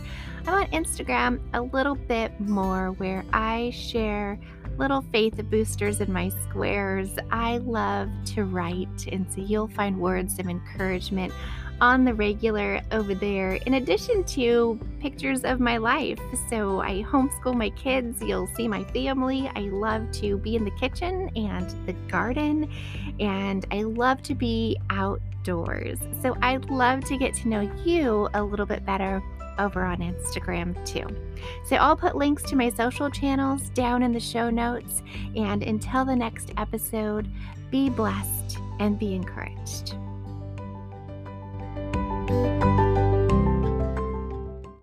I'm 0.47 0.55
on 0.55 0.67
Instagram 0.69 1.41
a 1.53 1.61
little 1.61 1.95
bit 1.95 2.39
more 2.41 2.93
where 2.93 3.25
I 3.33 3.71
share 3.71 4.39
little 4.79 5.03
faith 5.13 5.35
boosters 5.51 6.01
in 6.01 6.13
my 6.13 6.31
squares. 6.45 7.11
I 7.31 7.59
love 7.59 8.09
to 8.27 8.45
write, 8.45 9.07
and 9.13 9.31
so 9.31 9.43
you'll 9.43 9.69
find 9.69 10.01
words 10.01 10.39
of 10.39 10.49
encouragement 10.49 11.33
on 11.83 12.05
the 12.05 12.15
regular 12.15 12.81
over 12.93 13.13
there, 13.13 13.55
in 13.67 13.75
addition 13.75 14.23
to 14.23 14.79
pictures 15.01 15.43
of 15.43 15.59
my 15.59 15.79
life. 15.79 16.21
So 16.49 16.81
I 16.81 17.03
homeschool 17.03 17.57
my 17.57 17.71
kids. 17.71 18.23
You'll 18.23 18.47
see 18.47 18.69
my 18.69 18.85
family. 18.85 19.51
I 19.57 19.63
love 19.63 20.13
to 20.13 20.39
be 20.39 20.55
in 20.55 20.65
the 20.65 20.71
kitchen 20.71 21.29
and 21.35 21.69
the 21.85 21.93
garden, 22.09 22.71
and 23.19 23.67
I 23.73 23.83
love 23.83 24.23
to 24.23 24.35
be 24.37 24.79
outdoors. 24.91 25.99
So 26.21 26.37
I'd 26.41 26.71
love 26.71 27.03
to 27.07 27.19
get 27.19 27.35
to 27.35 27.49
know 27.49 27.69
you 27.85 28.29
a 28.33 28.43
little 28.43 28.67
bit 28.67 28.87
better 28.87 29.21
over 29.59 29.85
on 29.85 29.99
Instagram 29.99 30.77
too. 30.87 31.05
So 31.67 31.77
I'll 31.77 31.97
put 31.97 32.15
links 32.15 32.45
to 32.45 32.57
my 32.57 32.71
social 32.71 33.11
channels 33.11 33.71
down 33.71 34.05
in 34.05 34.13
the 34.13 34.21
show 34.21 34.51
notes. 34.51 35.03
And 35.35 35.65
until 35.65 36.05
the 36.05 36.15
next 36.15 36.53
episode, 36.57 37.29
be 37.73 37.91
blessed 37.91 38.59
and 38.79 39.01
be 39.01 39.15
encouraged. 39.15 39.97
Thank 42.29 42.31
you. 42.31 42.62